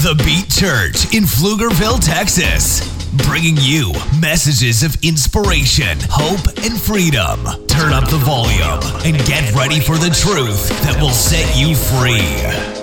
The 0.00 0.14
Beat 0.24 0.48
Church 0.48 1.14
in 1.14 1.24
Pflugerville, 1.24 2.00
Texas. 2.02 2.80
Bringing 3.28 3.54
you 3.58 3.92
messages 4.18 4.82
of 4.82 4.96
inspiration, 5.04 5.98
hope, 6.08 6.46
and 6.64 6.80
freedom. 6.80 7.44
Turn 7.66 7.92
up 7.92 8.08
the 8.08 8.16
volume 8.16 8.80
and 9.04 9.22
get 9.26 9.54
ready 9.54 9.78
for 9.78 9.98
the 9.98 10.08
truth 10.08 10.70
that 10.84 10.98
will 11.02 11.10
set 11.10 11.54
you 11.54 11.76
free. 11.76 12.79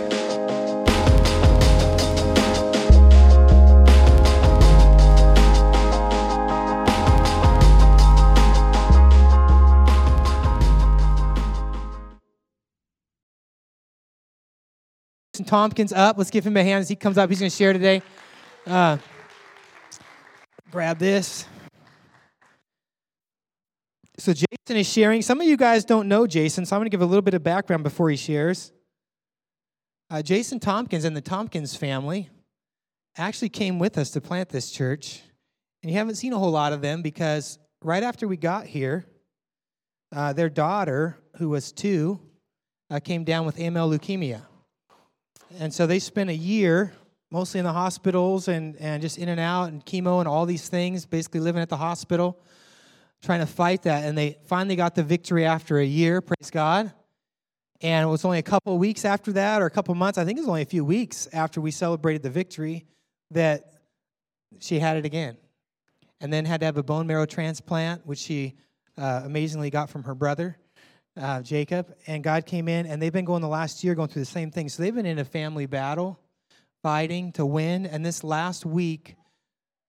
Tompkins 15.48 15.92
up. 15.92 16.18
Let's 16.18 16.30
give 16.30 16.46
him 16.46 16.56
a 16.58 16.64
hand 16.64 16.82
as 16.82 16.90
he 16.90 16.96
comes 16.96 17.18
up. 17.18 17.30
He's 17.30 17.40
going 17.40 17.50
to 17.50 17.56
share 17.56 17.74
today. 17.74 18.02
Uh, 18.66 18.98
grab 20.72 21.00
this. 21.00 21.46
So, 24.20 24.34
Jason 24.34 24.78
is 24.78 24.88
sharing. 24.88 25.22
Some 25.22 25.42
of 25.42 25.48
you 25.48 25.58
guys 25.58 25.86
don't 25.86 26.08
know 26.08 26.28
Jason, 26.28 26.66
so 26.66 26.76
I'm 26.76 26.80
going 26.80 26.88
to 26.88 26.92
give 26.92 27.02
a 27.02 27.06
little 27.06 27.22
bit 27.22 27.34
of 27.34 27.44
background 27.44 27.84
before 27.84 28.10
he 28.10 28.16
shares. 28.16 28.72
Uh, 30.10 30.22
Jason 30.22 30.60
Tompkins 30.60 31.04
and 31.04 31.16
the 31.16 31.22
Tompkins 31.22 31.76
family 31.76 32.30
actually 33.18 33.50
came 33.50 33.80
with 33.80 33.98
us 33.98 34.12
to 34.12 34.22
plant 34.22 34.50
this 34.50 34.72
church. 34.72 35.22
And 35.82 35.92
you 35.92 35.98
haven't 35.98 36.16
seen 36.16 36.34
a 36.34 36.40
whole 36.40 36.52
lot 36.52 36.74
of 36.74 36.82
them 36.82 37.02
because 37.02 37.60
right 37.84 38.04
after 38.04 38.28
we 38.28 38.38
got 38.38 38.66
here, 38.66 39.06
uh, 40.16 40.34
their 40.34 40.50
daughter, 40.50 41.18
who 41.38 41.50
was 41.50 41.72
two, 41.72 42.20
uh, 42.90 43.00
came 43.00 43.24
down 43.24 43.46
with 43.46 43.58
AML 43.58 43.98
leukemia. 43.98 44.42
And 45.60 45.74
so 45.74 45.88
they 45.88 46.00
spent 46.00 46.30
a 46.30 46.36
year 46.36 46.94
mostly 47.32 47.60
in 47.60 47.66
the 47.66 47.74
hospitals 47.74 48.48
and, 48.48 48.76
and 48.78 49.02
just 49.02 49.18
in 49.18 49.30
and 49.30 49.40
out 49.40 49.66
and 49.66 49.86
chemo 49.86 50.20
and 50.20 50.28
all 50.28 50.46
these 50.46 50.70
things, 50.70 51.06
basically 51.06 51.40
living 51.40 51.62
at 51.62 51.70
the 51.70 51.78
hospital, 51.78 52.40
trying 53.22 53.40
to 53.40 53.46
fight 53.46 53.84
that. 53.84 54.06
And 54.06 54.18
they 54.18 54.38
finally 54.46 54.76
got 54.76 54.96
the 54.96 55.04
victory 55.04 55.46
after 55.46 55.80
a 55.80 55.86
year, 55.86 56.22
praise 56.22 56.52
God. 56.52 56.92
And 57.82 58.08
it 58.08 58.10
was 58.10 58.26
only 58.26 58.40
a 58.40 58.44
couple 58.44 58.78
weeks 58.78 59.06
after 59.06 59.32
that, 59.34 59.62
or 59.62 59.66
a 59.66 59.70
couple 59.70 59.94
months, 59.94 60.18
I 60.18 60.26
think 60.26 60.38
it 60.38 60.42
was 60.42 60.50
only 60.50 60.64
a 60.64 60.66
few 60.66 60.84
weeks 60.84 61.28
after 61.32 61.62
we 61.62 61.72
celebrated 61.72 62.24
the 62.24 62.30
victory, 62.30 62.86
that 63.32 63.74
she 64.60 64.80
had 64.80 64.98
it 64.98 65.06
again. 65.06 65.38
And 66.20 66.34
then 66.34 66.46
had 66.46 66.62
to 66.62 66.66
have 66.66 66.78
a 66.78 66.84
bone 66.84 67.06
marrow 67.06 67.28
transplant, 67.28 68.06
which 68.06 68.20
she 68.20 68.56
uh, 68.98 69.22
amazingly 69.26 69.70
got 69.70 69.90
from 69.90 70.04
her 70.04 70.16
brother 70.16 70.58
uh, 71.20 71.42
Jacob, 71.42 71.94
and 72.06 72.24
God 72.24 72.46
came 72.46 72.68
in, 72.68 72.86
and 72.86 73.02
they've 73.02 73.14
been 73.14 73.26
going 73.26 73.42
the 73.42 73.48
last 73.48 73.84
year 73.84 73.96
going 73.96 74.10
through 74.10 74.22
the 74.22 74.26
same 74.26 74.52
thing. 74.52 74.70
So 74.70 74.84
they've 74.84 74.94
been 74.94 75.06
in 75.06 75.20
a 75.20 75.26
family 75.26 75.66
battle, 75.66 76.20
fighting 76.84 77.32
to 77.34 77.46
win. 77.46 77.86
And 77.86 78.06
this 78.06 78.24
last 78.24 78.66
week, 78.66 79.16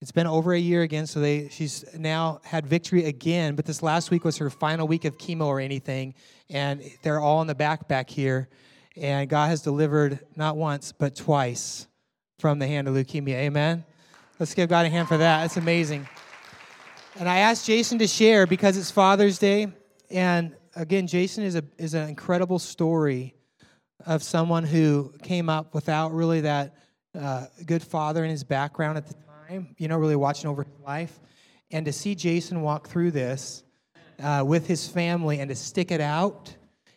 it's 0.00 0.12
been 0.12 0.26
over 0.26 0.52
a 0.52 0.58
year 0.58 0.82
again, 0.82 1.06
so 1.06 1.18
they 1.20 1.48
she's 1.48 1.84
now 1.96 2.40
had 2.44 2.66
victory 2.66 3.06
again. 3.06 3.56
But 3.56 3.64
this 3.64 3.82
last 3.82 4.10
week 4.10 4.24
was 4.24 4.36
her 4.36 4.48
final 4.48 4.86
week 4.86 5.04
of 5.04 5.18
chemo 5.18 5.46
or 5.46 5.58
anything, 5.58 6.14
and 6.48 6.82
they're 7.02 7.18
all 7.18 7.40
in 7.40 7.48
the 7.48 7.54
back 7.54 7.88
back 7.88 8.08
here. 8.08 8.48
And 8.96 9.28
God 9.28 9.48
has 9.48 9.62
delivered 9.62 10.20
not 10.36 10.56
once 10.56 10.92
but 10.92 11.16
twice 11.16 11.88
from 12.38 12.60
the 12.60 12.66
hand 12.66 12.86
of 12.86 12.94
leukemia. 12.94 13.34
Amen. 13.34 13.84
Let's 14.38 14.54
give 14.54 14.68
God 14.68 14.86
a 14.86 14.88
hand 14.88 15.08
for 15.08 15.16
that. 15.16 15.42
That's 15.42 15.56
amazing. 15.56 16.08
And 17.18 17.28
I 17.28 17.38
asked 17.38 17.66
Jason 17.66 17.98
to 17.98 18.06
share 18.06 18.46
because 18.46 18.76
it's 18.76 18.92
Father's 18.92 19.40
Day, 19.40 19.66
and 20.10 20.54
again, 20.78 21.06
Jason 21.06 21.44
is 21.44 21.56
a 21.56 21.64
is 21.76 21.94
an 21.94 22.08
incredible 22.08 22.58
story 22.58 23.34
of 24.06 24.22
someone 24.22 24.64
who 24.64 25.12
came 25.22 25.48
up 25.48 25.74
without 25.74 26.14
really 26.14 26.40
that 26.42 26.76
uh, 27.18 27.46
good 27.66 27.82
father 27.82 28.24
in 28.24 28.30
his 28.30 28.44
background 28.44 28.96
at 28.96 29.06
the 29.06 29.14
time. 29.48 29.74
You 29.76 29.88
know, 29.88 29.98
really 29.98 30.16
watching 30.16 30.48
over 30.48 30.62
his 30.62 30.78
life, 30.84 31.18
and 31.70 31.84
to 31.84 31.92
see 31.92 32.14
Jason 32.14 32.62
walk 32.62 32.88
through 32.88 33.10
this 33.10 33.64
uh, 34.22 34.44
with 34.46 34.66
his 34.66 34.88
family 34.88 35.40
and 35.40 35.48
to 35.48 35.54
stick 35.54 35.90
it 35.90 36.00
out 36.00 36.54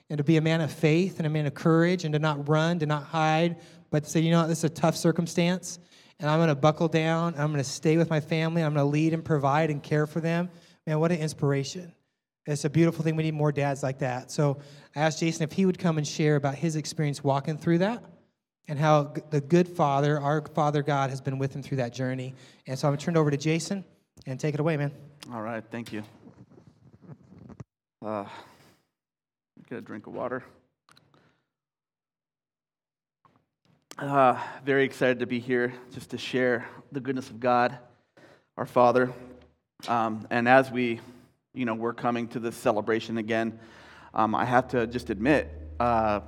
and 0.10 0.18
to 0.18 0.24
be 0.24 0.38
a 0.38 0.42
man 0.42 0.62
of 0.62 0.72
faith 0.72 1.18
and 1.18 1.26
a 1.26 1.30
man 1.30 1.46
of 1.46 1.54
courage 1.54 2.04
and 2.04 2.14
to 2.14 2.20
not 2.20 2.48
run, 2.48 2.80
to 2.80 2.86
not 2.86 3.04
hide, 3.04 3.58
but 3.90 4.04
to 4.04 4.10
say, 4.10 4.20
you 4.20 4.32
know, 4.32 4.48
this 4.48 4.60
is 4.60 4.64
a 4.66 4.70
tough 4.70 4.96
circumstance, 4.96 5.80
and 6.20 6.30
I'm 6.30 6.38
going 6.38 6.50
to 6.50 6.56
buckle 6.56 6.88
down. 6.88 7.34
I'm 7.38 7.48
going 7.48 7.64
to 7.64 7.70
stay 7.70 7.98
with 7.98 8.10
my 8.10 8.20
family. 8.20 8.62
I'm 8.62 8.74
going 8.74 8.86
to 8.86 8.92
lead 8.92 9.14
and 9.14 9.26
provide 9.26 9.70
and 9.70 9.82
care 9.82 10.06
for 10.06 10.20
them. 10.20 10.50
Man, 10.86 11.00
what 11.00 11.12
an 11.12 11.20
inspiration! 11.20 11.94
It's 12.46 12.66
a 12.66 12.70
beautiful 12.70 13.04
thing. 13.04 13.16
We 13.16 13.24
need 13.24 13.34
more 13.34 13.52
dads 13.52 13.84
like 13.84 14.00
that. 14.00 14.32
So 14.32 14.60
I 14.96 15.02
asked 15.02 15.20
Jason 15.20 15.44
if 15.44 15.52
he 15.52 15.66
would 15.66 15.78
come 15.78 15.98
and 15.98 16.08
share 16.08 16.36
about 16.36 16.56
his 16.56 16.76
experience 16.76 17.24
walking 17.24 17.58
through 17.58 17.80
that 17.80 18.04
and 18.68 18.80
how 18.80 19.14
the 19.30 19.42
good 19.42 19.68
Father, 19.68 20.20
our 20.20 20.46
Father 20.48 20.82
God, 20.82 21.10
has 21.12 21.22
been 21.22 21.38
with 21.38 21.56
him 21.56 21.62
through 21.62 21.78
that 21.78 21.94
journey. 21.94 22.34
And 22.68 22.80
so 22.80 22.88
I'm 22.88 22.94
going 22.94 23.00
to 23.00 23.06
turn 23.06 23.16
it 23.16 23.20
over 23.20 23.30
to 23.30 23.38
Jason 23.38 23.86
and 24.26 24.40
take 24.40 24.54
it 24.54 24.60
away, 24.60 24.78
man. 24.78 24.92
All 25.32 25.42
right. 25.42 25.64
Thank 25.70 25.94
you. 25.94 26.04
Uh, 28.04 28.26
get 29.70 29.78
a 29.78 29.82
drink 29.82 30.08
of 30.08 30.14
water. 30.14 30.44
Uh, 34.00 34.40
very 34.66 34.84
excited 34.84 35.20
to 35.20 35.28
be 35.28 35.40
here 35.40 35.74
just 35.94 36.10
to 36.10 36.18
share 36.18 36.68
the 36.92 37.00
goodness 37.00 37.30
of 37.30 37.40
God, 37.40 37.78
our 38.58 38.66
Father. 38.66 39.12
Um, 39.88 40.26
and 40.32 40.50
as 40.50 40.72
we 40.72 41.02
you 41.54 41.66
know, 41.66 41.74
we're 41.74 41.94
coming 41.94 42.28
to 42.30 42.40
this 42.40 42.56
celebration 42.56 43.18
again, 43.18 43.60
um, 44.14 44.36
I 44.36 44.46
have 44.46 44.70
to 44.70 44.88
just 44.88 45.10
admit 45.10 45.50
uh, 45.80 46.22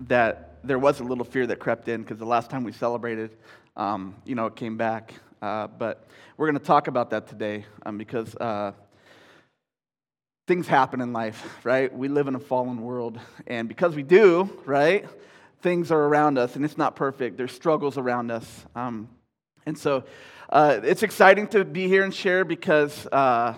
that 0.00 0.58
there 0.62 0.78
was 0.78 1.00
a 1.00 1.04
little 1.04 1.24
fear 1.24 1.46
that 1.46 1.58
crept 1.58 1.88
in 1.88 2.02
because 2.02 2.18
the 2.18 2.26
last 2.26 2.50
time 2.50 2.64
we 2.64 2.72
celebrated, 2.72 3.30
um, 3.76 4.14
you 4.24 4.34
know, 4.34 4.46
it 4.46 4.56
came 4.56 4.76
back. 4.76 5.14
Uh, 5.40 5.66
but 5.66 6.06
we're 6.36 6.46
going 6.46 6.58
to 6.58 6.64
talk 6.64 6.88
about 6.88 7.10
that 7.10 7.26
today 7.26 7.64
um, 7.86 7.96
because 7.96 8.34
uh, 8.36 8.72
things 10.46 10.66
happen 10.66 11.00
in 11.00 11.14
life, 11.14 11.46
right? 11.64 11.94
We 11.94 12.08
live 12.08 12.28
in 12.28 12.34
a 12.34 12.40
fallen 12.40 12.82
world. 12.82 13.18
And 13.46 13.66
because 13.66 13.96
we 13.96 14.02
do, 14.02 14.50
right, 14.66 15.08
things 15.62 15.90
are 15.90 16.00
around 16.00 16.36
us 16.36 16.56
and 16.56 16.64
it's 16.64 16.76
not 16.76 16.96
perfect. 16.96 17.38
There's 17.38 17.52
struggles 17.52 17.96
around 17.96 18.30
us. 18.30 18.66
Um, 18.74 19.08
and 19.64 19.78
so 19.78 20.04
uh, 20.50 20.80
it's 20.82 21.02
exciting 21.02 21.46
to 21.48 21.64
be 21.64 21.88
here 21.88 22.02
and 22.02 22.12
share 22.12 22.44
because 22.44 23.06
uh, 23.06 23.54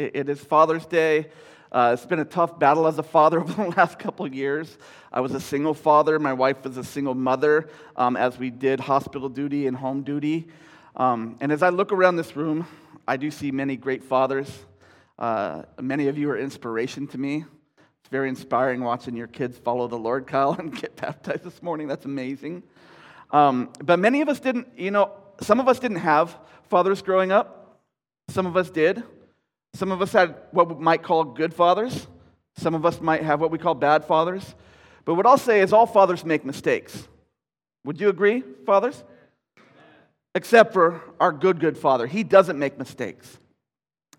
it 0.00 0.28
is 0.30 0.40
Father's 0.40 0.86
Day. 0.86 1.26
Uh, 1.70 1.90
it's 1.92 2.06
been 2.06 2.20
a 2.20 2.24
tough 2.24 2.58
battle 2.58 2.86
as 2.86 2.98
a 2.98 3.02
father 3.02 3.40
over 3.42 3.52
the 3.52 3.68
last 3.76 3.98
couple 3.98 4.26
years. 4.26 4.78
I 5.12 5.20
was 5.20 5.34
a 5.34 5.40
single 5.40 5.74
father. 5.74 6.18
My 6.18 6.32
wife 6.32 6.64
was 6.64 6.76
a 6.78 6.84
single 6.84 7.14
mother 7.14 7.68
um, 7.96 8.16
as 8.16 8.38
we 8.38 8.50
did 8.50 8.80
hospital 8.80 9.28
duty 9.28 9.66
and 9.66 9.76
home 9.76 10.02
duty. 10.02 10.48
Um, 10.96 11.36
and 11.40 11.52
as 11.52 11.62
I 11.62 11.68
look 11.68 11.92
around 11.92 12.16
this 12.16 12.34
room, 12.34 12.66
I 13.06 13.18
do 13.18 13.30
see 13.30 13.50
many 13.50 13.76
great 13.76 14.02
fathers. 14.02 14.50
Uh, 15.18 15.64
many 15.80 16.08
of 16.08 16.16
you 16.16 16.30
are 16.30 16.38
inspiration 16.38 17.06
to 17.08 17.18
me. 17.18 17.44
It's 18.00 18.08
very 18.10 18.30
inspiring 18.30 18.82
watching 18.82 19.14
your 19.14 19.28
kids 19.28 19.58
follow 19.58 19.86
the 19.86 19.98
Lord, 19.98 20.26
Kyle, 20.26 20.52
and 20.58 20.74
get 20.74 20.96
baptized 20.96 21.44
this 21.44 21.62
morning. 21.62 21.88
That's 21.88 22.06
amazing. 22.06 22.62
Um, 23.32 23.70
but 23.84 23.98
many 23.98 24.22
of 24.22 24.28
us 24.30 24.40
didn't, 24.40 24.68
you 24.78 24.90
know, 24.90 25.12
some 25.42 25.60
of 25.60 25.68
us 25.68 25.78
didn't 25.78 25.98
have 25.98 26.36
fathers 26.70 27.02
growing 27.02 27.32
up. 27.32 27.80
Some 28.28 28.46
of 28.46 28.56
us 28.56 28.70
did. 28.70 29.02
Some 29.74 29.92
of 29.92 30.02
us 30.02 30.12
had 30.12 30.34
what 30.50 30.68
we 30.68 30.82
might 30.82 31.02
call 31.02 31.24
good 31.24 31.54
fathers. 31.54 32.06
Some 32.56 32.74
of 32.74 32.84
us 32.84 33.00
might 33.00 33.22
have 33.22 33.40
what 33.40 33.50
we 33.50 33.58
call 33.58 33.74
bad 33.74 34.04
fathers. 34.04 34.54
But 35.04 35.14
what 35.14 35.26
I'll 35.26 35.38
say 35.38 35.60
is 35.60 35.72
all 35.72 35.86
fathers 35.86 36.24
make 36.24 36.44
mistakes. 36.44 37.08
Would 37.84 38.00
you 38.00 38.08
agree, 38.08 38.42
fathers? 38.66 39.02
Except 40.34 40.72
for 40.72 41.00
our 41.18 41.32
good, 41.32 41.60
good 41.60 41.78
father. 41.78 42.06
He 42.06 42.22
doesn't 42.22 42.58
make 42.58 42.78
mistakes. 42.78 43.38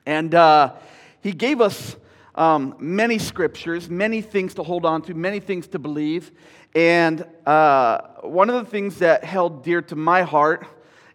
And 0.05 0.33
uh, 0.33 0.73
he 1.21 1.31
gave 1.31 1.61
us 1.61 1.95
um, 2.35 2.75
many 2.79 3.19
scriptures, 3.19 3.89
many 3.89 4.21
things 4.21 4.55
to 4.55 4.63
hold 4.63 4.85
on 4.85 5.01
to, 5.03 5.13
many 5.13 5.39
things 5.39 5.67
to 5.69 5.79
believe. 5.79 6.31
And 6.73 7.25
uh, 7.45 8.01
one 8.21 8.49
of 8.49 8.63
the 8.63 8.69
things 8.69 8.99
that 8.99 9.23
held 9.23 9.63
dear 9.63 9.81
to 9.83 9.95
my 9.95 10.23
heart 10.23 10.65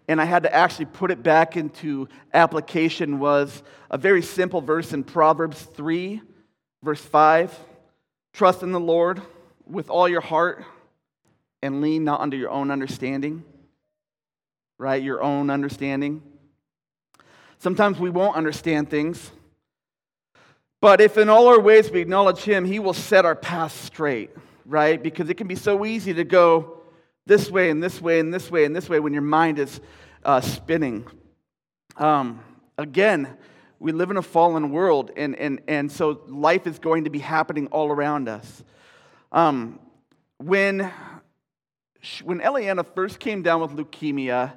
and 0.09 0.21
I 0.21 0.25
had 0.25 0.45
to 0.45 0.55
actually 0.55 0.87
put 0.87 1.11
it 1.11 1.23
back 1.23 1.57
into 1.57 2.09
application 2.33 3.19
was 3.19 3.63
a 3.91 3.99
very 3.99 4.23
simple 4.23 4.61
verse 4.61 4.93
in 4.93 5.03
Proverbs 5.03 5.61
3, 5.63 6.21
verse 6.83 7.01
5. 7.01 7.59
Trust 8.33 8.63
in 8.63 8.73
the 8.73 8.81
Lord 8.81 9.21
with 9.67 9.91
all 9.91 10.09
your 10.09 10.21
heart 10.21 10.65
and 11.63 11.81
lean 11.81 12.05
not 12.05 12.21
under 12.21 12.37
your 12.37 12.51
own 12.51 12.71
understanding. 12.71 13.45
Right? 14.79 15.03
Your 15.03 15.23
own 15.23 15.51
understanding. 15.51 16.23
Sometimes 17.59 17.99
we 17.99 18.11
won't 18.11 18.37
understand 18.37 18.91
things. 18.91 19.33
But 20.81 21.01
if 21.01 21.17
in 21.17 21.29
all 21.29 21.49
our 21.49 21.59
ways 21.59 21.91
we 21.91 22.01
acknowledge 22.01 22.41
Him, 22.41 22.65
He 22.65 22.79
will 22.79 22.95
set 22.95 23.25
our 23.25 23.35
path 23.35 23.73
straight, 23.85 24.31
right? 24.67 25.03
Because 25.03 25.31
it 25.31 25.35
can 25.35 25.49
be 25.49 25.55
so 25.55 25.87
easy 25.87 26.13
to 26.15 26.25
go 26.25 26.76
this 27.27 27.51
way 27.51 27.71
and 27.71 27.83
this 27.83 28.01
way 28.01 28.21
and 28.21 28.33
this 28.33 28.51
way 28.51 28.65
and 28.65 28.75
this 28.75 28.89
way 28.89 29.01
when 29.01 29.13
your 29.13 29.23
mind 29.23 29.59
is 29.59 29.81
uh, 30.25 30.41
spinning. 30.41 31.07
Um, 31.97 32.41
again, 32.79 33.37
we 33.79 33.93
live 33.93 34.11
in 34.11 34.17
a 34.17 34.23
fallen 34.23 34.71
world, 34.71 35.11
and, 35.17 35.37
and, 35.37 35.61
and 35.69 35.93
so 35.93 36.23
life 36.29 36.67
is 36.67 36.79
going 36.79 37.05
to 37.05 37.11
be 37.11 37.19
happening 37.19 37.67
all 37.69 37.91
around 37.91 38.29
us. 38.29 38.65
Um, 39.33 39.81
when 40.39 40.91
when 42.23 42.39
Eliana 42.39 42.87
first 42.95 43.19
came 43.19 43.43
down 43.43 43.61
with 43.61 43.73
leukemia, 43.73 44.57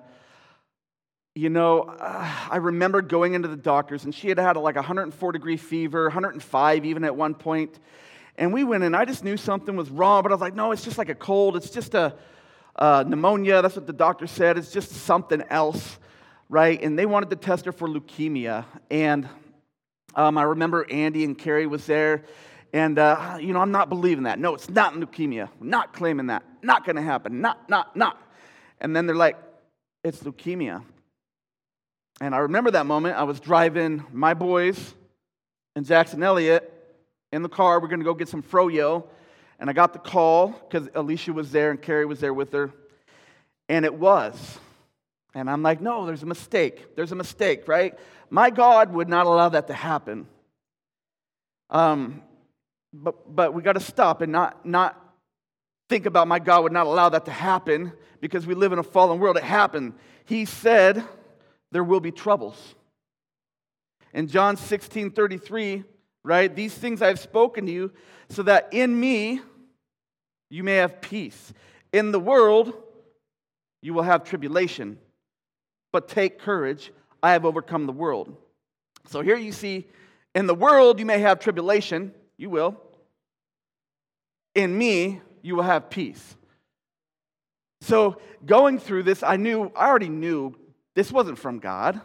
you 1.34 1.50
know, 1.50 1.82
uh, 1.82 2.48
I 2.52 2.58
remember 2.58 3.02
going 3.02 3.34
into 3.34 3.48
the 3.48 3.56
doctors, 3.56 4.04
and 4.04 4.14
she 4.14 4.30
had 4.30 4.38
had 4.38 4.56
like 4.58 4.76
104 4.76 5.32
degree 5.32 5.58
fever, 5.58 6.04
105 6.04 6.86
even 6.86 7.04
at 7.04 7.16
one 7.16 7.34
point. 7.34 7.80
And 8.38 8.54
we 8.54 8.64
went 8.64 8.84
in, 8.84 8.94
I 8.94 9.06
just 9.06 9.24
knew 9.24 9.36
something 9.36 9.76
was 9.76 9.90
wrong, 9.90 10.22
but 10.24 10.32
I 10.32 10.36
was 10.36 10.42
like, 10.42 10.54
no, 10.54 10.72
it's 10.72 10.84
just 10.84 10.98
like 10.98 11.10
a 11.10 11.16
cold. 11.16 11.56
It's 11.56 11.70
just 11.70 11.94
a 11.94 12.16
uh, 12.80 13.04
pneumonia. 13.06 13.62
That's 13.62 13.76
what 13.76 13.86
the 13.86 13.94
doctor 13.94 14.26
said. 14.26 14.58
It's 14.58 14.72
just 14.72 14.92
something 14.92 15.44
else, 15.50 16.00
right? 16.48 16.82
And 16.82 16.98
they 16.98 17.06
wanted 17.06 17.30
to 17.32 17.36
test 17.36 17.66
her 17.66 17.72
for 17.72 17.88
leukemia. 17.88 18.66
And 18.90 19.28
um, 20.16 20.38
I 20.38 20.44
remember 20.44 20.88
Andy 20.90 21.24
and 21.26 21.38
Carrie 21.38 21.68
was 21.68 21.86
there. 21.86 22.24
And, 22.74 22.98
uh, 22.98 23.38
you 23.40 23.54
know, 23.54 23.60
I'm 23.60 23.72
not 23.72 23.90
believing 23.90 24.24
that. 24.24 24.40
No, 24.40 24.56
it's 24.56 24.70
not 24.70 24.94
leukemia. 24.94 25.50
not 25.60 25.94
claiming 25.94 26.28
that. 26.28 26.44
Not 26.64 26.86
going 26.86 26.96
to 26.96 27.02
happen. 27.02 27.42
Not, 27.42 27.70
not, 27.70 27.96
not. 27.96 28.22
And 28.80 28.96
then 28.96 29.06
they're 29.06 29.16
like, 29.16 29.38
it's 30.04 30.24
leukemia. 30.24 30.84
And 32.22 32.34
I 32.34 32.40
remember 32.40 32.72
that 32.72 32.86
moment. 32.86 33.18
I 33.18 33.24
was 33.24 33.40
driving 33.40 34.06
my 34.12 34.34
boys 34.34 34.94
and 35.76 35.86
Jackson 35.86 36.24
Elliott 36.24 36.72
in 37.32 37.42
the 37.42 37.50
car. 37.50 37.80
We're 37.80 37.88
going 37.88 38.02
to 38.02 38.06
go 38.06 38.14
get 38.14 38.30
some 38.30 38.44
froyo. 38.44 39.06
And 39.60 39.70
I 39.70 39.74
got 39.74 39.94
the 39.94 40.00
call 40.00 40.48
because 40.48 40.88
Alicia 40.96 41.34
was 41.34 41.52
there 41.52 41.70
and 41.70 41.82
Carrie 41.82 42.06
was 42.06 42.20
there 42.20 42.34
with 42.34 42.54
her. 42.54 42.72
And 43.68 43.86
it 43.86 43.94
was. 43.94 44.58
And 45.36 45.50
I'm 45.50 45.62
like, 45.62 45.82
no, 45.82 46.06
there's 46.06 46.24
a 46.24 46.28
mistake. 46.28 46.96
There's 46.96 47.12
a 47.12 47.16
mistake, 47.16 47.68
right? 47.68 47.98
My 48.30 48.50
God 48.50 48.94
would 48.94 49.10
not 49.10 49.26
allow 49.26 49.50
that 49.50 49.68
to 49.68 49.74
happen. 49.74 50.28
Um, 51.70 52.24
but, 52.94 53.36
but 53.36 53.54
we 53.54 53.62
got 53.62 53.74
to 53.74 53.80
stop 53.80 54.22
and 54.22 54.32
not, 54.32 54.66
not 54.66 54.98
think 55.90 56.06
about 56.06 56.28
my 56.28 56.40
God 56.40 56.64
would 56.64 56.72
not 56.72 56.88
allow 56.88 57.10
that 57.10 57.26
to 57.26 57.32
happen 57.32 57.92
because 58.22 58.48
we 58.48 58.56
live 58.56 58.72
in 58.72 58.80
a 58.80 58.84
fallen 58.84 59.20
world. 59.20 59.38
It 59.38 59.44
happened. 59.44 59.94
He 60.26 60.46
said 60.46 61.04
there 61.72 61.84
will 61.84 62.00
be 62.00 62.12
troubles. 62.12 62.76
In 64.14 64.28
John 64.28 64.58
16 64.58 65.12
33, 65.12 65.84
right, 66.24 66.56
these 66.56 66.74
things 66.74 67.02
I 67.02 67.08
have 67.08 67.20
spoken 67.20 67.66
to 67.68 67.72
you 67.72 67.92
so 68.30 68.44
that 68.44 68.70
in 68.72 69.00
me 69.00 69.42
you 70.50 70.64
may 70.64 70.76
have 70.76 71.02
peace. 71.02 71.54
In 71.94 72.12
the 72.12 72.20
world 72.20 72.74
you 73.82 73.94
will 73.94 74.04
have 74.04 74.24
tribulation, 74.24 74.98
but 75.92 76.08
take 76.08 76.40
courage. 76.40 76.92
I 77.22 77.32
have 77.32 77.46
overcome 77.46 77.86
the 77.86 77.94
world. 77.94 78.36
So 79.08 79.22
here 79.22 79.38
you 79.38 79.52
see, 79.52 79.88
in 80.36 80.48
the 80.48 80.56
world 80.56 81.00
you 81.00 81.06
may 81.06 81.20
have 81.20 81.40
tribulation, 81.40 82.14
you 82.38 82.50
will. 82.50 82.80
In 84.56 84.78
me, 84.78 85.22
you 85.42 85.56
will 85.56 85.64
have 85.64 85.90
peace. 85.90 86.36
So, 87.82 88.18
going 88.46 88.78
through 88.78 89.04
this, 89.04 89.24
I 89.24 89.38
knew, 89.38 89.72
I 89.76 89.88
already 89.88 90.10
knew 90.10 90.56
this 90.96 91.12
wasn't 91.12 91.38
from 91.38 91.60
God. 91.60 92.02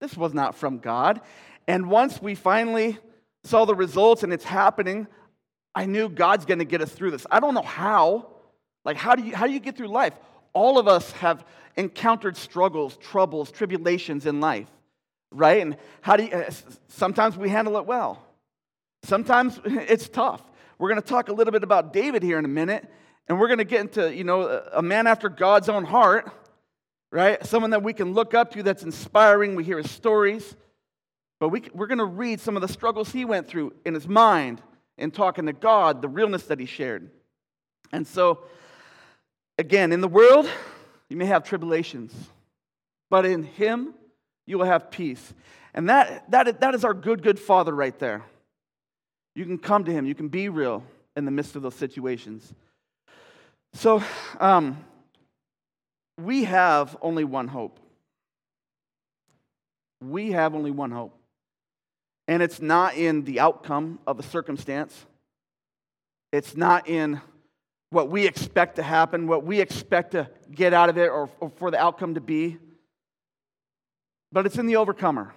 This 0.00 0.16
was 0.16 0.32
not 0.32 0.54
from 0.54 0.78
God. 0.78 1.20
And 1.66 1.90
once 1.90 2.22
we 2.22 2.34
finally 2.34 2.98
saw 3.42 3.64
the 3.64 3.74
results 3.74 4.22
and 4.22 4.32
it's 4.32 4.44
happening, 4.44 5.08
I 5.74 5.86
knew 5.86 6.08
God's 6.08 6.44
going 6.44 6.58
to 6.58 6.64
get 6.64 6.80
us 6.80 6.90
through 6.90 7.12
this. 7.12 7.26
I 7.30 7.40
don't 7.40 7.54
know 7.54 7.62
how. 7.62 8.28
Like, 8.84 8.96
how 8.96 9.14
do 9.14 9.22
you, 9.22 9.34
how 9.34 9.46
do 9.46 9.52
you 9.52 9.60
get 9.60 9.76
through 9.76 9.88
life? 9.88 10.14
All 10.52 10.78
of 10.78 10.88
us 10.88 11.12
have 11.12 11.44
encountered 11.76 12.36
struggles, 12.36 12.96
troubles, 12.96 13.50
tribulations 13.50 14.26
in 14.26 14.40
life, 14.40 14.66
right? 15.30 15.62
And 15.62 15.76
how 16.00 16.16
do 16.16 16.24
you, 16.24 16.30
eh, 16.32 16.50
sometimes 16.88 17.36
we 17.36 17.48
handle 17.48 17.76
it 17.76 17.86
well. 17.86 18.22
Sometimes 19.04 19.60
it's 19.64 20.08
tough. 20.08 20.42
We're 20.78 20.88
going 20.88 21.00
to 21.00 21.06
talk 21.06 21.28
a 21.28 21.32
little 21.32 21.52
bit 21.52 21.62
about 21.62 21.92
David 21.92 22.22
here 22.22 22.38
in 22.38 22.44
a 22.44 22.48
minute, 22.48 22.88
and 23.28 23.38
we're 23.38 23.48
going 23.48 23.58
to 23.58 23.64
get 23.64 23.80
into, 23.80 24.14
you 24.14 24.24
know, 24.24 24.62
a 24.72 24.82
man 24.82 25.06
after 25.06 25.28
God's 25.28 25.68
own 25.68 25.84
heart, 25.84 26.30
right? 27.12 27.44
Someone 27.44 27.70
that 27.70 27.82
we 27.82 27.92
can 27.92 28.14
look 28.14 28.34
up 28.34 28.52
to 28.52 28.62
that's 28.62 28.82
inspiring. 28.82 29.54
We 29.54 29.64
hear 29.64 29.78
his 29.78 29.90
stories, 29.90 30.56
but 31.40 31.50
we, 31.50 31.62
we're 31.74 31.88
going 31.88 31.98
to 31.98 32.04
read 32.04 32.40
some 32.40 32.56
of 32.56 32.62
the 32.62 32.68
struggles 32.68 33.12
he 33.12 33.24
went 33.24 33.48
through 33.48 33.74
in 33.84 33.94
his 33.94 34.08
mind 34.08 34.62
in 34.98 35.10
talking 35.10 35.46
to 35.46 35.52
God, 35.52 36.02
the 36.02 36.08
realness 36.08 36.44
that 36.44 36.60
he 36.60 36.66
shared. 36.66 37.10
And 37.92 38.06
so, 38.06 38.40
again, 39.56 39.92
in 39.92 40.00
the 40.00 40.08
world, 40.08 40.48
you 41.08 41.16
may 41.16 41.26
have 41.26 41.44
tribulations, 41.44 42.12
but 43.08 43.24
in 43.24 43.44
him, 43.44 43.94
you 44.46 44.58
will 44.58 44.66
have 44.66 44.90
peace. 44.90 45.34
And 45.74 45.88
that, 45.88 46.30
that, 46.30 46.60
that 46.60 46.74
is 46.74 46.84
our 46.84 46.94
good, 46.94 47.22
good 47.22 47.38
Father 47.38 47.74
right 47.74 47.98
there. 47.98 48.24
You 49.34 49.44
can 49.44 49.58
come 49.58 49.84
to 49.84 49.92
Him, 49.92 50.04
you 50.06 50.14
can 50.14 50.28
be 50.28 50.48
real 50.48 50.82
in 51.16 51.24
the 51.24 51.30
midst 51.30 51.54
of 51.54 51.62
those 51.62 51.74
situations. 51.74 52.52
So, 53.74 54.02
um, 54.40 54.84
we 56.20 56.44
have 56.44 56.96
only 57.00 57.22
one 57.22 57.46
hope. 57.46 57.78
We 60.00 60.32
have 60.32 60.54
only 60.54 60.70
one 60.70 60.90
hope. 60.90 61.17
And 62.28 62.42
it's 62.42 62.60
not 62.60 62.94
in 62.94 63.24
the 63.24 63.40
outcome 63.40 63.98
of 64.06 64.20
a 64.20 64.22
circumstance, 64.22 65.06
it's 66.30 66.56
not 66.56 66.88
in 66.88 67.20
what 67.90 68.10
we 68.10 68.26
expect 68.26 68.76
to 68.76 68.82
happen, 68.82 69.26
what 69.26 69.44
we 69.44 69.60
expect 69.60 70.12
to 70.12 70.28
get 70.54 70.74
out 70.74 70.90
of 70.90 70.98
it, 70.98 71.08
or, 71.08 71.30
or 71.40 71.50
for 71.56 71.70
the 71.70 71.78
outcome 71.78 72.14
to 72.14 72.20
be. 72.20 72.58
But 74.30 74.44
it's 74.44 74.58
in 74.58 74.66
the 74.66 74.76
overcomer. 74.76 75.32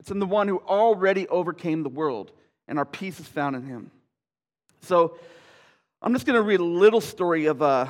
It's 0.00 0.10
in 0.10 0.18
the 0.18 0.26
one 0.26 0.48
who 0.48 0.58
already 0.58 1.26
overcame 1.28 1.82
the 1.82 1.88
world 1.88 2.30
and 2.68 2.78
our 2.78 2.84
peace 2.84 3.18
is 3.18 3.26
found 3.26 3.56
in 3.56 3.62
him. 3.62 3.90
So 4.82 5.18
I'm 6.02 6.12
just 6.12 6.26
going 6.26 6.36
to 6.36 6.42
read 6.42 6.60
a 6.60 6.64
little 6.64 7.00
story 7.00 7.46
of, 7.46 7.62
uh, 7.62 7.86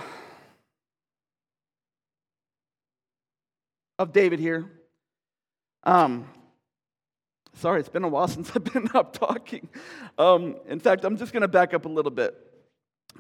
of 3.99 4.13
David 4.13 4.39
here. 4.39 4.71
Um, 5.83 6.27
sorry, 7.59 7.81
it's 7.81 7.89
been 7.89 8.05
a 8.05 8.09
while 8.09 8.29
since 8.29 8.51
I've 8.55 8.65
been 8.65 8.89
up 8.95 9.19
talking. 9.19 9.69
Um, 10.17 10.57
in 10.69 10.81
fact, 10.81 11.05
I'm 11.05 11.17
just 11.17 11.33
going 11.33 11.43
to 11.43 11.49
back 11.49 11.75
up 11.75 11.85
a 11.85 11.89
little 11.89 12.11
bit. 12.11 12.37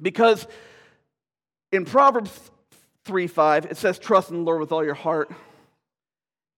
Because 0.00 0.46
in 1.73 1.85
Proverbs 1.85 2.31
3 3.05 3.26
5, 3.26 3.67
it 3.67 3.76
says, 3.76 3.99
Trust 3.99 4.31
in 4.31 4.37
the 4.38 4.43
Lord 4.43 4.61
with 4.61 4.73
all 4.73 4.85
your 4.85 4.94
heart. 4.94 5.31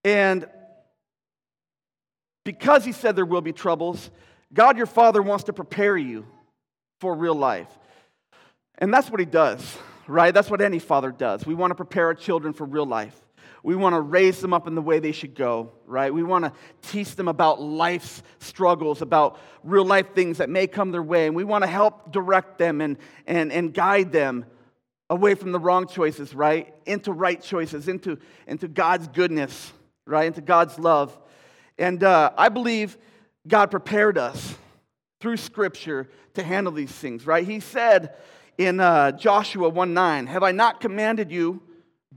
And 0.03 0.47
because 2.43 2.83
he 2.85 2.91
said 2.91 3.15
there 3.15 3.25
will 3.25 3.41
be 3.41 3.53
troubles, 3.53 4.09
God 4.53 4.77
your 4.77 4.85
Father 4.85 5.21
wants 5.21 5.45
to 5.45 5.53
prepare 5.53 5.97
you 5.97 6.25
for 6.99 7.15
real 7.15 7.35
life. 7.35 7.67
And 8.77 8.93
that's 8.93 9.09
what 9.09 9.19
He 9.19 9.25
does, 9.25 9.77
right? 10.07 10.33
That's 10.33 10.49
what 10.49 10.61
any 10.61 10.79
father 10.79 11.11
does. 11.11 11.45
We 11.45 11.53
want 11.53 11.71
to 11.71 11.75
prepare 11.75 12.07
our 12.07 12.15
children 12.15 12.53
for 12.53 12.65
real 12.65 12.85
life. 12.85 13.15
We 13.63 13.75
want 13.75 13.93
to 13.93 14.01
raise 14.01 14.39
them 14.41 14.53
up 14.53 14.67
in 14.67 14.75
the 14.75 14.81
way 14.81 14.99
they 14.99 15.11
should 15.11 15.35
go, 15.35 15.71
right? 15.85 16.13
We 16.13 16.23
want 16.23 16.45
to 16.45 16.53
teach 16.81 17.15
them 17.15 17.27
about 17.27 17.61
life's 17.61 18.23
struggles, 18.39 19.01
about 19.01 19.39
real 19.63 19.85
life 19.85 20.15
things 20.15 20.39
that 20.39 20.49
may 20.49 20.65
come 20.67 20.91
their 20.91 21.03
way. 21.03 21.27
And 21.27 21.35
we 21.35 21.43
want 21.43 21.63
to 21.63 21.69
help 21.69 22.11
direct 22.11 22.57
them 22.57 22.81
and, 22.81 22.97
and, 23.27 23.51
and 23.51 23.73
guide 23.73 24.11
them 24.11 24.45
away 25.09 25.35
from 25.35 25.51
the 25.51 25.59
wrong 25.59 25.87
choices, 25.87 26.33
right? 26.33 26.73
Into 26.85 27.11
right 27.11 27.41
choices, 27.41 27.87
into, 27.87 28.17
into 28.47 28.67
God's 28.67 29.07
goodness, 29.09 29.71
right? 30.07 30.25
Into 30.25 30.41
God's 30.41 30.79
love. 30.79 31.17
And 31.77 32.03
uh, 32.03 32.31
I 32.37 32.49
believe 32.49 32.97
God 33.47 33.69
prepared 33.69 34.17
us 34.17 34.55
through 35.19 35.37
Scripture 35.37 36.09
to 36.33 36.43
handle 36.43 36.73
these 36.73 36.91
things, 36.91 37.27
right? 37.27 37.45
He 37.45 37.59
said 37.59 38.15
in 38.57 38.79
uh, 38.79 39.11
Joshua 39.11 39.69
1 39.69 39.93
9, 39.93 40.27
Have 40.27 40.43
I 40.43 40.51
not 40.51 40.79
commanded 40.79 41.31
you, 41.31 41.61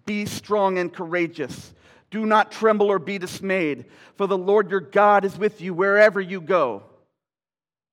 be 0.05 0.27
strong 0.27 0.79
and 0.79 0.93
courageous? 0.93 1.73
Do 2.11 2.27
not 2.27 2.53
tremble 2.53 2.87
or 2.87 2.99
be 2.99 3.19
dismayed, 3.19 3.87
for 4.17 4.27
the 4.27 4.39
Lord 4.39 4.71
your 4.71 4.81
God 4.81 5.25
is 5.25 5.37
with 5.37 5.61
you 5.61 5.75
wherever 5.75 6.21
you 6.21 6.41
go. 6.41 6.85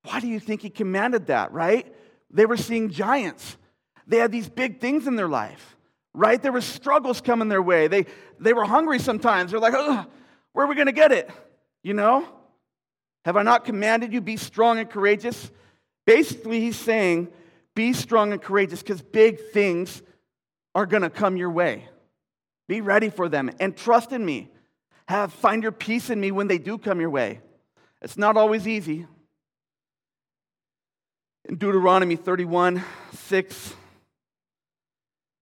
Why 0.03 0.19
do 0.19 0.27
you 0.27 0.39
think 0.39 0.61
he 0.61 0.69
commanded 0.69 1.27
that, 1.27 1.51
right? 1.51 1.93
They 2.29 2.45
were 2.45 2.57
seeing 2.57 2.89
giants. 2.89 3.57
They 4.07 4.17
had 4.17 4.31
these 4.31 4.49
big 4.49 4.79
things 4.79 5.07
in 5.07 5.15
their 5.15 5.27
life, 5.27 5.75
right? 6.13 6.41
There 6.41 6.51
were 6.51 6.61
struggles 6.61 7.21
coming 7.21 7.49
their 7.49 7.61
way. 7.61 7.87
They, 7.87 8.05
they 8.39 8.53
were 8.53 8.65
hungry 8.65 8.99
sometimes. 8.99 9.51
They're 9.51 9.59
like, 9.59 9.73
where 9.73 10.65
are 10.65 10.67
we 10.67 10.75
going 10.75 10.87
to 10.87 10.91
get 10.91 11.11
it? 11.11 11.29
You 11.83 11.93
know? 11.93 12.27
Have 13.25 13.37
I 13.37 13.43
not 13.43 13.65
commanded 13.65 14.11
you, 14.13 14.21
be 14.21 14.37
strong 14.37 14.79
and 14.79 14.89
courageous? 14.89 15.51
Basically, 16.05 16.59
he's 16.59 16.77
saying, 16.77 17.27
be 17.75 17.93
strong 17.93 18.33
and 18.33 18.41
courageous 18.41 18.81
because 18.81 19.01
big 19.01 19.39
things 19.51 20.01
are 20.73 20.85
going 20.85 21.03
to 21.03 21.09
come 21.09 21.37
your 21.37 21.51
way. 21.51 21.87
Be 22.71 22.79
ready 22.79 23.09
for 23.09 23.27
them 23.27 23.51
and 23.59 23.75
trust 23.75 24.13
in 24.13 24.23
me. 24.23 24.49
Have 25.09 25.33
find 25.33 25.61
your 25.61 25.73
peace 25.73 26.09
in 26.09 26.21
me 26.21 26.31
when 26.31 26.47
they 26.47 26.57
do 26.57 26.77
come 26.77 27.01
your 27.01 27.09
way. 27.09 27.41
It's 28.01 28.17
not 28.17 28.37
always 28.37 28.65
easy. 28.65 29.07
In 31.49 31.57
Deuteronomy 31.57 32.15
31 32.15 32.81
6, 33.11 33.67
it 33.67 33.75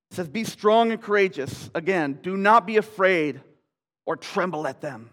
says, 0.10 0.28
Be 0.28 0.44
strong 0.44 0.92
and 0.92 1.00
courageous. 1.00 1.70
Again, 1.76 2.18
do 2.24 2.36
not 2.36 2.66
be 2.66 2.78
afraid 2.78 3.42
or 4.08 4.16
tremble 4.16 4.66
at 4.66 4.82
them 4.82 5.12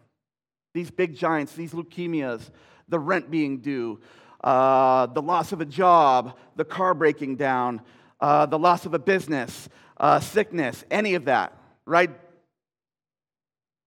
these 0.72 0.90
big 0.90 1.16
giants, 1.16 1.52
these 1.52 1.72
leukemias, 1.72 2.48
the 2.88 2.98
rent 2.98 3.30
being 3.30 3.58
due, 3.58 4.00
uh, 4.42 5.04
the 5.04 5.20
loss 5.20 5.52
of 5.52 5.60
a 5.60 5.66
job, 5.66 6.34
the 6.56 6.64
car 6.64 6.94
breaking 6.94 7.36
down, 7.36 7.82
uh, 8.22 8.46
the 8.46 8.58
loss 8.58 8.86
of 8.86 8.94
a 8.94 8.98
business, 8.98 9.68
uh, 9.98 10.18
sickness, 10.18 10.82
any 10.90 11.14
of 11.14 11.26
that, 11.26 11.52
right? 11.86 12.10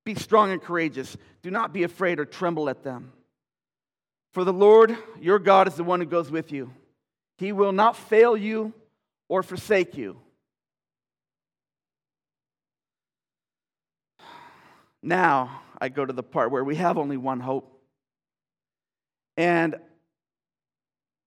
Be 0.05 0.15
strong 0.15 0.51
and 0.51 0.61
courageous. 0.61 1.15
Do 1.41 1.51
not 1.51 1.73
be 1.73 1.83
afraid 1.83 2.19
or 2.19 2.25
tremble 2.25 2.69
at 2.69 2.83
them. 2.83 3.11
For 4.33 4.43
the 4.43 4.53
Lord 4.53 4.97
your 5.19 5.39
God 5.39 5.67
is 5.67 5.75
the 5.75 5.83
one 5.83 5.99
who 5.99 6.05
goes 6.05 6.31
with 6.31 6.51
you. 6.51 6.71
He 7.37 7.51
will 7.51 7.71
not 7.71 7.95
fail 7.95 8.35
you 8.35 8.73
or 9.27 9.43
forsake 9.43 9.95
you. 9.95 10.17
Now 15.01 15.61
I 15.79 15.89
go 15.89 16.05
to 16.05 16.13
the 16.13 16.23
part 16.23 16.51
where 16.51 16.63
we 16.63 16.75
have 16.75 16.97
only 16.97 17.17
one 17.17 17.39
hope. 17.39 17.75
And 19.37 19.75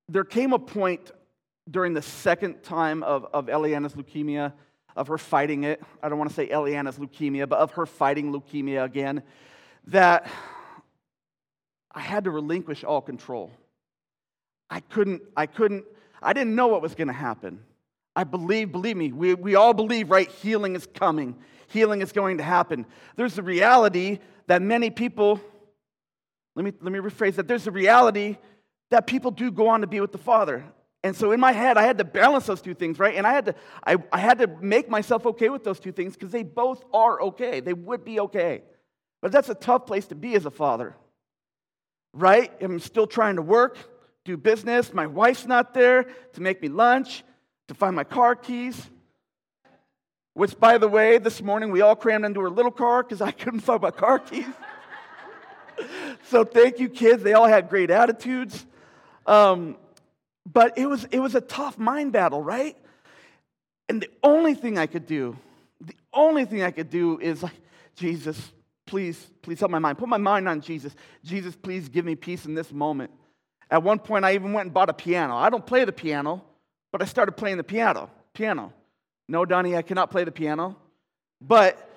there 0.08 0.24
came 0.24 0.52
a 0.52 0.58
point 0.58 1.10
during 1.70 1.94
the 1.94 2.02
second 2.02 2.62
time 2.62 3.02
of, 3.02 3.26
of 3.32 3.46
Eliana's 3.46 3.94
leukemia, 3.94 4.52
of 4.96 5.08
her 5.08 5.18
fighting 5.18 5.64
it. 5.64 5.82
I 6.02 6.08
don't 6.08 6.18
want 6.18 6.30
to 6.30 6.36
say 6.36 6.48
Eliana's 6.48 6.98
leukemia, 6.98 7.48
but 7.48 7.58
of 7.58 7.72
her 7.72 7.86
fighting 7.86 8.32
leukemia 8.32 8.84
again, 8.84 9.22
that 9.88 10.30
I 11.90 12.00
had 12.00 12.24
to 12.24 12.30
relinquish 12.30 12.84
all 12.84 13.00
control. 13.00 13.50
I 14.70 14.80
couldn't, 14.80 15.22
I 15.36 15.46
couldn't, 15.46 15.84
I 16.22 16.32
didn't 16.32 16.54
know 16.54 16.68
what 16.68 16.82
was 16.82 16.94
going 16.94 17.08
to 17.08 17.14
happen. 17.14 17.60
I 18.14 18.24
believe, 18.24 18.72
believe 18.72 18.96
me, 18.96 19.12
we, 19.12 19.34
we 19.34 19.54
all 19.54 19.74
believe, 19.74 20.10
right? 20.10 20.30
Healing 20.30 20.76
is 20.76 20.86
coming, 20.94 21.36
healing 21.68 22.02
is 22.02 22.12
going 22.12 22.38
to 22.38 22.44
happen. 22.44 22.86
There's 23.16 23.38
a 23.38 23.42
reality 23.42 24.18
that 24.46 24.62
many 24.62 24.90
people, 24.90 25.40
let 26.54 26.64
me, 26.64 26.72
let 26.80 26.92
me 26.92 26.98
rephrase 26.98 27.36
that, 27.36 27.48
there's 27.48 27.66
a 27.66 27.70
reality 27.70 28.36
that 28.90 29.06
people 29.06 29.30
do 29.30 29.50
go 29.50 29.68
on 29.68 29.80
to 29.80 29.86
be 29.86 30.00
with 30.00 30.12
the 30.12 30.18
Father. 30.18 30.64
And 31.04 31.16
so 31.16 31.32
in 31.32 31.40
my 31.40 31.52
head, 31.52 31.76
I 31.76 31.82
had 31.82 31.98
to 31.98 32.04
balance 32.04 32.46
those 32.46 32.62
two 32.62 32.74
things, 32.74 32.98
right? 32.98 33.16
And 33.16 33.26
I 33.26 33.32
had 33.32 33.46
to, 33.46 33.54
I, 33.84 33.96
I 34.12 34.18
had 34.18 34.38
to 34.38 34.46
make 34.46 34.88
myself 34.88 35.26
okay 35.26 35.48
with 35.48 35.64
those 35.64 35.80
two 35.80 35.90
things 35.90 36.14
because 36.14 36.30
they 36.30 36.44
both 36.44 36.84
are 36.92 37.20
okay. 37.22 37.60
They 37.60 37.72
would 37.72 38.04
be 38.04 38.20
okay. 38.20 38.62
But 39.20 39.32
that's 39.32 39.48
a 39.48 39.54
tough 39.54 39.86
place 39.86 40.06
to 40.08 40.14
be 40.14 40.34
as 40.34 40.46
a 40.46 40.50
father, 40.50 40.96
right? 42.12 42.52
I'm 42.60 42.78
still 42.78 43.06
trying 43.06 43.36
to 43.36 43.42
work, 43.42 43.78
do 44.24 44.36
business. 44.36 44.92
My 44.92 45.06
wife's 45.06 45.46
not 45.46 45.74
there 45.74 46.04
to 46.34 46.40
make 46.40 46.62
me 46.62 46.68
lunch, 46.68 47.24
to 47.68 47.74
find 47.74 47.96
my 47.96 48.04
car 48.04 48.36
keys. 48.36 48.88
Which, 50.34 50.58
by 50.58 50.78
the 50.78 50.88
way, 50.88 51.18
this 51.18 51.42
morning 51.42 51.70
we 51.72 51.82
all 51.82 51.96
crammed 51.96 52.24
into 52.24 52.40
our 52.40 52.50
little 52.50 52.70
car 52.70 53.02
because 53.02 53.20
I 53.20 53.30
couldn't 53.32 53.60
find 53.60 53.82
my 53.82 53.90
car 53.90 54.20
keys. 54.20 54.46
so 56.28 56.44
thank 56.44 56.78
you, 56.78 56.88
kids. 56.88 57.22
They 57.24 57.34
all 57.34 57.48
had 57.48 57.68
great 57.68 57.90
attitudes. 57.90 58.66
Um, 59.26 59.76
but 60.50 60.76
it 60.76 60.86
was, 60.86 61.04
it 61.04 61.18
was 61.18 61.34
a 61.34 61.40
tough 61.40 61.78
mind 61.78 62.12
battle, 62.12 62.42
right? 62.42 62.76
And 63.88 64.00
the 64.00 64.10
only 64.22 64.54
thing 64.54 64.78
I 64.78 64.86
could 64.86 65.06
do, 65.06 65.36
the 65.80 65.94
only 66.12 66.44
thing 66.44 66.62
I 66.62 66.70
could 66.70 66.90
do 66.90 67.18
is 67.18 67.42
like, 67.42 67.54
Jesus, 67.96 68.52
please, 68.86 69.30
please 69.42 69.60
help 69.60 69.70
my 69.70 69.78
mind. 69.78 69.98
Put 69.98 70.08
my 70.08 70.16
mind 70.16 70.48
on 70.48 70.60
Jesus. 70.60 70.94
Jesus, 71.24 71.54
please 71.54 71.88
give 71.88 72.04
me 72.04 72.14
peace 72.14 72.46
in 72.46 72.54
this 72.54 72.72
moment. 72.72 73.10
At 73.70 73.82
one 73.82 73.98
point, 73.98 74.24
I 74.24 74.34
even 74.34 74.52
went 74.52 74.66
and 74.66 74.74
bought 74.74 74.90
a 74.90 74.94
piano. 74.94 75.36
I 75.36 75.50
don't 75.50 75.64
play 75.64 75.84
the 75.84 75.92
piano, 75.92 76.44
but 76.90 77.02
I 77.02 77.06
started 77.06 77.32
playing 77.32 77.56
the 77.56 77.64
piano. 77.64 78.10
Piano. 78.34 78.72
No, 79.28 79.44
Donnie, 79.44 79.76
I 79.76 79.82
cannot 79.82 80.10
play 80.10 80.24
the 80.24 80.32
piano. 80.32 80.76
But 81.40 81.88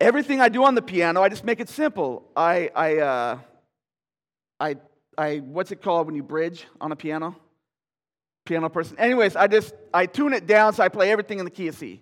everything 0.00 0.40
I 0.40 0.48
do 0.48 0.64
on 0.64 0.74
the 0.74 0.82
piano, 0.82 1.22
I 1.22 1.28
just 1.28 1.44
make 1.44 1.60
it 1.60 1.68
simple. 1.68 2.24
I, 2.36 2.70
I, 2.74 2.96
uh, 2.98 3.38
I, 4.58 4.76
I, 5.16 5.36
what's 5.38 5.70
it 5.70 5.82
called 5.82 6.06
when 6.06 6.16
you 6.16 6.22
bridge 6.22 6.66
on 6.80 6.92
a 6.92 6.96
piano? 6.96 7.36
Piano 8.46 8.68
person. 8.68 8.98
Anyways, 8.98 9.36
I 9.36 9.46
just, 9.46 9.74
I 9.92 10.06
tune 10.06 10.32
it 10.32 10.46
down 10.46 10.72
so 10.72 10.82
I 10.82 10.88
play 10.88 11.10
everything 11.10 11.38
in 11.38 11.44
the 11.44 11.50
key 11.50 11.68
of 11.68 11.74
C. 11.74 12.00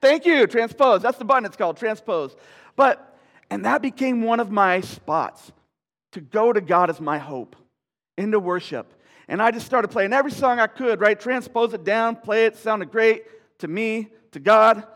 Thank 0.00 0.24
you, 0.24 0.46
transpose. 0.46 1.02
That's 1.02 1.18
the 1.18 1.24
button 1.24 1.44
it's 1.44 1.56
called, 1.56 1.76
transpose. 1.76 2.34
But, 2.76 3.18
and 3.50 3.64
that 3.64 3.82
became 3.82 4.22
one 4.22 4.40
of 4.40 4.50
my 4.50 4.80
spots 4.80 5.52
to 6.12 6.20
go 6.20 6.52
to 6.52 6.60
God 6.60 6.90
as 6.90 7.00
my 7.00 7.18
hope 7.18 7.56
into 8.16 8.38
worship. 8.38 8.92
And 9.28 9.42
I 9.42 9.50
just 9.50 9.66
started 9.66 9.88
playing 9.88 10.12
every 10.12 10.30
song 10.30 10.60
I 10.60 10.66
could, 10.66 11.00
right? 11.00 11.18
Transpose 11.18 11.74
it 11.74 11.84
down, 11.84 12.16
play 12.16 12.46
it, 12.46 12.56
sounded 12.56 12.90
great 12.90 13.24
to 13.58 13.68
me, 13.68 14.08
to 14.32 14.40
God. 14.40 14.86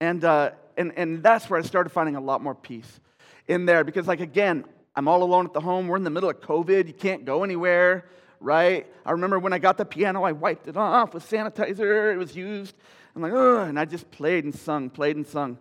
And, 0.00 0.24
uh, 0.24 0.52
and, 0.76 0.92
and 0.96 1.22
that's 1.22 1.50
where 1.50 1.58
I 1.58 1.62
started 1.62 1.90
finding 1.90 2.14
a 2.14 2.20
lot 2.20 2.42
more 2.42 2.54
peace 2.54 3.00
in 3.48 3.66
there 3.66 3.82
because, 3.82 4.06
like, 4.06 4.20
again, 4.20 4.64
I'm 4.98 5.06
all 5.06 5.22
alone 5.22 5.46
at 5.46 5.52
the 5.52 5.60
home. 5.60 5.86
We're 5.86 5.96
in 5.96 6.02
the 6.02 6.10
middle 6.10 6.28
of 6.28 6.40
COVID. 6.40 6.88
You 6.88 6.92
can't 6.92 7.24
go 7.24 7.44
anywhere, 7.44 8.06
right? 8.40 8.84
I 9.06 9.12
remember 9.12 9.38
when 9.38 9.52
I 9.52 9.60
got 9.60 9.76
the 9.76 9.84
piano, 9.84 10.24
I 10.24 10.32
wiped 10.32 10.66
it 10.66 10.76
off 10.76 11.14
with 11.14 11.24
sanitizer. 11.30 12.12
It 12.12 12.16
was 12.16 12.34
used. 12.34 12.74
I'm 13.14 13.22
like, 13.22 13.30
oh, 13.32 13.60
and 13.60 13.78
I 13.78 13.84
just 13.84 14.10
played 14.10 14.42
and 14.42 14.52
sung, 14.52 14.90
played 14.90 15.14
and 15.14 15.24
sung. 15.24 15.56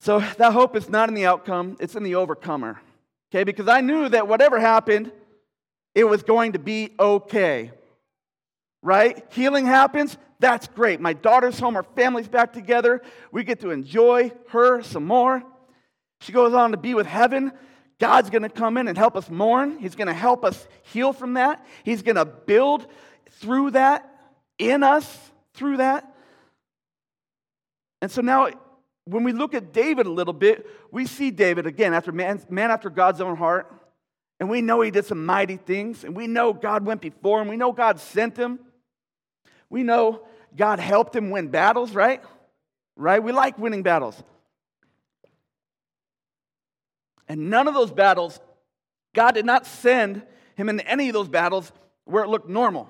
So 0.00 0.20
that 0.20 0.52
hope 0.52 0.76
is 0.76 0.90
not 0.90 1.08
in 1.08 1.14
the 1.14 1.24
outcome, 1.24 1.78
it's 1.80 1.94
in 1.94 2.02
the 2.02 2.16
overcomer. 2.16 2.78
Okay, 3.32 3.44
because 3.44 3.66
I 3.66 3.80
knew 3.80 4.10
that 4.10 4.28
whatever 4.28 4.60
happened, 4.60 5.10
it 5.94 6.04
was 6.04 6.22
going 6.22 6.52
to 6.52 6.58
be 6.58 6.90
okay. 7.00 7.70
Right? 8.82 9.24
Healing 9.30 9.64
happens, 9.64 10.18
that's 10.38 10.68
great. 10.68 11.00
My 11.00 11.14
daughter's 11.14 11.58
home, 11.58 11.76
our 11.76 11.82
family's 11.82 12.28
back 12.28 12.52
together. 12.52 13.00
We 13.32 13.42
get 13.42 13.60
to 13.60 13.70
enjoy 13.70 14.32
her 14.50 14.82
some 14.82 15.06
more. 15.06 15.42
She 16.20 16.32
goes 16.32 16.52
on 16.52 16.72
to 16.72 16.76
be 16.76 16.92
with 16.92 17.06
heaven. 17.06 17.52
God's 18.00 18.30
going 18.30 18.42
to 18.42 18.48
come 18.48 18.76
in 18.76 18.86
and 18.88 18.96
help 18.96 19.16
us 19.16 19.28
mourn. 19.28 19.78
He's 19.78 19.96
going 19.96 20.06
to 20.06 20.14
help 20.14 20.44
us 20.44 20.68
heal 20.82 21.12
from 21.12 21.34
that. 21.34 21.64
He's 21.82 22.02
going 22.02 22.16
to 22.16 22.24
build 22.24 22.86
through 23.32 23.72
that, 23.72 24.08
in 24.58 24.82
us, 24.82 25.18
through 25.54 25.78
that. 25.78 26.14
And 28.00 28.10
so 28.10 28.20
now, 28.20 28.50
when 29.04 29.24
we 29.24 29.32
look 29.32 29.54
at 29.54 29.72
David 29.72 30.06
a 30.06 30.10
little 30.10 30.32
bit, 30.32 30.66
we 30.92 31.06
see 31.06 31.30
David 31.30 31.66
again 31.66 31.94
after 31.94 32.12
man, 32.12 32.40
man 32.48 32.70
after 32.70 32.90
God's 32.90 33.20
own 33.20 33.36
heart. 33.36 33.72
And 34.38 34.48
we 34.48 34.60
know 34.60 34.80
he 34.80 34.92
did 34.92 35.04
some 35.04 35.26
mighty 35.26 35.56
things. 35.56 36.04
And 36.04 36.16
we 36.16 36.28
know 36.28 36.52
God 36.52 36.86
went 36.86 37.00
before 37.00 37.42
him. 37.42 37.48
We 37.48 37.56
know 37.56 37.72
God 37.72 37.98
sent 37.98 38.36
him. 38.36 38.60
We 39.68 39.82
know 39.82 40.22
God 40.56 40.78
helped 40.78 41.16
him 41.16 41.30
win 41.30 41.48
battles, 41.48 41.92
right? 41.92 42.22
Right? 42.96 43.22
We 43.22 43.32
like 43.32 43.58
winning 43.58 43.82
battles. 43.82 44.22
And 47.28 47.50
none 47.50 47.68
of 47.68 47.74
those 47.74 47.90
battles, 47.90 48.40
God 49.14 49.32
did 49.32 49.44
not 49.44 49.66
send 49.66 50.22
him 50.56 50.68
in 50.68 50.80
any 50.80 51.08
of 51.08 51.12
those 51.12 51.28
battles 51.28 51.70
where 52.04 52.24
it 52.24 52.28
looked 52.28 52.48
normal. 52.48 52.88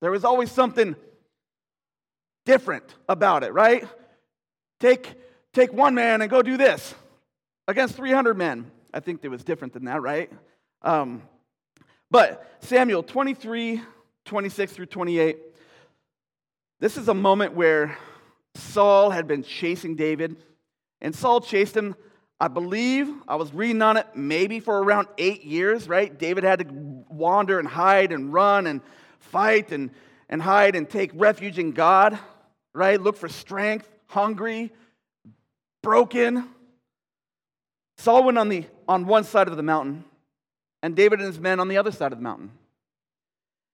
There 0.00 0.10
was 0.10 0.24
always 0.24 0.50
something 0.50 0.96
different 2.44 2.84
about 3.08 3.42
it, 3.42 3.52
right? 3.52 3.86
Take, 4.80 5.14
take 5.52 5.72
one 5.72 5.94
man 5.94 6.20
and 6.20 6.30
go 6.30 6.42
do 6.42 6.56
this 6.56 6.94
against 7.68 7.96
300 7.96 8.36
men. 8.36 8.70
I 8.92 9.00
think 9.00 9.20
it 9.22 9.28
was 9.28 9.44
different 9.44 9.72
than 9.72 9.84
that, 9.84 10.02
right? 10.02 10.30
Um, 10.82 11.22
but 12.10 12.46
Samuel 12.60 13.02
23, 13.02 13.82
26 14.24 14.72
through 14.72 14.86
28. 14.86 15.38
This 16.80 16.96
is 16.96 17.08
a 17.08 17.14
moment 17.14 17.54
where 17.54 17.96
Saul 18.54 19.10
had 19.10 19.26
been 19.26 19.42
chasing 19.42 19.96
David, 19.96 20.36
and 21.00 21.14
Saul 21.14 21.40
chased 21.40 21.76
him. 21.76 21.94
I 22.38 22.48
believe 22.48 23.08
I 23.26 23.36
was 23.36 23.52
reading 23.54 23.80
on 23.80 23.96
it 23.96 24.06
maybe 24.14 24.60
for 24.60 24.82
around 24.82 25.08
eight 25.16 25.44
years, 25.44 25.88
right? 25.88 26.16
David 26.16 26.44
had 26.44 26.58
to 26.58 26.66
wander 26.68 27.58
and 27.58 27.66
hide 27.66 28.12
and 28.12 28.32
run 28.32 28.66
and 28.66 28.82
fight 29.20 29.72
and, 29.72 29.90
and 30.28 30.42
hide 30.42 30.76
and 30.76 30.88
take 30.88 31.10
refuge 31.14 31.58
in 31.58 31.72
God, 31.72 32.18
right? 32.74 33.00
Look 33.00 33.16
for 33.16 33.28
strength, 33.28 33.88
hungry, 34.08 34.70
broken. 35.82 36.46
Saul 37.96 38.24
went 38.24 38.36
on, 38.36 38.50
the, 38.50 38.66
on 38.86 39.06
one 39.06 39.24
side 39.24 39.48
of 39.48 39.56
the 39.56 39.62
mountain, 39.62 40.04
and 40.82 40.94
David 40.94 41.20
and 41.20 41.28
his 41.28 41.40
men 41.40 41.58
on 41.58 41.68
the 41.68 41.78
other 41.78 41.90
side 41.90 42.12
of 42.12 42.18
the 42.18 42.24
mountain. 42.24 42.50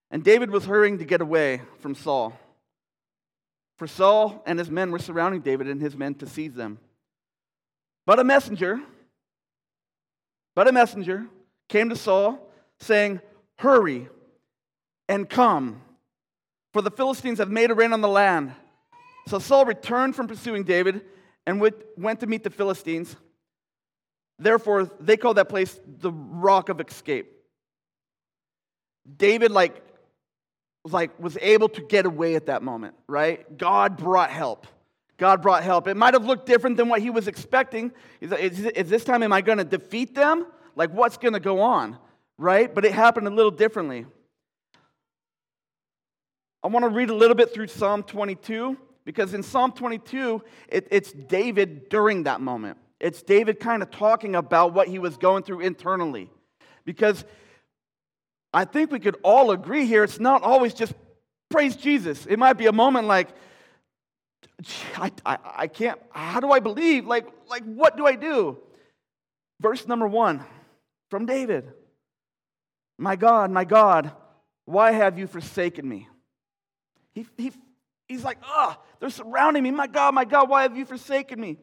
And 0.09 0.23
David 0.23 0.51
was 0.51 0.65
hurrying 0.65 0.99
to 0.99 1.05
get 1.05 1.19
away 1.19 1.61
from 1.79 1.95
Saul. 1.95 2.39
For 3.77 3.87
Saul 3.87 4.41
and 4.45 4.57
his 4.57 4.69
men 4.69 4.91
were 4.91 4.99
surrounding 4.99 5.41
David 5.41 5.67
and 5.67 5.81
his 5.81 5.97
men 5.97 6.13
to 6.15 6.27
seize 6.27 6.53
them. 6.53 6.79
But 8.05 8.19
a 8.19 8.23
messenger, 8.23 8.81
but 10.55 10.67
a 10.67 10.71
messenger 10.71 11.25
came 11.69 11.89
to 11.89 11.95
Saul 11.95 12.51
saying, 12.79 13.21
Hurry 13.57 14.09
and 15.07 15.29
come, 15.29 15.81
for 16.73 16.81
the 16.81 16.91
Philistines 16.91 17.39
have 17.39 17.49
made 17.49 17.71
a 17.71 17.75
rain 17.75 17.93
on 17.93 18.01
the 18.01 18.07
land. 18.07 18.53
So 19.27 19.39
Saul 19.39 19.65
returned 19.65 20.15
from 20.15 20.27
pursuing 20.27 20.63
David 20.63 21.01
and 21.45 21.61
went 21.61 22.19
to 22.19 22.27
meet 22.27 22.43
the 22.43 22.49
Philistines. 22.49 23.15
Therefore, 24.39 24.85
they 24.99 25.15
called 25.15 25.37
that 25.37 25.49
place 25.49 25.79
the 25.85 26.11
rock 26.11 26.69
of 26.69 26.81
escape. 26.81 27.31
David, 29.17 29.51
like, 29.51 29.81
like 30.83 31.17
was 31.19 31.37
able 31.41 31.69
to 31.69 31.81
get 31.81 32.05
away 32.05 32.35
at 32.35 32.47
that 32.47 32.63
moment, 32.63 32.95
right? 33.07 33.57
God 33.57 33.97
brought 33.97 34.29
help. 34.29 34.67
God 35.17 35.41
brought 35.41 35.63
help. 35.63 35.87
It 35.87 35.95
might 35.95 36.13
have 36.13 36.25
looked 36.25 36.45
different 36.45 36.77
than 36.77 36.89
what 36.89 37.01
he 37.01 37.09
was 37.09 37.27
expecting. 37.27 37.91
Is, 38.19 38.31
is, 38.31 38.59
is 38.59 38.89
this 38.89 39.03
time, 39.03 39.23
am 39.23 39.31
I 39.31 39.41
going 39.41 39.59
to 39.59 39.63
defeat 39.63 40.15
them? 40.15 40.47
Like, 40.75 40.91
what's 40.91 41.17
going 41.17 41.33
to 41.33 41.39
go 41.39 41.61
on, 41.61 41.97
right? 42.37 42.73
But 42.73 42.85
it 42.85 42.93
happened 42.93 43.27
a 43.27 43.31
little 43.31 43.51
differently. 43.51 44.05
I 46.63 46.67
want 46.67 46.83
to 46.83 46.89
read 46.89 47.09
a 47.09 47.15
little 47.15 47.35
bit 47.35 47.53
through 47.53 47.67
Psalm 47.67 48.03
22 48.03 48.77
because 49.05 49.33
in 49.33 49.43
Psalm 49.43 49.71
22, 49.73 50.41
it, 50.69 50.87
it's 50.89 51.11
David 51.11 51.89
during 51.89 52.23
that 52.23 52.41
moment. 52.41 52.77
It's 52.99 53.21
David 53.21 53.59
kind 53.59 53.83
of 53.83 53.91
talking 53.91 54.35
about 54.35 54.73
what 54.73 54.87
he 54.87 54.97
was 54.97 55.17
going 55.17 55.43
through 55.43 55.59
internally. 55.59 56.31
Because 56.85 57.25
I 58.53 58.65
think 58.65 58.91
we 58.91 58.99
could 58.99 59.17
all 59.23 59.51
agree 59.51 59.85
here, 59.85 60.03
it's 60.03 60.19
not 60.19 60.41
always 60.41 60.73
just 60.73 60.93
praise 61.49 61.75
Jesus. 61.75 62.25
It 62.25 62.39
might 62.39 62.53
be 62.53 62.67
a 62.67 62.71
moment 62.71 63.07
like, 63.07 63.29
I, 64.95 65.11
I, 65.25 65.37
I 65.55 65.67
can't, 65.67 65.99
how 66.11 66.39
do 66.39 66.51
I 66.51 66.59
believe? 66.59 67.05
Like, 67.05 67.27
like, 67.49 67.63
what 67.63 67.97
do 67.97 68.05
I 68.05 68.15
do? 68.15 68.57
Verse 69.59 69.87
number 69.87 70.07
one 70.07 70.43
from 71.09 71.25
David 71.25 71.71
My 72.97 73.15
God, 73.15 73.51
my 73.51 73.65
God, 73.65 74.11
why 74.65 74.91
have 74.91 75.17
you 75.17 75.27
forsaken 75.27 75.87
me? 75.87 76.07
He, 77.13 77.27
he, 77.37 77.51
he's 78.07 78.23
like, 78.23 78.37
ah, 78.43 78.79
they're 78.99 79.09
surrounding 79.09 79.63
me. 79.63 79.71
My 79.71 79.87
God, 79.87 80.13
my 80.13 80.25
God, 80.25 80.49
why 80.49 80.63
have 80.63 80.77
you 80.77 80.85
forsaken 80.85 81.39
me? 81.39 81.57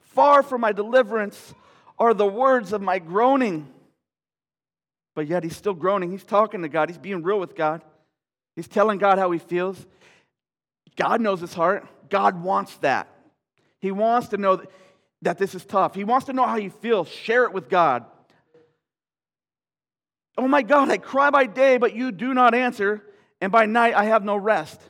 Far 0.00 0.42
from 0.42 0.60
my 0.60 0.72
deliverance 0.72 1.54
are 1.98 2.14
the 2.14 2.26
words 2.26 2.72
of 2.72 2.82
my 2.82 2.98
groaning. 2.98 3.68
But 5.14 5.28
yet 5.28 5.44
he's 5.44 5.56
still 5.56 5.74
groaning. 5.74 6.10
He's 6.10 6.24
talking 6.24 6.62
to 6.62 6.68
God. 6.68 6.88
He's 6.88 6.98
being 6.98 7.22
real 7.22 7.38
with 7.38 7.54
God. 7.54 7.82
He's 8.56 8.68
telling 8.68 8.98
God 8.98 9.18
how 9.18 9.30
he 9.30 9.38
feels. 9.38 9.86
God 10.96 11.20
knows 11.20 11.40
his 11.40 11.54
heart. 11.54 11.86
God 12.10 12.42
wants 12.42 12.76
that. 12.78 13.08
He 13.80 13.90
wants 13.90 14.28
to 14.28 14.36
know 14.36 14.62
that 15.22 15.38
this 15.38 15.54
is 15.54 15.64
tough. 15.64 15.94
He 15.94 16.04
wants 16.04 16.26
to 16.26 16.32
know 16.32 16.44
how 16.44 16.56
you 16.56 16.70
feel. 16.70 17.04
Share 17.04 17.44
it 17.44 17.52
with 17.52 17.68
God. 17.68 18.04
Oh 20.36 20.48
my 20.48 20.62
God, 20.62 20.90
I 20.90 20.98
cry 20.98 21.30
by 21.30 21.46
day, 21.46 21.76
but 21.76 21.94
you 21.94 22.10
do 22.10 22.34
not 22.34 22.54
answer, 22.54 23.02
and 23.40 23.52
by 23.52 23.66
night 23.66 23.94
I 23.94 24.04
have 24.04 24.24
no 24.24 24.36
rest. 24.36 24.80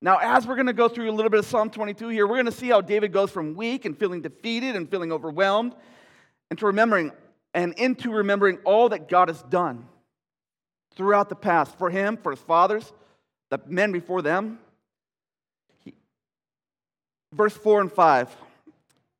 Now, 0.00 0.18
as 0.18 0.46
we're 0.46 0.56
going 0.56 0.66
to 0.66 0.72
go 0.72 0.88
through 0.88 1.10
a 1.10 1.12
little 1.12 1.30
bit 1.30 1.38
of 1.38 1.46
Psalm 1.46 1.70
22 1.70 2.08
here, 2.08 2.26
we're 2.26 2.34
going 2.34 2.46
to 2.46 2.52
see 2.52 2.68
how 2.68 2.80
David 2.80 3.12
goes 3.12 3.30
from 3.30 3.54
weak 3.54 3.84
and 3.84 3.96
feeling 3.96 4.20
defeated 4.20 4.76
and 4.76 4.90
feeling 4.90 5.12
overwhelmed 5.12 5.74
into 6.50 6.66
remembering 6.66 7.12
and 7.54 7.72
into 7.74 8.12
remembering 8.12 8.58
all 8.64 8.90
that 8.90 9.08
God 9.08 9.28
has 9.28 9.42
done 9.44 9.86
throughout 10.94 11.28
the 11.28 11.36
past 11.36 11.78
for 11.78 11.88
him, 11.88 12.16
for 12.16 12.32
his 12.32 12.40
fathers, 12.40 12.92
the 13.50 13.60
men 13.66 13.92
before 13.92 14.20
them. 14.22 14.58
Verse 17.34 17.56
4 17.56 17.82
and 17.82 17.92
5 17.92 18.34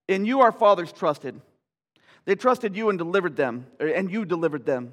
In 0.09 0.25
you 0.25 0.41
our 0.41 0.53
fathers 0.53 0.93
trusted. 0.93 1.41
They 2.25 2.37
trusted 2.37 2.77
you 2.77 2.89
and 2.89 2.99
delivered 2.99 3.37
them, 3.37 3.67
and 3.79 4.11
you 4.11 4.25
delivered 4.25 4.65
them. 4.65 4.93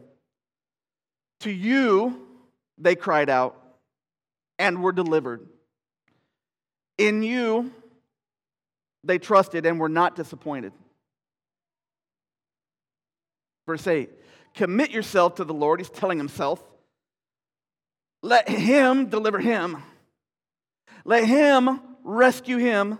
To 1.41 1.51
you 1.51 2.27
they 2.77 2.95
cried 2.95 3.29
out 3.29 3.57
and 4.59 4.83
were 4.83 4.91
delivered. 4.91 5.47
In 6.97 7.23
you 7.23 7.71
they 9.03 9.17
trusted 9.17 9.65
and 9.65 9.79
were 9.79 9.89
not 9.89 10.15
disappointed. 10.15 10.73
Verse 13.65 13.85
8 13.85 14.09
Commit 14.55 14.91
yourself 14.91 15.35
to 15.35 15.43
the 15.43 15.53
Lord, 15.53 15.79
he's 15.79 15.89
telling 15.89 16.17
himself. 16.17 16.61
Let 18.23 18.49
him 18.49 19.07
deliver 19.07 19.39
him. 19.39 19.77
Let 21.05 21.25
him 21.25 21.79
rescue 22.03 22.57
him 22.57 22.99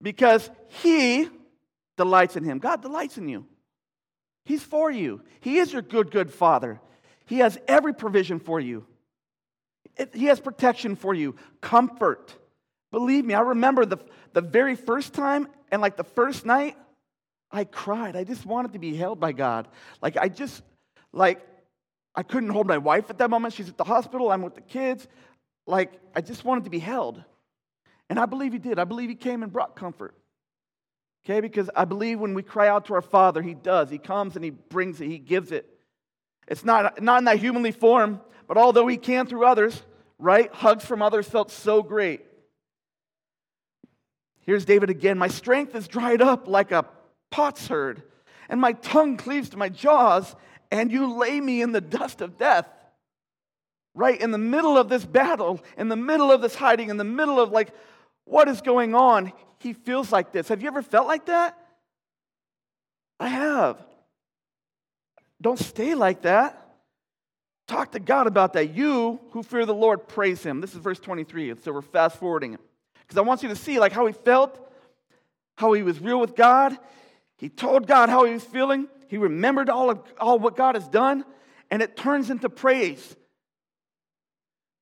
because 0.00 0.50
he 0.82 1.28
delights 1.96 2.36
in 2.36 2.44
him. 2.44 2.58
God 2.58 2.82
delights 2.82 3.18
in 3.18 3.28
you. 3.28 3.46
He's 4.44 4.62
for 4.62 4.90
you. 4.90 5.22
He 5.40 5.58
is 5.58 5.72
your 5.72 5.82
good, 5.82 6.10
good 6.10 6.32
father. 6.32 6.80
He 7.26 7.38
has 7.38 7.58
every 7.68 7.92
provision 7.92 8.40
for 8.40 8.58
you. 8.58 8.86
He 10.14 10.26
has 10.26 10.40
protection 10.40 10.96
for 10.96 11.12
you, 11.12 11.34
comfort. 11.60 12.34
Believe 12.90 13.24
me, 13.24 13.34
I 13.34 13.40
remember 13.40 13.84
the, 13.84 13.98
the 14.32 14.40
very 14.40 14.76
first 14.76 15.12
time 15.12 15.48
and 15.70 15.82
like 15.82 15.96
the 15.96 16.04
first 16.04 16.46
night, 16.46 16.76
I 17.50 17.64
cried. 17.64 18.16
I 18.16 18.24
just 18.24 18.46
wanted 18.46 18.74
to 18.74 18.78
be 18.78 18.94
held 18.94 19.20
by 19.20 19.32
God. 19.32 19.68
Like, 20.02 20.16
I 20.16 20.28
just, 20.28 20.62
like, 21.12 21.46
I 22.14 22.22
couldn't 22.22 22.50
hold 22.50 22.66
my 22.66 22.78
wife 22.78 23.10
at 23.10 23.18
that 23.18 23.30
moment. 23.30 23.54
She's 23.54 23.68
at 23.68 23.76
the 23.76 23.84
hospital. 23.84 24.30
I'm 24.30 24.42
with 24.42 24.54
the 24.54 24.60
kids. 24.60 25.06
Like, 25.66 25.92
I 26.14 26.20
just 26.20 26.44
wanted 26.44 26.64
to 26.64 26.70
be 26.70 26.78
held. 26.78 27.22
And 28.10 28.18
I 28.18 28.26
believe 28.26 28.52
He 28.52 28.58
did. 28.58 28.78
I 28.78 28.84
believe 28.84 29.08
He 29.08 29.14
came 29.14 29.42
and 29.42 29.52
brought 29.52 29.76
comfort. 29.76 30.14
Okay, 31.24 31.40
because 31.40 31.68
I 31.76 31.84
believe 31.84 32.20
when 32.20 32.34
we 32.34 32.42
cry 32.42 32.68
out 32.68 32.86
to 32.86 32.94
our 32.94 33.02
Father, 33.02 33.42
He 33.42 33.54
does. 33.54 33.90
He 33.90 33.98
comes 33.98 34.36
and 34.36 34.44
He 34.44 34.50
brings 34.50 35.00
it, 35.00 35.08
He 35.08 35.18
gives 35.18 35.52
it. 35.52 35.68
It's 36.46 36.64
not, 36.64 37.02
not 37.02 37.18
in 37.18 37.24
that 37.24 37.38
humanly 37.38 37.72
form, 37.72 38.20
but 38.46 38.56
although 38.56 38.86
He 38.86 38.96
can 38.96 39.26
through 39.26 39.44
others, 39.44 39.82
right? 40.18 40.52
Hugs 40.52 40.84
from 40.84 41.02
others 41.02 41.28
felt 41.28 41.50
so 41.50 41.82
great. 41.82 42.24
Here's 44.40 44.64
David 44.64 44.88
again. 44.88 45.18
My 45.18 45.28
strength 45.28 45.74
is 45.74 45.88
dried 45.88 46.22
up 46.22 46.48
like 46.48 46.72
a 46.72 46.86
potsherd, 47.30 48.02
and 48.48 48.58
my 48.58 48.72
tongue 48.72 49.18
cleaves 49.18 49.50
to 49.50 49.58
my 49.58 49.68
jaws, 49.68 50.34
and 50.70 50.90
you 50.90 51.14
lay 51.14 51.38
me 51.38 51.60
in 51.60 51.72
the 51.72 51.82
dust 51.82 52.22
of 52.22 52.38
death. 52.38 52.66
Right 53.94 54.18
in 54.18 54.30
the 54.30 54.38
middle 54.38 54.78
of 54.78 54.88
this 54.88 55.04
battle, 55.04 55.60
in 55.76 55.88
the 55.88 55.96
middle 55.96 56.32
of 56.32 56.40
this 56.40 56.54
hiding, 56.54 56.88
in 56.88 56.96
the 56.96 57.04
middle 57.04 57.38
of 57.38 57.50
like, 57.50 57.74
what 58.28 58.48
is 58.48 58.60
going 58.60 58.94
on? 58.94 59.32
He 59.58 59.72
feels 59.72 60.12
like 60.12 60.32
this. 60.32 60.48
Have 60.48 60.62
you 60.62 60.68
ever 60.68 60.82
felt 60.82 61.06
like 61.06 61.26
that? 61.26 61.58
I 63.18 63.28
have. 63.28 63.78
Don't 65.40 65.58
stay 65.58 65.94
like 65.94 66.22
that. 66.22 66.64
Talk 67.66 67.92
to 67.92 68.00
God 68.00 68.26
about 68.26 68.54
that. 68.54 68.74
You 68.74 69.20
who 69.32 69.42
fear 69.42 69.66
the 69.66 69.74
Lord, 69.74 70.08
praise 70.08 70.42
Him. 70.42 70.60
This 70.60 70.74
is 70.74 70.78
verse 70.78 70.98
23. 70.98 71.54
So 71.62 71.72
we're 71.72 71.82
fast 71.82 72.16
forwarding 72.16 72.54
it. 72.54 72.60
Because 72.94 73.18
I 73.18 73.22
want 73.22 73.42
you 73.42 73.48
to 73.48 73.56
see 73.56 73.78
like 73.78 73.92
how 73.92 74.06
he 74.06 74.12
felt, 74.12 74.58
how 75.56 75.72
he 75.72 75.82
was 75.82 75.98
real 75.98 76.20
with 76.20 76.36
God. 76.36 76.76
He 77.38 77.48
told 77.48 77.86
God 77.86 78.08
how 78.08 78.24
he 78.24 78.34
was 78.34 78.44
feeling. 78.44 78.88
He 79.08 79.16
remembered 79.16 79.70
all, 79.70 79.90
of, 79.90 80.00
all 80.20 80.38
what 80.38 80.56
God 80.56 80.74
has 80.74 80.86
done, 80.88 81.24
and 81.70 81.80
it 81.80 81.96
turns 81.96 82.28
into 82.28 82.50
praise. 82.50 83.16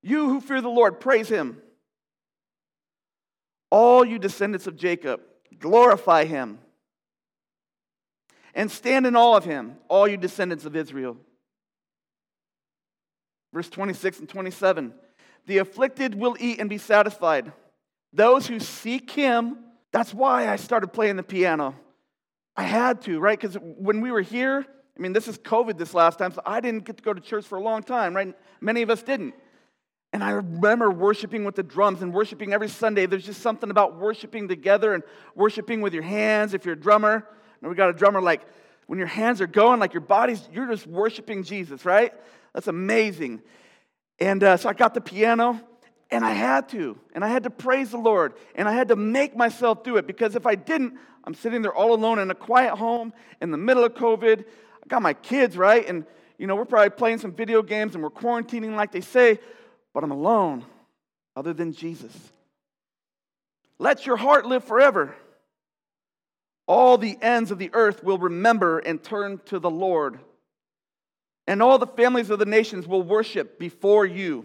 You 0.03 0.29
who 0.29 0.41
fear 0.41 0.61
the 0.61 0.69
Lord, 0.69 0.99
praise 0.99 1.29
him. 1.29 1.63
All 3.71 4.05
you 4.05 4.19
descendants 4.19 4.67
of 4.67 4.77
Jacob, 4.77 5.21
glorify 5.59 6.25
him. 6.25 6.59
And 8.55 8.71
stand 8.71 9.07
in 9.07 9.17
awe 9.17 9.37
of 9.37 9.45
him, 9.45 9.77
all 9.89 10.09
you 10.09 10.17
descendants 10.17 10.65
of 10.65 10.75
Israel. 10.77 11.17
Verse 13.53 13.69
26 13.69 14.21
and 14.21 14.29
27 14.29 14.95
The 15.47 15.59
afflicted 15.59 16.15
will 16.15 16.37
eat 16.39 16.61
and 16.61 16.71
be 16.71 16.79
satisfied. 16.79 17.53
Those 18.13 18.47
who 18.47 18.61
seek 18.61 19.11
him, 19.11 19.59
that's 19.93 20.15
why 20.15 20.49
I 20.49 20.57
started 20.57 20.89
playing 20.89 21.17
the 21.17 21.23
piano. 21.23 21.75
I 22.57 22.63
had 22.63 23.03
to, 23.03 23.19
right? 23.21 23.39
Because 23.39 23.57
when 23.61 24.01
we 24.01 24.11
were 24.11 24.23
here, 24.23 24.65
I 24.97 25.03
mean, 25.03 25.13
this 25.13 25.29
is 25.29 25.37
COVID 25.37 25.77
this 25.77 25.93
last 25.93 26.19
time, 26.19 26.33
so 26.33 26.41
I 26.47 26.61
didn't 26.61 26.85
get 26.85 26.97
to 26.97 27.03
go 27.03 27.13
to 27.13 27.21
church 27.21 27.45
for 27.45 27.59
a 27.59 27.63
long 27.63 27.83
time, 27.83 28.17
right? 28.17 28.35
Many 28.61 28.81
of 28.81 28.89
us 28.89 29.03
didn't. 29.03 29.35
And 30.17 30.25
I 30.25 30.31
remember 30.31 30.91
worshiping 30.91 31.45
with 31.45 31.57
the 31.57 31.63
drums 31.63 32.01
and 32.01 32.11
worshiping 32.11 32.55
every 32.55 32.71
Sunday. 32.71 33.05
There's 33.05 33.27
just 33.27 33.43
something 33.43 33.69
about 33.69 33.99
worshiping 33.99 34.49
together 34.49 34.95
and 34.95 35.03
worshiping 35.35 35.83
with 35.83 35.93
your 35.93 36.05
hands. 36.05 36.55
If 36.55 36.65
you're 36.65 36.73
a 36.73 36.81
drummer, 36.81 37.29
and 37.61 37.69
we 37.69 37.77
got 37.77 37.91
a 37.91 37.93
drummer 37.93 38.23
like 38.23 38.41
when 38.87 38.99
your 38.99 39.09
hands 39.09 39.43
are 39.43 39.47
going, 39.47 39.79
like 39.79 39.93
your 39.93 40.01
body's, 40.01 40.41
you're 40.51 40.69
just 40.69 40.87
worshiping 40.87 41.43
Jesus, 41.43 41.85
right? 41.85 42.15
That's 42.55 42.67
amazing. 42.67 43.43
And 44.19 44.43
uh, 44.43 44.57
so 44.57 44.71
I 44.71 44.73
got 44.73 44.95
the 44.95 45.03
piano 45.03 45.61
and 46.11 46.25
I 46.25 46.31
had 46.31 46.71
to. 46.71 46.99
And 47.15 47.23
I 47.23 47.29
had 47.29 47.43
to 47.43 47.51
praise 47.51 47.91
the 47.91 47.99
Lord. 47.99 48.33
And 48.55 48.67
I 48.67 48.73
had 48.73 48.89
to 48.89 48.97
make 48.97 49.37
myself 49.37 49.85
do 49.85 49.99
it 49.99 50.07
because 50.07 50.35
if 50.35 50.47
I 50.47 50.55
didn't, 50.55 50.95
I'm 51.25 51.35
sitting 51.35 51.61
there 51.61 51.75
all 51.75 51.93
alone 51.93 52.21
in 52.21 52.31
a 52.31 52.35
quiet 52.35 52.77
home 52.77 53.13
in 53.43 53.51
the 53.51 53.59
middle 53.59 53.85
of 53.85 53.93
COVID. 53.93 54.41
I 54.41 54.87
got 54.89 55.03
my 55.03 55.13
kids, 55.13 55.59
right? 55.59 55.87
And, 55.87 56.07
you 56.39 56.47
know, 56.47 56.57
we're 56.57 56.65
probably 56.65 56.89
playing 56.89 57.19
some 57.19 57.33
video 57.33 57.61
games 57.61 57.95
and 57.95 58.03
we're 58.03 58.09
quarantining 58.09 58.77
like 58.77 58.93
they 58.93 59.03
say, 59.03 59.41
but 59.97 60.05
I'm 60.05 60.11
alone 60.11 60.63
other 61.37 61.55
than 61.55 61.73
Jesus. 61.73 62.13
Let 63.79 64.05
your 64.05 64.19
heart 64.19 64.45
live 64.45 64.63
forever. 64.63 65.17
All 66.69 66.99
the 66.99 67.17
ends 67.23 67.51
of 67.51 67.57
the 67.57 67.71
earth 67.73 68.05
will 68.05 68.19
remember 68.19 68.79
and 68.79 69.03
turn 69.03 69.41
to 69.47 69.59
the 69.59 69.71
Lord. 69.71 70.19
And 71.47 71.63
all 71.63 71.79
the 71.79 71.87
families 71.87 72.29
of 72.29 72.39
the 72.39 72.45
nations 72.45 72.87
will 72.87 73.03
worship 73.03 73.59
before 73.59 74.05
you. 74.05 74.45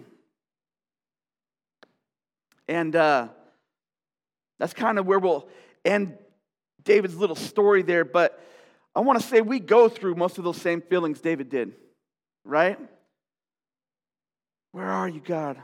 And 2.69 2.95
uh, 2.95 3.27
that's 4.57 4.73
kind 4.73 4.99
of 4.99 5.05
where 5.05 5.19
we'll 5.19 5.49
end 5.83 6.17
David's 6.81 7.17
little 7.17 7.35
story 7.35 7.81
there. 7.81 8.05
But 8.05 8.41
I 8.95 9.01
want 9.01 9.19
to 9.19 9.27
say 9.27 9.41
we 9.41 9.59
go 9.59 9.89
through 9.89 10.15
most 10.15 10.37
of 10.37 10.45
those 10.45 10.61
same 10.61 10.79
feelings 10.81 11.19
David 11.19 11.49
did, 11.49 11.73
right? 12.45 12.79
Where 14.71 14.87
are 14.87 15.07
you, 15.07 15.19
God? 15.19 15.57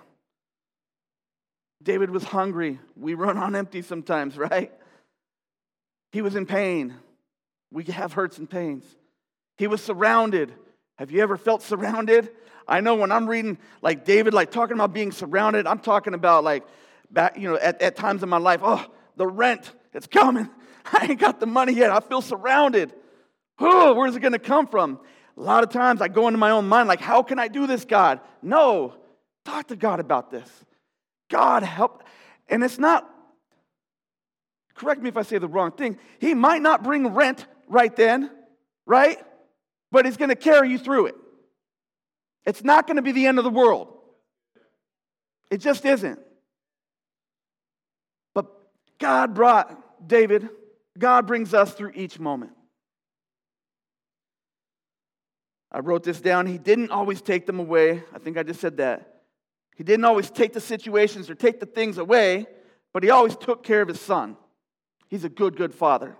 David 1.81 2.09
was 2.09 2.23
hungry. 2.23 2.79
We 2.95 3.13
run 3.13 3.37
on 3.37 3.55
empty 3.55 3.81
sometimes, 3.81 4.37
right? 4.37 4.71
He 6.11 6.21
was 6.21 6.35
in 6.35 6.45
pain. 6.45 6.93
We 7.71 7.83
have 7.85 8.13
hurts 8.13 8.37
and 8.37 8.49
pains. 8.49 8.83
He 9.57 9.67
was 9.67 9.81
surrounded. 9.81 10.53
Have 10.97 11.11
you 11.11 11.21
ever 11.21 11.37
felt 11.37 11.61
surrounded? 11.61 12.29
I 12.67 12.81
know 12.81 12.95
when 12.95 13.11
I'm 13.11 13.27
reading 13.27 13.57
like 13.81 14.05
David, 14.05 14.33
like 14.33 14.51
talking 14.51 14.75
about 14.75 14.93
being 14.93 15.11
surrounded, 15.11 15.67
I'm 15.67 15.79
talking 15.79 16.13
about 16.13 16.43
like 16.43 16.63
back, 17.11 17.37
you 17.37 17.49
know, 17.49 17.57
at, 17.57 17.81
at 17.81 17.95
times 17.95 18.23
in 18.23 18.29
my 18.29 18.37
life, 18.37 18.61
oh, 18.63 18.85
the 19.15 19.27
rent, 19.27 19.71
it's 19.93 20.07
coming. 20.07 20.49
I 20.93 21.07
ain't 21.09 21.19
got 21.19 21.39
the 21.39 21.45
money 21.45 21.73
yet. 21.73 21.91
I 21.91 21.99
feel 21.99 22.21
surrounded. 22.21 22.93
Oh, 23.59 23.93
where's 23.93 24.15
it 24.15 24.19
gonna 24.19 24.39
come 24.39 24.67
from? 24.67 24.99
A 25.37 25.41
lot 25.41 25.63
of 25.63 25.69
times 25.69 26.01
I 26.01 26.07
go 26.07 26.27
into 26.27 26.39
my 26.39 26.49
own 26.49 26.67
mind, 26.67 26.87
like, 26.87 26.99
how 26.99 27.21
can 27.21 27.37
I 27.37 27.47
do 27.47 27.67
this, 27.67 27.85
God? 27.85 28.19
No, 28.41 28.95
talk 29.45 29.67
to 29.67 29.75
God 29.75 29.99
about 29.99 30.31
this. 30.31 30.49
God 31.29 31.61
help. 31.61 32.03
And 32.49 32.63
it's 32.63 32.79
not, 32.79 33.07
correct 34.73 35.01
me 35.01 35.09
if 35.09 35.17
I 35.17 35.21
say 35.21 35.37
the 35.37 35.47
wrong 35.47 35.71
thing, 35.71 35.99
He 36.19 36.33
might 36.33 36.61
not 36.61 36.83
bring 36.83 37.13
rent 37.13 37.45
right 37.67 37.95
then, 37.95 38.31
right? 38.87 39.19
But 39.91 40.05
He's 40.05 40.17
gonna 40.17 40.35
carry 40.35 40.71
you 40.71 40.79
through 40.79 41.07
it. 41.07 41.15
It's 42.45 42.63
not 42.63 42.87
gonna 42.87 43.03
be 43.03 43.11
the 43.11 43.27
end 43.27 43.37
of 43.37 43.43
the 43.43 43.51
world. 43.51 43.93
It 45.51 45.57
just 45.57 45.85
isn't. 45.85 46.19
But 48.33 48.47
God 48.97 49.35
brought 49.35 50.07
David, 50.07 50.49
God 50.97 51.27
brings 51.27 51.53
us 51.53 51.73
through 51.73 51.91
each 51.93 52.19
moment. 52.19 52.56
I 55.71 55.79
wrote 55.79 56.03
this 56.03 56.21
down. 56.21 56.45
He 56.45 56.57
didn't 56.57 56.91
always 56.91 57.21
take 57.21 57.45
them 57.45 57.59
away. 57.59 58.03
I 58.13 58.19
think 58.19 58.37
I 58.37 58.43
just 58.43 58.61
said 58.61 58.77
that. 58.77 59.21
He 59.75 59.83
didn't 59.83 60.05
always 60.05 60.31
take 60.31 60.53
the 60.53 60.61
situations 60.61 61.29
or 61.29 61.35
take 61.35 61.59
the 61.59 61.65
things 61.65 61.97
away, 61.97 62.47
but 62.93 63.03
he 63.03 63.09
always 63.09 63.35
took 63.35 63.63
care 63.63 63.81
of 63.81 63.87
his 63.87 64.01
son. 64.01 64.37
He's 65.09 65.23
a 65.23 65.29
good, 65.29 65.55
good 65.55 65.73
father. 65.73 66.15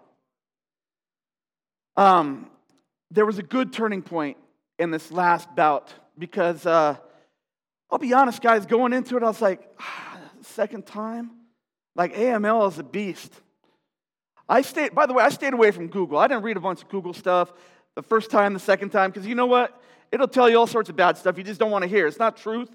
Um, 1.96 2.52
there 3.10 3.26
was 3.26 3.40
a 3.40 3.44
good 3.44 3.74
turning 3.74 4.04
point 4.04 4.38
in 4.78 4.92
this 4.92 5.12
last 5.12 5.54
bout 5.56 5.94
because 6.18 6.66
uh, 6.66 6.98
I'll 7.90 7.98
be 7.98 8.14
honest, 8.14 8.42
guys, 8.42 8.66
going 8.66 8.94
into 8.94 9.18
it, 9.18 9.24
I 9.24 9.28
was 9.28 9.42
like, 9.42 9.68
ah, 9.80 10.20
second 10.42 10.86
time? 10.86 11.32
Like, 11.96 12.14
AML 12.14 12.70
is 12.70 12.78
a 12.78 12.84
beast. 12.84 13.34
I 14.48 14.62
stayed, 14.62 14.94
by 14.94 15.08
the 15.08 15.14
way, 15.14 15.24
I 15.24 15.30
stayed 15.30 15.54
away 15.54 15.72
from 15.72 15.88
Google. 15.88 16.18
I 16.18 16.28
didn't 16.28 16.44
read 16.44 16.58
a 16.58 16.62
bunch 16.62 16.84
of 16.84 16.90
Google 16.90 17.14
stuff 17.14 17.52
the 17.98 18.04
first 18.04 18.30
time, 18.30 18.54
the 18.54 18.60
second 18.60 18.92
time, 18.92 19.10
because 19.10 19.26
you 19.26 19.34
know 19.34 19.48
what? 19.48 19.82
It'll 20.12 20.28
tell 20.28 20.48
you 20.48 20.60
all 20.60 20.68
sorts 20.68 20.88
of 20.88 20.96
bad 20.96 21.18
stuff 21.18 21.36
you 21.36 21.44
just 21.44 21.60
don't 21.60 21.72
want 21.72 21.82
to 21.82 21.90
hear. 21.90 22.06
It's 22.06 22.20
not 22.20 22.38
truth. 22.38 22.70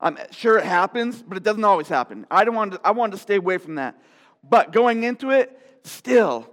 I'm 0.00 0.16
sure 0.30 0.56
it 0.56 0.64
happens, 0.64 1.22
but 1.22 1.36
it 1.36 1.42
doesn't 1.42 1.64
always 1.64 1.86
happen. 1.86 2.26
I, 2.30 2.46
don't 2.46 2.54
want 2.54 2.72
to, 2.72 2.80
I 2.82 2.92
wanted 2.92 3.12
to 3.12 3.18
stay 3.18 3.36
away 3.36 3.58
from 3.58 3.74
that. 3.74 4.00
But 4.42 4.72
going 4.72 5.04
into 5.04 5.28
it, 5.32 5.60
still, 5.84 6.48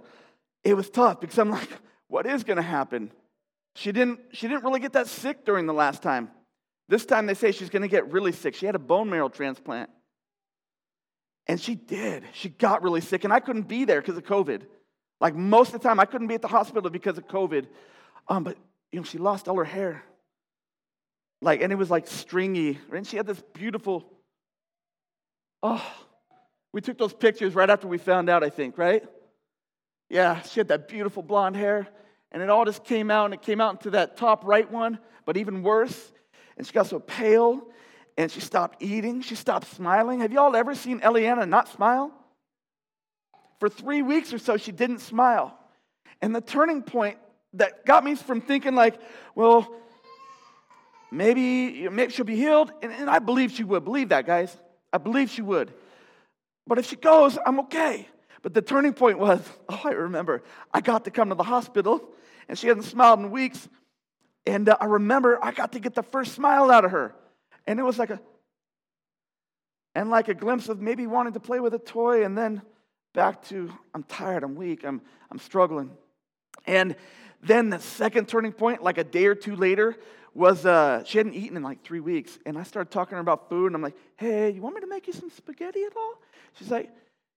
it 0.62 0.74
was 0.74 0.90
tough 0.90 1.22
because 1.22 1.38
I'm 1.38 1.48
like, 1.48 1.70
what 2.08 2.26
is 2.26 2.44
going 2.44 2.58
to 2.58 2.62
happen? 2.62 3.10
She 3.76 3.92
didn't, 3.92 4.20
she 4.32 4.46
didn't 4.46 4.62
really 4.64 4.80
get 4.80 4.92
that 4.92 5.06
sick 5.06 5.46
during 5.46 5.64
the 5.64 5.72
last 5.72 6.02
time. 6.02 6.30
This 6.90 7.06
time 7.06 7.24
they 7.24 7.32
say 7.32 7.50
she's 7.50 7.70
going 7.70 7.80
to 7.80 7.88
get 7.88 8.12
really 8.12 8.32
sick. 8.32 8.54
She 8.54 8.66
had 8.66 8.74
a 8.74 8.78
bone 8.78 9.08
marrow 9.08 9.30
transplant. 9.30 9.88
And 11.46 11.58
she 11.58 11.76
did. 11.76 12.24
She 12.34 12.50
got 12.50 12.82
really 12.82 13.00
sick, 13.00 13.24
and 13.24 13.32
I 13.32 13.40
couldn't 13.40 13.68
be 13.68 13.86
there 13.86 14.02
because 14.02 14.18
of 14.18 14.24
COVID. 14.24 14.64
Like 15.18 15.34
most 15.34 15.72
of 15.72 15.80
the 15.80 15.88
time, 15.88 15.98
I 15.98 16.04
couldn't 16.04 16.26
be 16.26 16.34
at 16.34 16.42
the 16.42 16.48
hospital 16.48 16.90
because 16.90 17.16
of 17.16 17.26
COVID. 17.26 17.68
Um, 18.28 18.44
but 18.44 18.56
you 18.90 19.00
know, 19.00 19.04
she 19.04 19.18
lost 19.18 19.48
all 19.48 19.56
her 19.56 19.64
hair. 19.64 20.02
Like, 21.40 21.60
and 21.60 21.72
it 21.72 21.76
was 21.76 21.90
like 21.90 22.06
stringy. 22.06 22.78
And 22.92 23.06
she 23.06 23.16
had 23.16 23.26
this 23.26 23.42
beautiful. 23.52 24.04
Oh, 25.62 25.84
we 26.72 26.80
took 26.80 26.98
those 26.98 27.12
pictures 27.12 27.54
right 27.54 27.68
after 27.68 27.86
we 27.86 27.98
found 27.98 28.30
out, 28.30 28.42
I 28.42 28.50
think, 28.50 28.78
right? 28.78 29.04
Yeah, 30.08 30.40
she 30.42 30.60
had 30.60 30.68
that 30.68 30.88
beautiful 30.88 31.22
blonde 31.22 31.56
hair. 31.56 31.88
And 32.30 32.42
it 32.42 32.48
all 32.48 32.64
just 32.64 32.84
came 32.84 33.10
out, 33.10 33.26
and 33.26 33.34
it 33.34 33.42
came 33.42 33.60
out 33.60 33.74
into 33.74 33.90
that 33.90 34.16
top 34.16 34.44
right 34.46 34.70
one, 34.70 34.98
but 35.26 35.36
even 35.36 35.62
worse. 35.62 36.12
And 36.56 36.66
she 36.66 36.72
got 36.72 36.86
so 36.86 36.98
pale, 36.98 37.62
and 38.16 38.30
she 38.30 38.40
stopped 38.40 38.82
eating. 38.82 39.20
She 39.20 39.34
stopped 39.34 39.66
smiling. 39.68 40.20
Have 40.20 40.32
y'all 40.32 40.56
ever 40.56 40.74
seen 40.74 41.00
Eliana 41.00 41.46
not 41.46 41.68
smile? 41.68 42.10
For 43.60 43.68
three 43.68 44.02
weeks 44.02 44.32
or 44.32 44.38
so, 44.38 44.56
she 44.56 44.72
didn't 44.72 45.00
smile. 45.00 45.58
And 46.22 46.34
the 46.34 46.40
turning 46.40 46.82
point 46.82 47.18
that 47.54 47.84
got 47.84 48.04
me 48.04 48.14
from 48.14 48.40
thinking 48.40 48.74
like, 48.74 49.00
well, 49.34 49.72
maybe, 51.10 51.88
maybe 51.88 52.12
she'll 52.12 52.24
be 52.24 52.36
healed. 52.36 52.72
And, 52.82 52.92
and 52.92 53.10
I 53.10 53.18
believe 53.18 53.52
she 53.52 53.64
would. 53.64 53.84
Believe 53.84 54.10
that, 54.10 54.26
guys. 54.26 54.56
I 54.92 54.98
believe 54.98 55.30
she 55.30 55.42
would. 55.42 55.72
But 56.66 56.78
if 56.78 56.86
she 56.86 56.96
goes, 56.96 57.38
I'm 57.44 57.60
okay. 57.60 58.08
But 58.42 58.54
the 58.54 58.62
turning 58.62 58.92
point 58.92 59.18
was, 59.18 59.40
oh, 59.68 59.80
I 59.84 59.90
remember, 59.90 60.42
I 60.72 60.80
got 60.80 61.04
to 61.04 61.10
come 61.10 61.28
to 61.28 61.34
the 61.34 61.42
hospital, 61.42 62.02
and 62.48 62.58
she 62.58 62.68
hadn't 62.68 62.84
smiled 62.84 63.20
in 63.20 63.30
weeks. 63.30 63.68
And 64.46 64.68
uh, 64.68 64.76
I 64.80 64.86
remember 64.86 65.42
I 65.42 65.52
got 65.52 65.72
to 65.72 65.80
get 65.80 65.94
the 65.94 66.02
first 66.02 66.34
smile 66.34 66.70
out 66.70 66.84
of 66.84 66.90
her. 66.90 67.14
And 67.66 67.78
it 67.78 67.84
was 67.84 67.98
like 67.98 68.10
a, 68.10 68.20
and 69.94 70.10
like 70.10 70.28
a 70.28 70.34
glimpse 70.34 70.68
of 70.68 70.80
maybe 70.80 71.06
wanting 71.06 71.34
to 71.34 71.40
play 71.40 71.60
with 71.60 71.74
a 71.74 71.78
toy, 71.78 72.24
and 72.24 72.36
then 72.36 72.62
back 73.14 73.42
to, 73.44 73.70
I'm 73.94 74.02
tired, 74.04 74.42
I'm 74.42 74.56
weak, 74.56 74.84
I'm, 74.84 75.00
I'm 75.30 75.38
struggling. 75.38 75.90
And 76.66 76.96
then 77.42 77.70
the 77.70 77.80
second 77.80 78.28
turning 78.28 78.52
point, 78.52 78.82
like 78.82 78.98
a 78.98 79.04
day 79.04 79.26
or 79.26 79.34
two 79.34 79.56
later, 79.56 79.96
was 80.34 80.64
uh, 80.64 81.02
she 81.04 81.18
hadn't 81.18 81.34
eaten 81.34 81.56
in 81.56 81.62
like 81.62 81.84
three 81.84 82.00
weeks. 82.00 82.38
And 82.46 82.56
I 82.56 82.62
started 82.62 82.90
talking 82.90 83.10
to 83.10 83.16
her 83.16 83.20
about 83.20 83.48
food, 83.48 83.66
and 83.66 83.74
I'm 83.74 83.82
like, 83.82 83.96
hey, 84.16 84.50
you 84.50 84.62
want 84.62 84.76
me 84.76 84.80
to 84.80 84.86
make 84.86 85.06
you 85.06 85.12
some 85.12 85.30
spaghetti 85.30 85.82
at 85.82 85.96
all? 85.96 86.14
She's 86.54 86.70
like, 86.70 86.90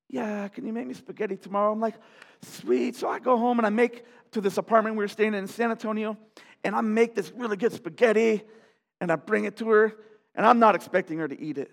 yeah, 0.09 0.47
can 0.47 0.65
you 0.65 0.73
make 0.73 0.87
me 0.87 0.93
spaghetti 0.93 1.35
tomorrow? 1.35 1.71
I'm 1.71 1.79
like, 1.79 1.95
sweet. 2.41 2.95
So 2.95 3.09
I 3.09 3.19
go 3.19 3.37
home 3.37 3.57
and 3.57 3.65
I 3.65 3.69
make 3.69 4.05
to 4.31 4.41
this 4.41 4.57
apartment 4.57 4.95
we 4.95 5.03
were 5.03 5.09
staying 5.09 5.33
in 5.33 5.39
in 5.39 5.47
San 5.47 5.71
Antonio, 5.71 6.17
and 6.63 6.75
I 6.75 6.81
make 6.81 7.15
this 7.15 7.31
really 7.31 7.57
good 7.57 7.73
spaghetti, 7.73 8.43
and 9.01 9.11
I 9.11 9.15
bring 9.15 9.45
it 9.45 9.57
to 9.57 9.69
her, 9.69 9.95
and 10.35 10.45
I'm 10.45 10.59
not 10.59 10.75
expecting 10.75 11.17
her 11.17 11.27
to 11.27 11.39
eat 11.39 11.57
it. 11.57 11.71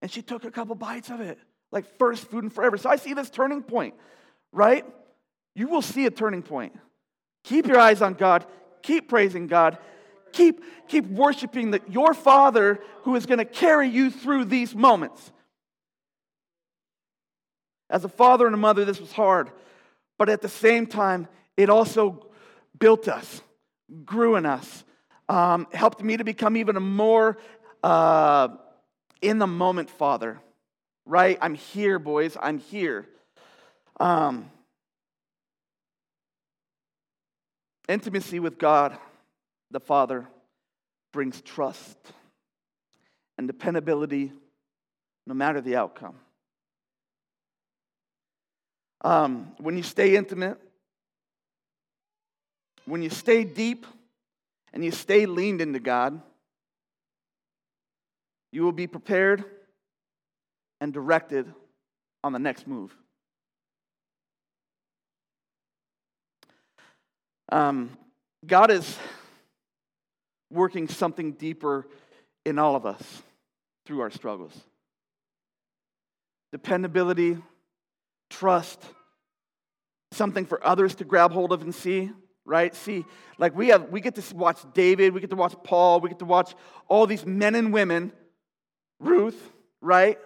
And 0.00 0.10
she 0.10 0.22
took 0.22 0.44
a 0.44 0.50
couple 0.50 0.74
bites 0.74 1.10
of 1.10 1.20
it, 1.20 1.38
like 1.70 1.98
first 1.98 2.30
food 2.30 2.44
in 2.44 2.50
forever. 2.50 2.76
So 2.76 2.88
I 2.88 2.96
see 2.96 3.14
this 3.14 3.30
turning 3.30 3.62
point, 3.62 3.94
right? 4.52 4.84
You 5.54 5.68
will 5.68 5.82
see 5.82 6.06
a 6.06 6.10
turning 6.10 6.42
point. 6.42 6.74
Keep 7.44 7.66
your 7.66 7.78
eyes 7.78 8.02
on 8.02 8.14
God, 8.14 8.46
keep 8.82 9.08
praising 9.08 9.46
God, 9.46 9.78
keep, 10.32 10.62
keep 10.88 11.06
worshiping 11.06 11.70
the, 11.70 11.80
your 11.88 12.14
Father 12.14 12.80
who 13.02 13.14
is 13.16 13.26
going 13.26 13.38
to 13.38 13.44
carry 13.44 13.88
you 13.88 14.10
through 14.10 14.46
these 14.46 14.74
moments. 14.74 15.32
As 17.90 18.04
a 18.04 18.08
father 18.08 18.46
and 18.46 18.54
a 18.54 18.58
mother, 18.58 18.84
this 18.84 19.00
was 19.00 19.12
hard, 19.12 19.50
but 20.18 20.28
at 20.28 20.40
the 20.40 20.48
same 20.48 20.86
time, 20.86 21.28
it 21.56 21.70
also 21.70 22.26
built 22.78 23.08
us, 23.08 23.42
grew 24.04 24.36
in 24.36 24.46
us, 24.46 24.84
um, 25.28 25.66
helped 25.72 26.02
me 26.02 26.16
to 26.16 26.24
become 26.24 26.56
even 26.56 26.76
a 26.76 26.80
more 26.80 27.38
uh, 27.82 28.48
in 29.22 29.38
the 29.38 29.46
moment 29.46 29.90
father. 29.90 30.40
Right? 31.06 31.38
I'm 31.40 31.54
here, 31.54 31.98
boys. 31.98 32.36
I'm 32.40 32.58
here. 32.58 33.06
Um, 34.00 34.50
Intimacy 37.88 38.40
with 38.40 38.58
God, 38.58 38.96
the 39.70 39.80
Father, 39.80 40.26
brings 41.12 41.40
trust 41.42 41.98
and 43.36 43.46
dependability 43.46 44.32
no 45.26 45.34
matter 45.34 45.60
the 45.60 45.76
outcome. 45.76 46.16
Um, 49.02 49.52
when 49.58 49.76
you 49.76 49.82
stay 49.82 50.16
intimate, 50.16 50.58
when 52.86 53.02
you 53.02 53.10
stay 53.10 53.44
deep 53.44 53.86
and 54.72 54.84
you 54.84 54.90
stay 54.90 55.26
leaned 55.26 55.60
into 55.60 55.78
God, 55.78 56.20
you 58.50 58.62
will 58.62 58.72
be 58.72 58.86
prepared 58.86 59.44
and 60.80 60.92
directed 60.92 61.52
on 62.22 62.32
the 62.32 62.38
next 62.38 62.66
move. 62.66 62.94
Um, 67.54 67.96
God 68.44 68.72
is 68.72 68.98
working 70.50 70.88
something 70.88 71.34
deeper 71.34 71.86
in 72.44 72.58
all 72.58 72.74
of 72.74 72.84
us 72.84 73.22
through 73.86 74.00
our 74.00 74.10
struggles. 74.10 74.52
Dependability, 76.50 77.38
trust, 78.28 78.82
something 80.10 80.46
for 80.46 80.66
others 80.66 80.96
to 80.96 81.04
grab 81.04 81.30
hold 81.30 81.52
of 81.52 81.62
and 81.62 81.72
see, 81.72 82.10
right? 82.44 82.74
See, 82.74 83.04
like 83.38 83.54
we 83.54 83.68
have 83.68 83.88
we 83.88 84.00
get 84.00 84.16
to 84.16 84.34
watch 84.34 84.58
David, 84.74 85.14
we 85.14 85.20
get 85.20 85.30
to 85.30 85.36
watch 85.36 85.54
Paul, 85.62 86.00
we 86.00 86.08
get 86.08 86.18
to 86.18 86.24
watch 86.24 86.56
all 86.88 87.06
these 87.06 87.24
men 87.24 87.54
and 87.54 87.72
women, 87.72 88.10
Ruth, 88.98 89.40
right? 89.80 90.18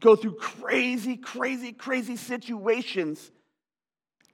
Go 0.00 0.16
through 0.16 0.36
crazy, 0.36 1.18
crazy, 1.18 1.72
crazy 1.72 2.16
situations 2.16 3.30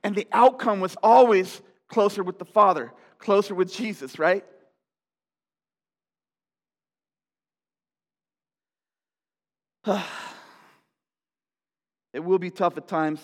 and 0.03 0.15
the 0.15 0.27
outcome 0.33 0.81
was 0.81 0.97
always 1.03 1.61
closer 1.89 2.23
with 2.23 2.39
the 2.39 2.45
Father, 2.45 2.93
closer 3.19 3.55
with 3.55 3.73
Jesus, 3.73 4.19
right? 4.19 4.45
it 12.13 12.21
will 12.21 12.39
be 12.39 12.51
tough 12.51 12.77
at 12.77 12.87
times. 12.87 13.21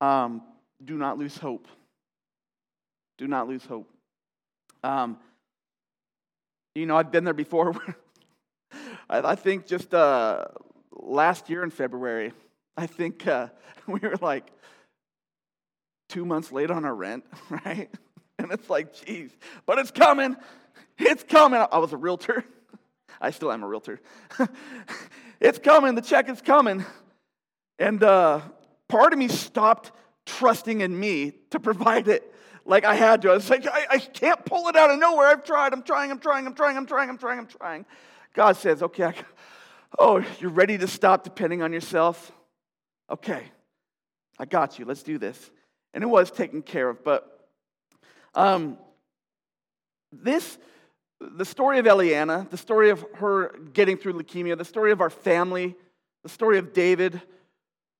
Um, 0.00 0.42
do 0.84 0.96
not 0.96 1.18
lose 1.18 1.36
hope. 1.36 1.68
Do 3.18 3.28
not 3.28 3.48
lose 3.48 3.64
hope. 3.64 3.88
Um, 4.82 5.18
you 6.74 6.86
know, 6.86 6.96
I've 6.96 7.12
been 7.12 7.24
there 7.24 7.34
before. 7.34 7.74
I, 9.10 9.34
think 9.34 9.66
just 9.66 9.92
uh, 9.92 10.46
last 10.90 11.50
year 11.50 11.62
in 11.62 11.70
February, 11.70 12.32
I 12.76 12.86
think 12.86 13.26
uh, 13.26 13.48
we 13.86 14.00
were 14.00 14.16
like 14.20 14.50
two 16.12 16.26
months 16.26 16.52
late 16.52 16.70
on 16.70 16.84
our 16.84 16.94
rent, 16.94 17.24
right? 17.64 17.90
And 18.38 18.52
it's 18.52 18.68
like, 18.68 18.94
geez, 19.04 19.30
but 19.64 19.78
it's 19.78 19.90
coming. 19.90 20.36
It's 20.98 21.24
coming. 21.24 21.64
I 21.72 21.78
was 21.78 21.92
a 21.94 21.96
realtor. 21.96 22.44
I 23.20 23.30
still 23.30 23.50
am 23.50 23.62
a 23.62 23.68
realtor. 23.68 23.98
it's 25.40 25.58
coming. 25.58 25.94
The 25.94 26.02
check 26.02 26.28
is 26.28 26.42
coming. 26.42 26.84
And 27.78 28.02
uh, 28.02 28.42
part 28.88 29.14
of 29.14 29.18
me 29.18 29.28
stopped 29.28 29.92
trusting 30.26 30.82
in 30.82 30.98
me 30.98 31.32
to 31.50 31.58
provide 31.58 32.08
it 32.08 32.30
like 32.66 32.84
I 32.84 32.94
had 32.94 33.22
to. 33.22 33.30
I 33.30 33.34
was 33.34 33.48
like, 33.48 33.66
I, 33.66 33.86
I 33.92 33.98
can't 33.98 34.44
pull 34.44 34.68
it 34.68 34.76
out 34.76 34.90
of 34.90 34.98
nowhere. 34.98 35.28
I've 35.28 35.44
tried. 35.44 35.72
I'm 35.72 35.82
trying. 35.82 36.10
I'm 36.10 36.18
trying. 36.18 36.46
I'm 36.46 36.54
trying. 36.54 36.76
I'm 36.76 36.86
trying. 36.86 37.08
I'm 37.08 37.18
trying. 37.18 37.38
I'm 37.38 37.46
trying. 37.46 37.86
God 38.34 38.56
says, 38.56 38.82
okay, 38.82 39.04
I, 39.04 39.14
oh, 39.98 40.22
you're 40.40 40.50
ready 40.50 40.76
to 40.76 40.86
stop 40.86 41.24
depending 41.24 41.62
on 41.62 41.72
yourself? 41.72 42.32
Okay, 43.10 43.44
I 44.38 44.44
got 44.44 44.78
you. 44.78 44.84
Let's 44.84 45.02
do 45.02 45.16
this. 45.16 45.50
And 45.94 46.02
it 46.02 46.06
was 46.06 46.30
taken 46.30 46.62
care 46.62 46.88
of. 46.88 47.04
But 47.04 47.48
um, 48.34 48.78
this, 50.12 50.58
the 51.20 51.44
story 51.44 51.78
of 51.78 51.86
Eliana, 51.86 52.48
the 52.48 52.56
story 52.56 52.90
of 52.90 53.04
her 53.14 53.54
getting 53.72 53.96
through 53.96 54.14
leukemia, 54.14 54.56
the 54.56 54.64
story 54.64 54.92
of 54.92 55.00
our 55.00 55.10
family, 55.10 55.76
the 56.22 56.28
story 56.28 56.58
of 56.58 56.72
David, 56.72 57.20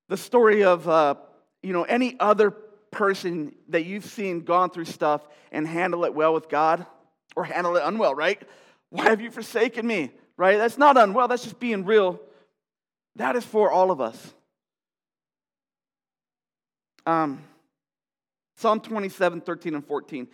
the 0.08 0.16
story 0.16 0.64
of 0.64 0.88
uh, 0.88 1.14
you 1.62 1.72
know 1.72 1.84
any 1.84 2.18
other 2.20 2.50
person 2.90 3.54
that 3.68 3.84
you've 3.84 4.04
seen 4.04 4.42
gone 4.42 4.70
through 4.70 4.84
stuff 4.84 5.26
and 5.50 5.66
handle 5.66 6.04
it 6.04 6.14
well 6.14 6.34
with 6.34 6.48
God 6.48 6.86
or 7.34 7.44
handle 7.44 7.76
it 7.76 7.82
unwell, 7.84 8.14
right? 8.14 8.40
Why 8.90 9.04
have 9.04 9.20
you 9.20 9.30
forsaken 9.30 9.86
me? 9.86 10.10
Right? 10.36 10.58
That's 10.58 10.78
not 10.78 10.96
unwell, 10.96 11.28
that's 11.28 11.44
just 11.44 11.58
being 11.58 11.84
real. 11.84 12.20
That 13.16 13.36
is 13.36 13.44
for 13.44 13.70
all 13.70 13.90
of 13.90 14.00
us. 14.00 14.34
Um, 17.06 17.42
Psalm 18.62 18.78
27, 18.78 19.40
13, 19.40 19.74
and 19.74 19.84
14. 19.84 20.28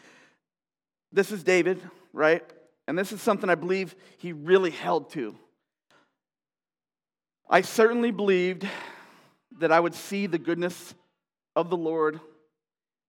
This 1.10 1.32
is 1.32 1.42
David, 1.42 1.80
right? 2.12 2.42
And 2.86 2.98
this 2.98 3.10
is 3.10 3.22
something 3.22 3.48
I 3.48 3.54
believe 3.54 3.94
he 4.18 4.34
really 4.34 4.70
held 4.70 5.10
to. 5.12 5.34
I 7.48 7.62
certainly 7.62 8.10
believed 8.10 8.68
that 9.60 9.72
I 9.72 9.80
would 9.80 9.94
see 9.94 10.26
the 10.26 10.38
goodness 10.38 10.94
of 11.56 11.70
the 11.70 11.76
Lord 11.78 12.20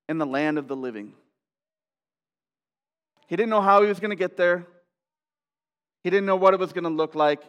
in 0.07 0.19
the 0.19 0.25
land 0.25 0.57
of 0.57 0.69
the 0.69 0.75
living. 0.77 1.13
He 3.27 3.35
didn't 3.35 3.49
know 3.49 3.61
how 3.61 3.81
he 3.81 3.89
was 3.89 3.99
going 3.99 4.11
to 4.11 4.15
get 4.15 4.37
there. 4.37 4.65
He 6.01 6.09
didn't 6.09 6.27
know 6.27 6.37
what 6.37 6.53
it 6.53 6.61
was 6.61 6.71
going 6.71 6.85
to 6.85 6.89
look 6.89 7.13
like. 7.13 7.41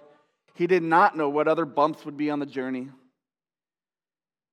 He 0.56 0.66
did 0.66 0.82
not 0.82 1.16
know 1.16 1.28
what 1.28 1.46
other 1.46 1.64
bumps 1.64 2.04
would 2.04 2.16
be 2.16 2.30
on 2.30 2.40
the 2.40 2.46
journey. 2.46 2.88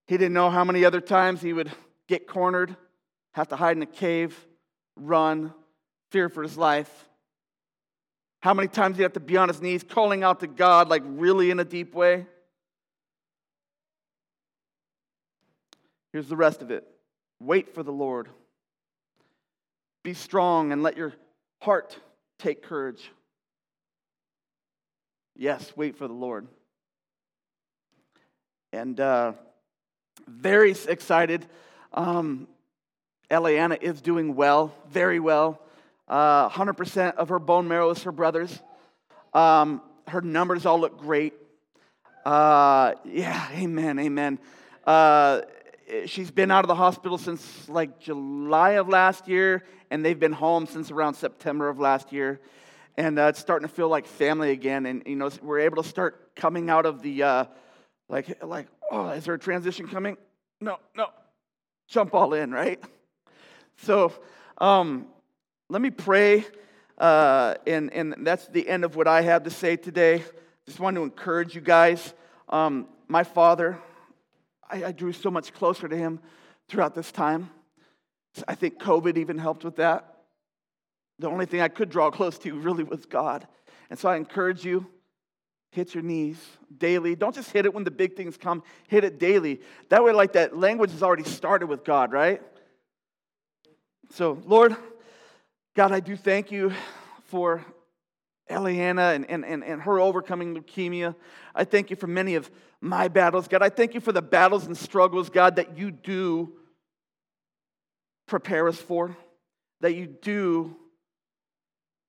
He 0.05 0.17
didn't 0.17 0.33
know 0.33 0.51
how 0.51 0.63
many 0.63 0.85
other 0.85 1.01
times 1.01 1.41
he 1.41 1.51
would 1.51 1.71
get 2.07 2.27
cornered, 2.27 2.77
have 3.37 3.49
to 3.49 3.55
hide 3.55 3.77
in 3.77 3.83
a 3.83 3.87
cave, 3.87 4.35
run, 4.95 5.53
fear 6.09 6.27
for 6.27 6.41
his 6.41 6.57
life. 6.57 6.89
How 8.41 8.55
many 8.55 8.67
times 8.67 8.97
he'd 8.97 9.03
have 9.03 9.13
to 9.13 9.19
be 9.19 9.37
on 9.37 9.47
his 9.47 9.61
knees 9.61 9.83
calling 9.83 10.23
out 10.23 10.39
to 10.39 10.47
God, 10.47 10.89
like 10.89 11.03
really 11.05 11.51
in 11.51 11.59
a 11.59 11.63
deep 11.63 11.93
way. 11.93 12.25
Here's 16.11 16.27
the 16.27 16.35
rest 16.35 16.63
of 16.63 16.71
it 16.71 16.83
wait 17.39 17.75
for 17.75 17.83
the 17.83 17.91
Lord. 17.91 18.27
Be 20.03 20.15
strong 20.15 20.71
and 20.71 20.81
let 20.81 20.97
your 20.97 21.13
heart 21.61 21.95
take 22.39 22.63
courage. 22.63 23.11
Yes, 25.35 25.73
wait 25.75 25.95
for 25.95 26.07
the 26.07 26.13
Lord. 26.13 26.47
And 28.73 28.99
uh, 28.99 29.33
very 30.25 30.71
excited. 30.87 31.45
Um, 31.93 32.47
Eliana 33.29 33.81
is 33.81 34.01
doing 34.01 34.35
well, 34.35 34.73
very 34.89 35.19
well. 35.19 35.61
Uh, 36.07 36.49
100% 36.49 37.15
of 37.15 37.29
her 37.29 37.39
bone 37.39 37.67
marrow 37.67 37.89
is 37.89 38.03
her 38.03 38.11
brother's. 38.11 38.61
Um, 39.33 39.81
her 40.07 40.21
numbers 40.21 40.65
all 40.65 40.79
look 40.79 40.97
great. 40.97 41.33
Uh, 42.25 42.93
yeah, 43.05 43.49
amen, 43.53 43.99
amen. 43.99 44.39
Uh, 44.85 45.41
she's 46.05 46.31
been 46.31 46.51
out 46.51 46.63
of 46.63 46.67
the 46.67 46.75
hospital 46.75 47.17
since 47.17 47.67
like 47.67 47.99
July 47.99 48.71
of 48.71 48.87
last 48.87 49.27
year, 49.27 49.63
and 49.91 50.03
they've 50.03 50.19
been 50.19 50.33
home 50.33 50.65
since 50.65 50.91
around 50.91 51.15
September 51.15 51.69
of 51.69 51.79
last 51.79 52.13
year 52.13 52.39
and 52.97 53.19
uh, 53.19 53.27
it's 53.27 53.39
starting 53.39 53.67
to 53.67 53.73
feel 53.73 53.87
like 53.87 54.07
family 54.07 54.51
again. 54.51 54.85
And 54.85 55.03
you 55.05 55.15
know, 55.15 55.29
we're 55.41 55.59
able 55.59 55.81
to 55.81 55.87
start 55.87 56.35
coming 56.35 56.69
out 56.69 56.85
of 56.85 57.01
the 57.01 57.23
uh, 57.23 57.45
like, 58.09 58.43
like, 58.43 58.67
oh, 58.91 59.09
is 59.09 59.25
there 59.25 59.35
a 59.35 59.39
transition 59.39 59.87
coming? 59.87 60.17
No, 60.59 60.77
no, 60.95 61.07
jump 61.87 62.13
all 62.13 62.33
in, 62.33 62.51
right? 62.51 62.83
So, 63.83 64.11
um, 64.59 65.07
let 65.69 65.81
me 65.81 65.91
pray, 65.91 66.45
uh, 66.97 67.55
and 67.65 67.93
and 67.93 68.15
that's 68.25 68.47
the 68.47 68.67
end 68.67 68.83
of 68.83 68.95
what 68.95 69.07
I 69.07 69.21
have 69.21 69.43
to 69.43 69.49
say 69.49 69.75
today. 69.75 70.23
Just 70.65 70.79
want 70.79 70.95
to 70.95 71.03
encourage 71.03 71.53
you 71.53 71.61
guys. 71.61 72.13
Um, 72.49 72.87
my 73.07 73.23
father, 73.23 73.77
I, 74.69 74.85
I 74.85 74.91
drew 74.91 75.13
so 75.13 75.29
much 75.29 75.53
closer 75.53 75.87
to 75.87 75.95
him 75.95 76.19
throughout 76.67 76.95
this 76.95 77.11
time. 77.11 77.49
I 78.47 78.55
think 78.55 78.79
COVID 78.79 79.17
even 79.17 79.37
helped 79.37 79.63
with 79.63 79.77
that. 79.77 80.15
The 81.19 81.29
only 81.29 81.45
thing 81.45 81.61
I 81.61 81.67
could 81.67 81.89
draw 81.89 82.11
close 82.11 82.37
to 82.39 82.53
really 82.59 82.83
was 82.83 83.05
God. 83.05 83.47
And 83.89 83.97
so 83.97 84.09
I 84.09 84.17
encourage 84.17 84.65
you 84.65 84.87
hit 85.71 85.93
your 85.93 86.03
knees 86.03 86.37
daily. 86.77 87.15
Don't 87.15 87.35
just 87.35 87.51
hit 87.51 87.65
it 87.65 87.73
when 87.73 87.83
the 87.83 87.91
big 87.91 88.15
things 88.15 88.37
come, 88.37 88.63
hit 88.87 89.03
it 89.03 89.19
daily. 89.19 89.61
That 89.89 90.03
way, 90.03 90.11
like 90.11 90.33
that 90.33 90.57
language 90.57 90.91
has 90.91 91.03
already 91.03 91.23
started 91.23 91.67
with 91.67 91.83
God, 91.83 92.11
right? 92.11 92.41
So, 94.11 94.41
Lord, 94.45 94.75
God, 95.75 95.91
I 95.91 95.99
do 95.99 96.15
thank 96.15 96.51
you 96.51 96.73
for 97.25 97.63
Eliana 98.49 99.15
and, 99.15 99.29
and, 99.29 99.45
and, 99.45 99.63
and 99.63 99.81
her 99.81 99.99
overcoming 99.99 100.55
leukemia. 100.55 101.15
I 101.53 101.65
thank 101.65 101.89
you 101.89 101.95
for 101.95 102.07
many 102.07 102.35
of 102.35 102.49
my 102.79 103.09
battles. 103.09 103.47
God, 103.47 103.61
I 103.61 103.69
thank 103.69 103.93
you 103.93 103.99
for 103.99 104.11
the 104.11 104.21
battles 104.21 104.65
and 104.65 104.77
struggles, 104.77 105.29
God, 105.29 105.57
that 105.57 105.77
you 105.77 105.91
do 105.91 106.53
prepare 108.27 108.67
us 108.67 108.77
for, 108.77 109.15
that 109.81 109.95
you 109.95 110.07
do 110.07 110.75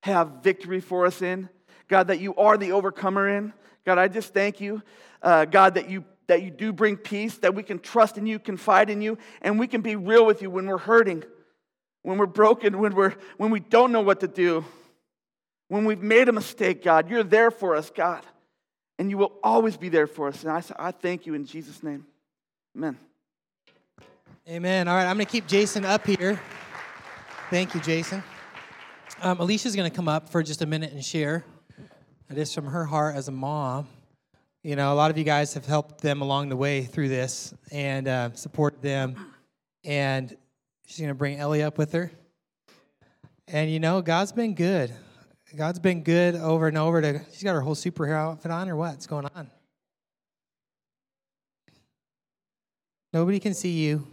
have 0.02 0.42
victory 0.42 0.80
for 0.80 1.04
us 1.04 1.20
in. 1.20 1.48
God, 1.88 2.08
that 2.08 2.20
you 2.20 2.34
are 2.36 2.56
the 2.56 2.72
overcomer 2.72 3.28
in. 3.28 3.52
God, 3.84 3.98
I 3.98 4.08
just 4.08 4.32
thank 4.32 4.60
you, 4.60 4.82
uh, 5.22 5.46
God, 5.46 5.74
that 5.74 5.88
you 5.90 6.04
that 6.28 6.42
you 6.42 6.50
do 6.50 6.74
bring 6.74 6.96
peace, 6.96 7.38
that 7.38 7.54
we 7.54 7.62
can 7.62 7.78
trust 7.78 8.18
in 8.18 8.26
you, 8.26 8.38
confide 8.38 8.90
in 8.90 9.00
you, 9.00 9.16
and 9.40 9.58
we 9.58 9.66
can 9.66 9.80
be 9.80 9.96
real 9.96 10.26
with 10.26 10.42
you 10.42 10.50
when 10.50 10.66
we're 10.66 10.76
hurting, 10.76 11.24
when 12.08 12.16
we're 12.16 12.24
broken, 12.24 12.78
when 12.78 12.94
we're 12.94 13.14
when 13.36 13.50
we 13.50 13.60
don't 13.60 13.92
know 13.92 14.00
what 14.00 14.20
to 14.20 14.28
do, 14.28 14.64
when 15.68 15.84
we've 15.84 16.00
made 16.00 16.26
a 16.30 16.32
mistake. 16.32 16.82
God, 16.82 17.10
you're 17.10 17.22
there 17.22 17.50
for 17.50 17.76
us, 17.76 17.90
God, 17.90 18.24
and 18.98 19.10
you 19.10 19.18
will 19.18 19.34
always 19.42 19.76
be 19.76 19.90
there 19.90 20.06
for 20.06 20.28
us. 20.28 20.42
And 20.42 20.50
I, 20.50 20.62
I 20.78 20.90
thank 20.90 21.26
you 21.26 21.34
in 21.34 21.44
Jesus' 21.44 21.82
name, 21.82 22.06
Amen. 22.74 22.96
Amen. 24.48 24.88
All 24.88 24.96
right, 24.96 25.04
I'm 25.04 25.16
going 25.16 25.26
to 25.26 25.30
keep 25.30 25.46
Jason 25.46 25.84
up 25.84 26.06
here. 26.06 26.40
Thank 27.50 27.74
you, 27.74 27.80
Jason. 27.82 28.22
Um, 29.20 29.38
Alicia's 29.40 29.76
going 29.76 29.90
to 29.90 29.94
come 29.94 30.08
up 30.08 30.30
for 30.30 30.42
just 30.42 30.62
a 30.62 30.66
minute 30.66 30.94
and 30.94 31.04
share. 31.04 31.44
It 32.30 32.38
is 32.38 32.54
from 32.54 32.64
her 32.68 32.86
heart 32.86 33.16
as 33.16 33.28
a 33.28 33.32
mom. 33.32 33.86
You 34.62 34.76
know, 34.76 34.94
a 34.94 34.96
lot 34.96 35.10
of 35.10 35.18
you 35.18 35.24
guys 35.24 35.52
have 35.52 35.66
helped 35.66 36.00
them 36.00 36.22
along 36.22 36.48
the 36.48 36.56
way 36.56 36.84
through 36.84 37.10
this 37.10 37.52
and 37.70 38.08
uh, 38.08 38.32
supported 38.32 38.80
them. 38.80 39.34
And 39.84 40.34
she's 40.88 40.98
going 40.98 41.08
to 41.08 41.14
bring 41.14 41.38
Ellie 41.38 41.62
up 41.62 41.78
with 41.78 41.92
her. 41.92 42.10
And 43.46 43.70
you 43.70 43.78
know, 43.78 44.02
God's 44.02 44.32
been 44.32 44.54
good. 44.54 44.92
God's 45.56 45.78
been 45.78 46.02
good 46.02 46.34
over 46.34 46.68
and 46.68 46.76
over. 46.76 47.00
To 47.00 47.20
she's 47.32 47.42
got 47.42 47.54
her 47.54 47.60
whole 47.60 47.74
superhero 47.74 48.32
outfit 48.32 48.50
on, 48.50 48.68
or 48.68 48.76
what? 48.76 48.90
What's 48.90 49.06
going 49.06 49.26
on? 49.34 49.50
Nobody 53.12 53.40
can 53.40 53.54
see 53.54 53.70
you. 53.70 54.06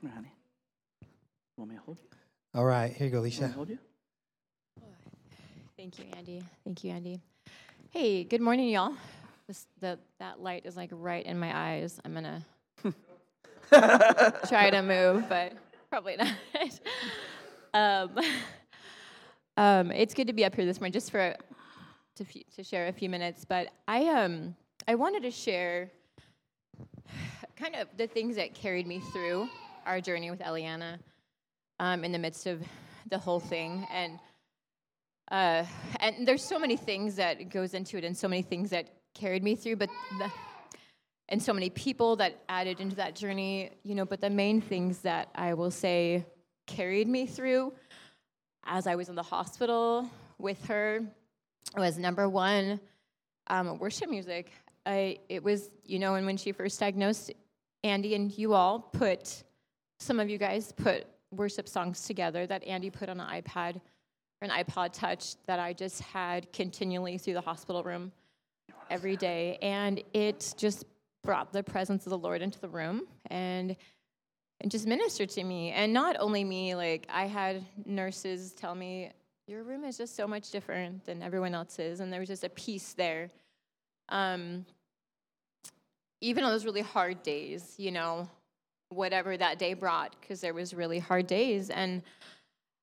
Come 0.00 0.10
here, 0.10 0.14
honey. 0.14 0.32
Want 1.56 1.70
me 1.70 1.76
to 1.76 1.82
hold 1.82 1.98
you? 1.98 2.04
All 2.54 2.64
right, 2.64 2.92
here 2.92 3.08
you 3.08 3.12
go, 3.12 3.18
Alicia. 3.18 3.48
Hold 3.48 3.70
you? 3.70 3.78
Thank 5.76 5.98
you, 5.98 6.04
Andy. 6.16 6.42
Thank 6.64 6.84
you, 6.84 6.92
Andy. 6.92 7.20
Hey, 7.90 8.22
good 8.22 8.40
morning, 8.40 8.68
y'all. 8.68 8.94
This, 9.48 9.66
the, 9.80 9.98
that 10.20 10.40
light 10.40 10.66
is 10.66 10.76
like 10.76 10.90
right 10.92 11.26
in 11.26 11.38
my 11.38 11.56
eyes. 11.56 11.98
I'm 12.04 12.14
gonna 12.14 12.44
try 14.48 14.70
to 14.70 14.82
move, 14.82 15.28
but 15.28 15.52
probably 15.90 16.16
not. 16.16 16.34
um, 17.74 18.24
um, 19.56 19.92
it's 19.92 20.14
good 20.14 20.26
to 20.28 20.32
be 20.32 20.44
up 20.44 20.54
here 20.54 20.66
this 20.66 20.80
morning, 20.80 20.92
just 20.92 21.10
for 21.10 21.36
to 22.16 22.24
to 22.56 22.64
share 22.64 22.88
a 22.88 22.92
few 22.92 23.08
minutes. 23.08 23.44
But 23.44 23.68
I 23.86 24.06
um 24.08 24.56
I 24.88 24.94
wanted 24.96 25.22
to 25.22 25.30
share 25.30 25.90
kind 27.56 27.76
of 27.76 27.88
the 27.96 28.06
things 28.06 28.36
that 28.36 28.54
carried 28.54 28.86
me 28.86 29.00
through 29.12 29.48
our 29.86 30.00
journey 30.00 30.30
with 30.30 30.40
Eliana. 30.40 30.98
um, 31.80 32.04
in 32.04 32.12
the 32.12 32.18
midst 32.18 32.46
of 32.46 32.62
the 33.10 33.18
whole 33.18 33.40
thing. 33.40 33.86
And 33.92 34.18
uh, 35.30 35.64
and 36.00 36.26
there's 36.26 36.44
so 36.44 36.58
many 36.58 36.76
things 36.76 37.16
that 37.16 37.50
goes 37.50 37.74
into 37.74 37.98
it, 37.98 38.04
and 38.04 38.16
so 38.16 38.28
many 38.28 38.42
things 38.42 38.70
that 38.70 38.88
carried 39.14 39.42
me 39.42 39.56
through, 39.56 39.76
but 39.76 39.90
the, 40.18 40.30
and 41.28 41.42
so 41.42 41.52
many 41.52 41.70
people 41.70 42.16
that 42.16 42.42
added 42.48 42.80
into 42.80 42.96
that 42.96 43.14
journey, 43.14 43.70
you 43.82 43.94
know. 43.94 44.04
But 44.04 44.20
the 44.20 44.30
main 44.30 44.60
things 44.60 44.98
that 45.00 45.28
I 45.34 45.54
will 45.54 45.70
say 45.70 46.24
carried 46.66 47.08
me 47.08 47.26
through, 47.26 47.72
as 48.64 48.86
I 48.86 48.94
was 48.94 49.08
in 49.08 49.14
the 49.14 49.22
hospital 49.22 50.08
with 50.38 50.64
her, 50.66 51.02
was 51.76 51.98
number 51.98 52.28
one, 52.28 52.80
um, 53.48 53.78
worship 53.78 54.08
music. 54.08 54.52
I 54.86 55.18
it 55.28 55.42
was 55.42 55.70
you 55.84 55.98
know, 55.98 56.14
and 56.14 56.24
when 56.24 56.36
she 56.36 56.52
first 56.52 56.80
diagnosed, 56.80 57.32
Andy 57.84 58.14
and 58.14 58.36
you 58.36 58.54
all 58.54 58.80
put, 58.80 59.44
some 59.98 60.20
of 60.20 60.30
you 60.30 60.38
guys 60.38 60.72
put 60.72 61.06
worship 61.30 61.68
songs 61.68 62.02
together 62.04 62.46
that 62.46 62.64
Andy 62.64 62.88
put 62.90 63.08
on 63.08 63.20
an 63.20 63.42
iPad 63.42 63.76
or 64.40 64.48
an 64.48 64.50
iPod 64.50 64.92
Touch 64.92 65.34
that 65.46 65.58
I 65.58 65.72
just 65.72 66.00
had 66.00 66.50
continually 66.52 67.18
through 67.18 67.34
the 67.34 67.40
hospital 67.40 67.82
room 67.82 68.12
every 68.90 69.16
day. 69.16 69.58
And 69.60 70.02
it 70.14 70.54
just 70.56 70.86
brought 71.24 71.52
the 71.52 71.62
presence 71.62 72.06
of 72.06 72.10
the 72.10 72.18
Lord 72.18 72.42
into 72.42 72.60
the 72.60 72.68
room 72.68 73.02
and 73.30 73.76
and 74.60 74.70
just 74.70 74.86
ministered 74.86 75.28
to 75.30 75.44
me. 75.44 75.70
And 75.70 75.92
not 75.92 76.16
only 76.18 76.42
me, 76.42 76.74
like 76.74 77.06
I 77.08 77.26
had 77.26 77.64
nurses 77.86 78.52
tell 78.52 78.74
me, 78.74 79.10
your 79.46 79.62
room 79.62 79.84
is 79.84 79.96
just 79.96 80.16
so 80.16 80.26
much 80.26 80.50
different 80.50 81.04
than 81.04 81.22
everyone 81.22 81.54
else's. 81.54 82.00
And 82.00 82.12
there 82.12 82.20
was 82.20 82.28
just 82.28 82.42
a 82.42 82.48
peace 82.48 82.92
there. 82.92 83.30
Um, 84.08 84.66
even 86.20 86.42
on 86.42 86.50
those 86.50 86.64
really 86.64 86.80
hard 86.80 87.22
days, 87.22 87.74
you 87.78 87.92
know, 87.92 88.28
whatever 88.88 89.36
that 89.36 89.58
day 89.58 89.74
brought, 89.74 90.16
because 90.20 90.40
there 90.40 90.54
was 90.54 90.74
really 90.74 90.98
hard 90.98 91.26
days. 91.26 91.70
And 91.70 92.02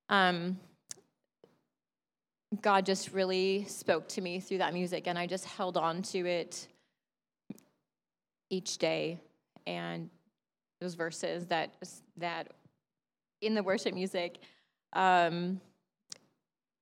um, 0.08 0.58
God 2.62 2.86
just 2.86 3.12
really 3.12 3.65
spoke 3.65 4.08
to 4.10 4.21
me 4.21 4.39
through 4.39 4.60
that 4.60 4.74
music, 4.74 5.08
and 5.08 5.19
I 5.19 5.28
just 5.28 5.45
held 5.45 5.78
on 5.78 6.02
to 6.04 6.26
it 6.26 6.67
each 8.56 8.78
day. 8.78 9.20
And 9.68 10.10
those 10.80 10.96
verses 10.96 11.48
that 11.48 11.74
that 12.18 12.48
in 13.41 13.54
the 13.54 13.63
worship 13.63 13.94
music, 13.94 14.38
um, 14.94 15.60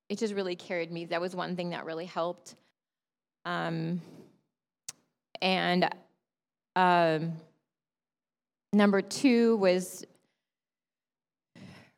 it 0.09 0.19
just 0.19 0.33
really 0.33 0.55
carried 0.55 0.91
me. 0.91 1.05
That 1.05 1.19
was 1.19 1.35
one 1.35 1.55
thing 1.55 1.71
that 1.71 1.85
really 1.85 2.05
helped. 2.05 2.55
Um, 3.45 4.01
and 5.41 5.89
um, 6.75 7.33
number 8.71 9.01
two 9.01 9.57
was 9.57 10.05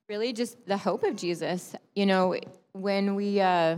really 0.07 0.33
just 0.33 0.65
the 0.65 0.77
hope 0.77 1.03
of 1.03 1.15
Jesus. 1.15 1.75
You 1.95 2.05
know, 2.05 2.39
when 2.73 3.15
we, 3.15 3.39
uh, 3.41 3.77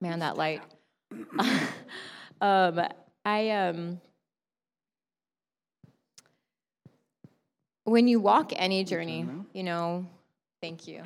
man, 0.00 0.18
that 0.18 0.36
light. 0.36 0.62
um, 2.40 2.80
I, 3.24 3.50
um, 3.50 4.00
when 7.84 8.08
you 8.08 8.20
walk 8.20 8.52
any 8.56 8.84
journey, 8.84 9.26
you 9.52 9.62
know, 9.62 10.06
thank 10.60 10.86
you. 10.86 11.02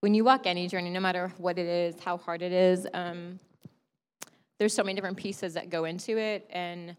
When 0.00 0.14
you 0.14 0.24
walk 0.24 0.46
any 0.46 0.66
journey, 0.66 0.90
no 0.90 1.00
matter 1.00 1.32
what 1.38 1.58
it 1.58 1.66
is, 1.66 2.00
how 2.00 2.16
hard 2.16 2.42
it 2.42 2.52
is, 2.52 2.86
um, 2.92 3.38
there's 4.58 4.74
so 4.74 4.82
many 4.82 4.94
different 4.94 5.16
pieces 5.16 5.54
that 5.54 5.70
go 5.70 5.84
into 5.84 6.18
it, 6.18 6.48
and 6.50 6.96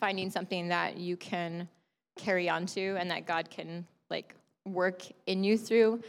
finding 0.00 0.30
something 0.30 0.68
that 0.68 0.98
you 0.98 1.16
can 1.16 1.66
carry 2.16 2.48
on 2.48 2.66
to 2.66 2.96
and 2.96 3.10
that 3.10 3.26
God 3.26 3.50
can 3.50 3.86
like 4.10 4.34
work 4.66 5.02
in 5.26 5.42
you 5.42 5.56
through. 5.56 6.02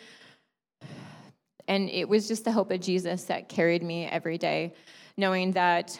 And 1.68 1.90
it 1.90 2.08
was 2.08 2.28
just 2.28 2.44
the 2.44 2.52
hope 2.52 2.72
of 2.72 2.82
Jesus 2.82 3.24
that 3.26 3.48
carried 3.48 3.84
me 3.84 4.06
every 4.06 4.38
day, 4.38 4.74
knowing 5.18 5.54
that 5.54 6.00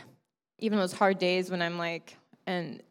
even 0.60 0.78
those 0.78 0.94
hard 0.94 1.20
days 1.20 1.50
when 1.50 1.62
I'm 1.62 1.78
like, 1.78 2.18
and 2.46 2.84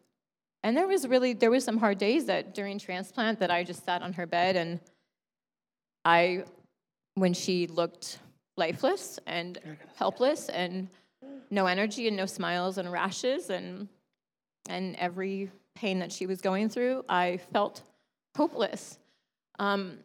and 0.65 0.75
there 0.75 0.87
was 0.87 1.07
really 1.07 1.33
there 1.33 1.51
was 1.51 1.63
some 1.63 1.77
hard 1.77 1.99
days 1.99 2.25
that 2.25 2.55
during 2.55 2.79
transplant 2.79 3.39
that 3.39 3.51
I 3.51 3.63
just 3.63 3.85
sat 3.85 4.01
on 4.01 4.13
her 4.13 4.25
bed 4.25 4.55
and 4.55 4.79
I 6.03 6.43
when 7.13 7.35
she 7.35 7.67
looked 7.67 8.17
lifeless 8.57 9.19
and 9.27 9.59
helpless 9.95 10.49
and 10.49 10.87
no 11.51 11.67
energy 11.67 12.07
and 12.07 12.17
no 12.17 12.25
smiles 12.25 12.79
and 12.79 12.91
rashes 12.91 13.51
and 13.51 13.87
and 14.67 14.95
every 14.95 15.51
pain 15.75 15.99
that 15.99 16.11
she 16.11 16.25
was 16.25 16.41
going 16.41 16.69
through, 16.69 17.05
I 17.07 17.37
felt 17.53 17.83
hopeless. 18.35 18.97
Um, 19.59 19.99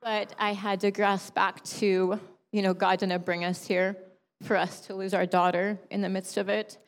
but 0.00 0.34
I 0.38 0.54
had 0.54 0.80
to 0.80 0.90
grasp 0.90 1.34
back 1.34 1.62
to, 1.64 2.18
you 2.52 2.62
know, 2.62 2.72
God 2.72 3.00
didn't 3.00 3.26
bring 3.26 3.44
us 3.44 3.66
here 3.66 3.94
for 4.42 4.56
us 4.56 4.80
to 4.86 4.94
lose 4.94 5.12
our 5.12 5.26
daughter 5.26 5.78
in 5.90 6.00
the 6.00 6.08
midst 6.08 6.38
of 6.38 6.48
it. 6.48 6.78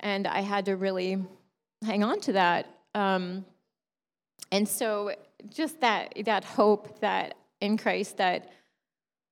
And 0.00 0.26
I 0.26 0.40
had 0.40 0.64
to 0.64 0.76
really 0.76 1.22
hang 1.82 2.04
on 2.04 2.20
to 2.20 2.32
that. 2.32 2.66
Um, 2.94 3.44
and 4.52 4.68
so 4.68 5.14
just 5.48 5.80
that, 5.80 6.14
that 6.24 6.44
hope 6.44 7.00
that 7.00 7.34
in 7.60 7.76
Christ 7.76 8.18
that 8.18 8.50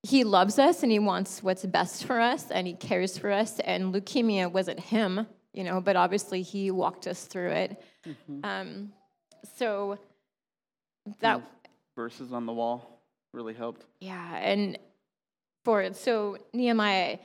he 0.03 0.25
loves 0.25 0.59
us 0.59 0.83
and 0.83 0.91
he 0.91 0.99
wants 0.99 1.43
what's 1.43 1.65
best 1.65 2.05
for 2.05 2.21
us 2.21 2.51
and 2.51 2.67
he 2.67 2.75
cares 2.75 3.17
for 3.17 3.31
us. 3.31 3.61
And 3.61 3.95
leukemia 3.95 4.51
wasn't 4.51 4.81
him, 4.81 5.27
you 5.53 5.65
know, 5.65 5.81
but 5.81 5.97
obviously 5.97 6.43
he 6.43 6.71
walked 6.71 7.07
us 7.07 7.25
through 7.25 7.51
it. 7.51 7.83
Mm-hmm. 8.07 8.45
Um, 8.45 8.93
so 9.57 9.99
that 11.21 11.43
verses 11.97 12.33
on 12.33 12.47
the 12.47 12.53
wall 12.53 13.01
really 13.33 13.55
helped. 13.55 13.85
Yeah, 14.01 14.37
and 14.37 14.79
for 15.65 15.93
so 15.95 16.39
Nehemiah, 16.53 17.19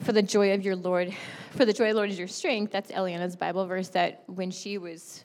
for 0.00 0.12
the 0.12 0.22
joy 0.22 0.54
of 0.54 0.64
your 0.64 0.76
Lord, 0.76 1.14
for 1.50 1.64
the 1.64 1.72
joy 1.72 1.88
of 1.88 1.90
the 1.90 1.96
Lord 1.96 2.10
is 2.10 2.18
your 2.18 2.28
strength. 2.28 2.72
That's 2.72 2.90
Eliana's 2.90 3.36
Bible 3.36 3.66
verse 3.66 3.88
that 3.90 4.22
when 4.26 4.50
she 4.50 4.78
was, 4.78 5.24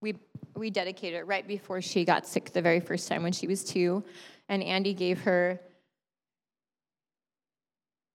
we 0.00 0.14
we 0.54 0.70
dedicated 0.70 1.20
it 1.20 1.26
right 1.26 1.46
before 1.46 1.80
she 1.80 2.04
got 2.04 2.26
sick 2.26 2.52
the 2.52 2.62
very 2.62 2.80
first 2.80 3.08
time 3.08 3.22
when 3.22 3.32
she 3.32 3.46
was 3.46 3.64
two, 3.64 4.04
and 4.48 4.62
Andy 4.62 4.94
gave 4.94 5.20
her 5.22 5.60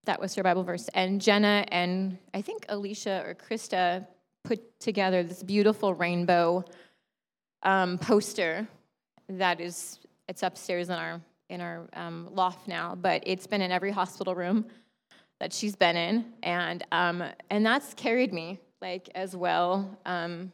that 0.06 0.20
was 0.22 0.34
her 0.36 0.44
Bible 0.44 0.64
verse. 0.64 0.90
And 0.94 1.22
Jenna 1.22 1.66
and 1.68 2.18
I 2.34 2.42
think 2.42 2.66
Alicia 2.70 3.24
or 3.26 3.36
Krista 3.36 4.08
put 4.44 4.80
together 4.80 5.22
this 5.24 5.44
beautiful 5.44 5.94
rainbow 5.94 6.64
um, 7.64 7.98
poster 7.98 8.68
that 9.30 9.60
is 9.60 10.00
it's 10.28 10.44
upstairs 10.44 10.90
in 10.90 10.96
our 10.96 11.22
in 11.50 11.62
our 11.62 11.88
um, 11.94 12.30
loft 12.34 12.68
now, 12.68 12.96
but 12.96 13.24
it's 13.26 13.48
been 13.48 13.62
in 13.62 13.72
every 13.72 13.92
hospital 13.92 14.36
room 14.36 14.66
that 15.40 15.54
she's 15.54 15.76
been 15.76 15.96
in, 15.96 16.26
and 16.44 16.84
um, 16.92 17.24
and 17.50 17.66
that's 17.66 17.94
carried 17.94 18.34
me 18.34 18.60
like 18.82 19.10
as 19.16 19.36
well 19.36 19.98
um, 20.06 20.52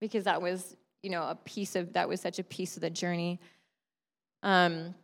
because 0.00 0.24
that 0.24 0.40
was 0.40 0.76
you 1.02 1.10
know 1.10 1.22
a 1.22 1.34
piece 1.44 1.76
of 1.76 1.92
that 1.94 2.08
was 2.08 2.20
such 2.20 2.38
a 2.38 2.44
piece 2.44 2.76
of 2.76 2.82
the 2.82 2.90
journey. 2.90 3.40
Um, 4.42 4.94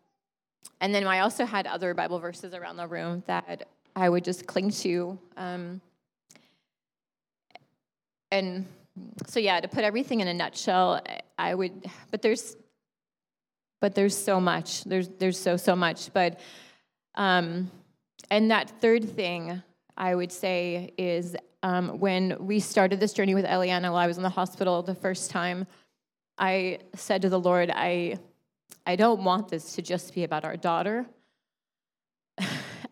and 0.81 0.95
then 0.95 1.07
I 1.07 1.21
also 1.21 1.45
had 1.45 1.67
other 1.67 1.95
Bible 1.95 2.19
verses 2.19 2.55
around 2.55 2.77
the 2.77 2.87
room 2.87 3.23
that 3.27 3.69
I 3.97 4.09
would 4.09 4.25
just 4.25 4.47
cling 4.47 4.71
to. 4.71 5.19
Um, 5.37 5.81
and 8.31 8.67
so 9.27 9.41
yeah, 9.41 9.61
to 9.61 9.69
put 9.69 9.85
everything 9.85 10.21
in 10.21 10.29
a 10.29 10.35
nutshell, 10.35 11.03
I 11.39 11.55
would. 11.55 11.87
But 12.11 12.23
there's, 12.23 12.57
but 13.83 13.97
there's 13.97 14.17
so 14.17 14.41
much. 14.41 14.85
There's 14.85 15.09
there's 15.19 15.39
so 15.39 15.59
so 15.59 15.77
much. 15.77 16.11
But, 16.15 16.41
um, 17.17 17.71
and 18.31 18.51
that 18.53 18.71
third 18.81 19.05
thing 19.05 19.61
I 19.97 20.15
would 20.15 20.33
say 20.33 20.95
is 20.97 21.37
um, 21.63 21.99
when 21.99 22.37
we 22.41 22.61
started 22.61 23.01
this 23.01 23.13
journey 23.13 23.35
with 23.35 23.45
Eliana 23.45 23.91
while 23.93 23.97
I 23.97 24.07
was 24.07 24.17
in 24.17 24.23
the 24.23 24.31
hospital 24.31 24.83
the 24.83 24.95
first 24.95 25.31
time, 25.31 25.67
I 26.39 26.79
said 26.95 27.23
to 27.23 27.29
the 27.29 27.41
Lord, 27.41 27.71
I, 27.75 28.19
I 28.87 28.97
don't 28.97 29.25
want 29.25 29.49
this 29.49 29.75
to 29.75 29.83
just 29.83 30.15
be 30.15 30.25
about 30.25 30.45
our 30.45 30.57
daughter. 30.57 31.05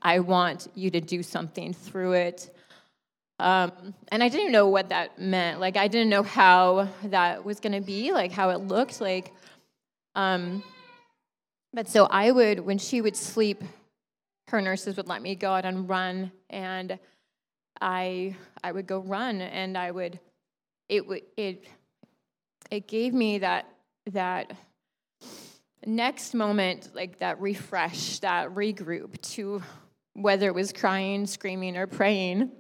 I 0.03 0.19
want 0.19 0.69
you 0.75 0.91
to 0.91 1.01
do 1.01 1.23
something 1.23 1.73
through 1.73 2.13
it. 2.13 2.55
Um, 3.39 3.95
and 4.13 4.23
I 4.23 4.29
didn't 4.29 4.53
know 4.53 4.69
what 4.69 4.91
that 4.91 5.19
meant. 5.19 5.61
Like, 5.61 5.77
I 5.77 5.89
didn't 5.89 6.11
know 6.11 6.23
how 6.23 6.89
that 7.05 7.45
was 7.45 7.61
going 7.61 7.73
to 7.73 7.81
be, 7.81 8.13
like, 8.13 8.33
how 8.33 8.51
it 8.51 8.59
looked 8.59 9.01
like. 9.01 9.33
Um, 10.15 10.63
but 11.73 11.89
so 11.89 12.07
I 12.07 12.31
would, 12.31 12.61
when 12.61 12.79
she 12.79 13.01
would 13.01 13.17
sleep, 13.17 13.63
her 14.49 14.61
nurses 14.61 14.97
would 14.97 15.09
let 15.09 15.23
me 15.23 15.35
go 15.35 15.53
out 15.53 15.65
and 15.65 15.89
run, 15.89 16.33
and 16.49 16.99
I, 17.81 18.37
I 18.65 18.73
would 18.73 18.87
go 18.87 18.99
run, 19.01 19.41
and 19.41 19.79
I 19.79 19.91
would, 19.91 20.19
it 20.89 21.07
would, 21.07 21.23
it, 21.37 21.65
it 22.71 22.89
gave 22.89 23.15
me 23.15 23.39
that, 23.39 23.67
that 24.11 24.53
next 25.87 26.35
moment, 26.35 26.91
like 26.95 27.19
that 27.21 27.41
refresh, 27.41 28.19
that 28.19 28.51
regroup 28.51 29.21
to 29.35 29.63
whether 30.15 30.49
it 30.49 30.55
was 30.55 30.73
crying, 30.73 31.27
screaming, 31.27 31.77
or 31.77 31.87
praying, 31.87 32.51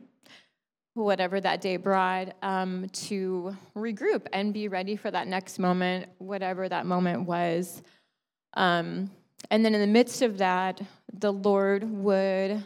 whatever 0.94 1.40
that 1.40 1.60
day 1.60 1.76
brought, 1.76 2.36
um, 2.42 2.88
to 2.90 3.56
regroup 3.76 4.26
and 4.32 4.54
be 4.54 4.68
ready 4.68 4.96
for 4.96 5.10
that 5.10 5.26
next 5.26 5.58
moment, 5.58 6.06
whatever 6.18 6.68
that 6.68 6.86
moment 6.86 7.26
was. 7.26 7.82
Um, 8.54 9.10
and 9.50 9.64
then 9.64 9.74
in 9.74 9.80
the 9.80 9.86
midst 9.86 10.22
of 10.22 10.38
that, 10.38 10.80
the 11.12 11.32
Lord 11.32 11.84
would 11.84 12.62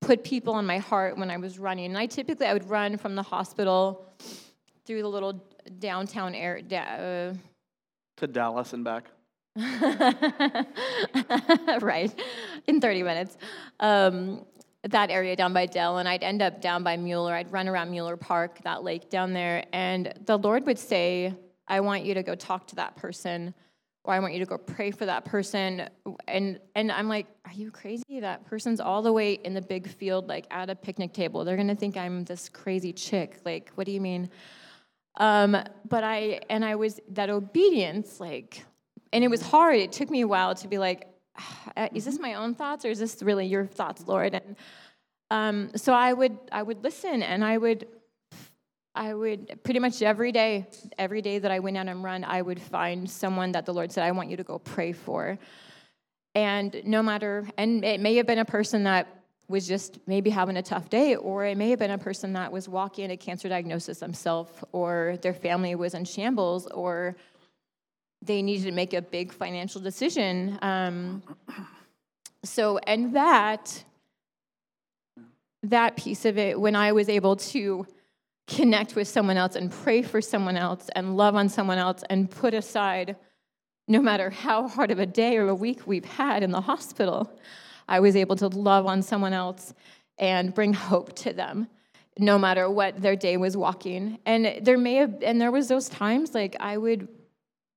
put 0.00 0.24
people 0.24 0.54
on 0.54 0.66
my 0.66 0.78
heart 0.78 1.16
when 1.16 1.30
I 1.30 1.36
was 1.36 1.58
running. 1.58 1.86
And 1.86 1.98
I 1.98 2.06
typically 2.06 2.46
I 2.46 2.52
would 2.52 2.68
run 2.68 2.96
from 2.96 3.14
the 3.14 3.22
hospital 3.22 4.12
through 4.84 5.02
the 5.02 5.08
little 5.08 5.44
downtown 5.78 6.34
area. 6.34 7.34
Uh, 7.34 7.34
to 8.16 8.26
Dallas 8.26 8.72
and 8.72 8.84
back. 8.84 9.06
right, 11.80 12.10
in 12.66 12.80
30 12.80 13.02
minutes. 13.02 13.36
Um, 13.80 14.46
that 14.88 15.10
area 15.10 15.36
down 15.36 15.52
by 15.52 15.66
Dell, 15.66 15.98
and 15.98 16.08
I'd 16.08 16.24
end 16.24 16.42
up 16.42 16.60
down 16.60 16.82
by 16.82 16.96
Mueller. 16.96 17.34
I'd 17.34 17.52
run 17.52 17.68
around 17.68 17.90
Mueller 17.90 18.16
Park, 18.16 18.60
that 18.64 18.82
lake 18.82 19.10
down 19.10 19.32
there, 19.32 19.64
and 19.72 20.12
the 20.26 20.38
Lord 20.38 20.66
would 20.66 20.78
say, 20.78 21.34
I 21.68 21.80
want 21.80 22.04
you 22.04 22.14
to 22.14 22.22
go 22.22 22.34
talk 22.34 22.66
to 22.68 22.76
that 22.76 22.96
person, 22.96 23.54
or 24.04 24.12
I 24.12 24.18
want 24.18 24.32
you 24.32 24.40
to 24.40 24.46
go 24.46 24.58
pray 24.58 24.90
for 24.90 25.06
that 25.06 25.24
person. 25.24 25.88
And, 26.26 26.58
and 26.74 26.90
I'm 26.90 27.08
like, 27.08 27.26
Are 27.44 27.52
you 27.52 27.70
crazy? 27.70 28.20
That 28.20 28.44
person's 28.44 28.80
all 28.80 29.02
the 29.02 29.12
way 29.12 29.34
in 29.34 29.54
the 29.54 29.62
big 29.62 29.88
field, 29.88 30.28
like 30.28 30.46
at 30.50 30.70
a 30.70 30.74
picnic 30.74 31.12
table. 31.12 31.44
They're 31.44 31.56
gonna 31.56 31.76
think 31.76 31.96
I'm 31.96 32.24
this 32.24 32.48
crazy 32.48 32.92
chick. 32.92 33.38
Like, 33.44 33.70
what 33.74 33.86
do 33.86 33.92
you 33.92 34.00
mean? 34.00 34.30
Um, 35.16 35.56
but 35.88 36.04
I, 36.04 36.40
and 36.48 36.64
I 36.64 36.74
was, 36.74 37.00
that 37.10 37.28
obedience, 37.28 38.18
like, 38.18 38.64
and 39.12 39.22
it 39.22 39.28
was 39.28 39.42
hard. 39.42 39.76
It 39.76 39.92
took 39.92 40.10
me 40.10 40.22
a 40.22 40.26
while 40.26 40.54
to 40.54 40.68
be 40.68 40.78
like, 40.78 41.06
ah, 41.38 41.88
is 41.92 42.06
this 42.06 42.18
my 42.18 42.34
own 42.34 42.54
thoughts 42.54 42.84
or 42.84 42.88
is 42.88 42.98
this 42.98 43.22
really 43.22 43.46
your 43.46 43.66
thoughts, 43.66 44.06
Lord? 44.06 44.34
And 44.34 44.56
um, 45.30 45.70
so 45.76 45.94
I 45.94 46.12
would 46.12 46.36
I 46.52 46.62
would 46.62 46.84
listen 46.84 47.22
and 47.22 47.42
I 47.42 47.56
would 47.56 47.86
I 48.94 49.14
would 49.14 49.62
pretty 49.64 49.80
much 49.80 50.02
every 50.02 50.32
day, 50.32 50.66
every 50.98 51.22
day 51.22 51.38
that 51.38 51.50
I 51.50 51.60
went 51.60 51.76
out 51.78 51.88
and 51.88 52.04
run, 52.04 52.24
I 52.24 52.42
would 52.42 52.60
find 52.60 53.08
someone 53.08 53.52
that 53.52 53.64
the 53.64 53.72
Lord 53.72 53.90
said, 53.90 54.04
I 54.04 54.10
want 54.10 54.28
you 54.28 54.36
to 54.36 54.44
go 54.44 54.58
pray 54.58 54.92
for. 54.92 55.38
And 56.34 56.80
no 56.84 57.02
matter, 57.02 57.46
and 57.56 57.84
it 57.84 58.00
may 58.00 58.16
have 58.16 58.26
been 58.26 58.38
a 58.38 58.44
person 58.44 58.84
that 58.84 59.06
was 59.48 59.66
just 59.66 59.98
maybe 60.06 60.30
having 60.30 60.56
a 60.56 60.62
tough 60.62 60.88
day, 60.88 61.16
or 61.16 61.44
it 61.44 61.56
may 61.56 61.70
have 61.70 61.78
been 61.78 61.90
a 61.90 61.98
person 61.98 62.34
that 62.34 62.52
was 62.52 62.68
walking 62.68 63.10
a 63.10 63.16
cancer 63.16 63.48
diagnosis 63.48 63.98
themselves, 63.98 64.52
or 64.72 65.18
their 65.22 65.34
family 65.34 65.74
was 65.74 65.94
in 65.94 66.04
shambles, 66.04 66.66
or 66.66 67.16
they 68.22 68.40
needed 68.40 68.64
to 68.64 68.72
make 68.72 68.94
a 68.94 69.02
big 69.02 69.32
financial 69.32 69.80
decision. 69.80 70.58
Um, 70.62 71.22
so, 72.44 72.78
and 72.78 73.14
that, 73.14 73.84
that 75.62 75.96
piece 75.96 76.24
of 76.24 76.38
it, 76.38 76.58
when 76.58 76.76
I 76.76 76.92
was 76.92 77.08
able 77.08 77.36
to 77.36 77.86
connect 78.46 78.96
with 78.96 79.08
someone 79.08 79.36
else 79.36 79.56
and 79.56 79.70
pray 79.70 80.02
for 80.02 80.20
someone 80.20 80.56
else 80.56 80.88
and 80.94 81.16
love 81.16 81.34
on 81.34 81.48
someone 81.48 81.78
else 81.78 82.02
and 82.10 82.30
put 82.30 82.54
aside 82.54 83.16
no 83.88 84.00
matter 84.00 84.30
how 84.30 84.68
hard 84.68 84.90
of 84.90 84.98
a 84.98 85.06
day 85.06 85.36
or 85.36 85.48
a 85.48 85.54
week 85.54 85.86
we've 85.86 86.04
had 86.04 86.42
in 86.42 86.50
the 86.50 86.60
hospital, 86.60 87.38
I 87.88 88.00
was 88.00 88.16
able 88.16 88.36
to 88.36 88.48
love 88.48 88.86
on 88.86 89.02
someone 89.02 89.32
else 89.32 89.74
and 90.18 90.54
bring 90.54 90.72
hope 90.72 91.14
to 91.16 91.32
them 91.32 91.68
no 92.18 92.38
matter 92.38 92.68
what 92.68 93.00
their 93.00 93.16
day 93.16 93.36
was 93.36 93.56
walking. 93.56 94.18
And 94.26 94.60
there 94.62 94.78
may 94.78 94.96
have 94.96 95.22
and 95.22 95.40
there 95.40 95.50
was 95.50 95.68
those 95.68 95.88
times 95.88 96.34
like 96.34 96.56
I 96.60 96.76
would 96.76 97.08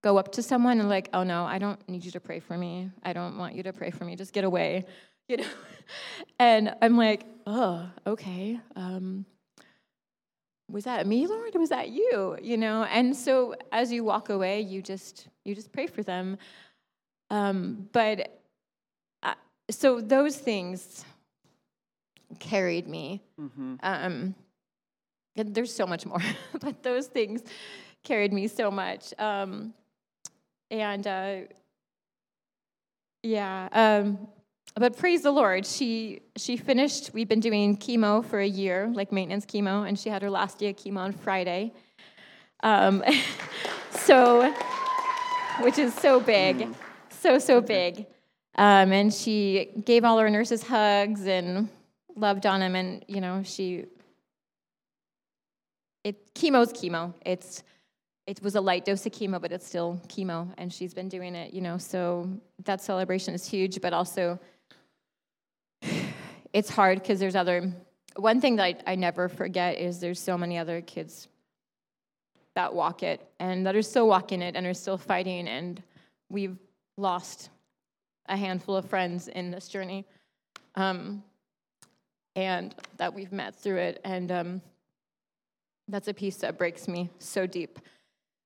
go 0.03 0.17
up 0.17 0.33
to 0.33 0.43
someone 0.43 0.79
and 0.79 0.89
like, 0.89 1.09
oh 1.13 1.23
no, 1.23 1.45
I 1.45 1.57
don't 1.57 1.79
need 1.89 2.05
you 2.05 2.11
to 2.11 2.19
pray 2.19 2.39
for 2.39 2.57
me. 2.57 2.91
I 3.03 3.13
don't 3.13 3.37
want 3.37 3.55
you 3.55 3.63
to 3.63 3.73
pray 3.73 3.91
for 3.91 4.05
me. 4.05 4.15
Just 4.15 4.33
get 4.33 4.43
away, 4.43 4.85
you 5.27 5.37
know. 5.37 5.47
and 6.39 6.75
I'm 6.81 6.97
like, 6.97 7.25
oh, 7.47 7.89
okay. 8.05 8.59
Um, 8.75 9.25
was 10.69 10.85
that 10.85 11.05
me, 11.05 11.27
Lord? 11.27 11.53
Was 11.55 11.69
that 11.69 11.89
you? 11.89 12.37
You 12.41 12.57
know. 12.57 12.83
And 12.83 13.15
so 13.15 13.55
as 13.71 13.91
you 13.91 14.03
walk 14.03 14.29
away, 14.29 14.61
you 14.61 14.81
just 14.81 15.27
you 15.43 15.55
just 15.55 15.71
pray 15.71 15.87
for 15.87 16.03
them. 16.03 16.37
Um, 17.29 17.89
but 17.91 18.39
uh, 19.23 19.33
so 19.69 20.01
those 20.01 20.37
things 20.37 21.05
carried 22.39 22.87
me. 22.87 23.23
Mm-hmm. 23.39 23.75
Um, 23.83 24.35
there's 25.35 25.73
so 25.73 25.85
much 25.85 26.05
more, 26.05 26.21
but 26.59 26.81
those 26.81 27.07
things 27.07 27.43
carried 28.03 28.31
me 28.33 28.47
so 28.47 28.71
much. 28.71 29.13
Um, 29.19 29.73
and 30.71 31.05
uh, 31.05 31.35
yeah, 33.21 33.69
um, 33.71 34.27
but 34.73 34.97
praise 34.97 35.21
the 35.21 35.31
Lord, 35.31 35.65
she 35.65 36.21
she 36.35 36.57
finished. 36.57 37.11
We've 37.13 37.29
been 37.29 37.39
doing 37.39 37.77
chemo 37.77 38.25
for 38.25 38.39
a 38.39 38.47
year, 38.47 38.91
like 38.93 39.11
maintenance 39.11 39.45
chemo, 39.45 39.87
and 39.87 39.97
she 39.97 40.09
had 40.09 40.21
her 40.21 40.29
last 40.29 40.57
day 40.57 40.69
of 40.69 40.75
chemo 40.75 40.97
on 40.97 41.13
Friday. 41.13 41.71
Um, 42.61 43.03
so, 43.91 44.53
which 45.61 45.77
is 45.77 45.93
so 45.93 46.19
big, 46.19 46.57
mm. 46.57 46.75
so 47.09 47.39
so 47.39 47.61
big. 47.61 48.05
Um, 48.57 48.91
and 48.91 49.13
she 49.13 49.69
gave 49.85 50.03
all 50.03 50.17
her 50.17 50.29
nurses 50.29 50.63
hugs 50.63 51.25
and 51.25 51.69
loved 52.15 52.45
on 52.45 52.59
them, 52.59 52.75
and 52.75 53.05
you 53.07 53.21
know 53.21 53.43
she. 53.43 53.85
It 56.03 56.33
chemo's 56.35 56.73
chemo. 56.73 57.13
It's 57.25 57.63
it 58.27 58.41
was 58.41 58.55
a 58.55 58.61
light 58.61 58.85
dose 58.85 59.05
of 59.05 59.11
chemo, 59.11 59.39
but 59.39 59.51
it's 59.51 59.65
still 59.67 60.01
chemo, 60.07 60.51
and 60.57 60.73
she's 60.73 60.93
been 60.93 61.07
doing 61.09 61.35
it, 61.35 61.53
you 61.53 61.61
know. 61.61 61.77
So 61.77 62.29
that 62.63 62.81
celebration 62.81 63.33
is 63.33 63.47
huge, 63.47 63.79
but 63.81 63.93
also 63.93 64.39
it's 66.55 66.69
hard 66.69 67.01
because 67.01 67.19
there's 67.19 67.35
other. 67.35 67.69
One 68.15 68.39
thing 68.39 68.55
that 68.55 68.63
I, 68.63 68.93
I 68.93 68.95
never 68.95 69.27
forget 69.27 69.77
is 69.77 69.99
there's 69.99 70.21
so 70.21 70.37
many 70.37 70.57
other 70.57 70.79
kids 70.79 71.27
that 72.55 72.73
walk 72.73 73.03
it 73.03 73.19
and 73.41 73.67
that 73.67 73.75
are 73.75 73.81
still 73.81 74.07
walking 74.07 74.41
it 74.41 74.55
and 74.55 74.65
are 74.65 74.73
still 74.73 74.97
fighting, 74.97 75.49
and 75.49 75.83
we've 76.29 76.57
lost 76.97 77.49
a 78.29 78.37
handful 78.37 78.77
of 78.77 78.85
friends 78.85 79.27
in 79.27 79.51
this 79.51 79.67
journey, 79.67 80.05
um, 80.75 81.21
and 82.37 82.73
that 82.95 83.13
we've 83.13 83.33
met 83.33 83.53
through 83.53 83.79
it, 83.79 83.99
and 84.05 84.31
um, 84.31 84.61
that's 85.89 86.07
a 86.07 86.13
piece 86.13 86.37
that 86.37 86.57
breaks 86.57 86.87
me 86.87 87.09
so 87.19 87.45
deep. 87.45 87.79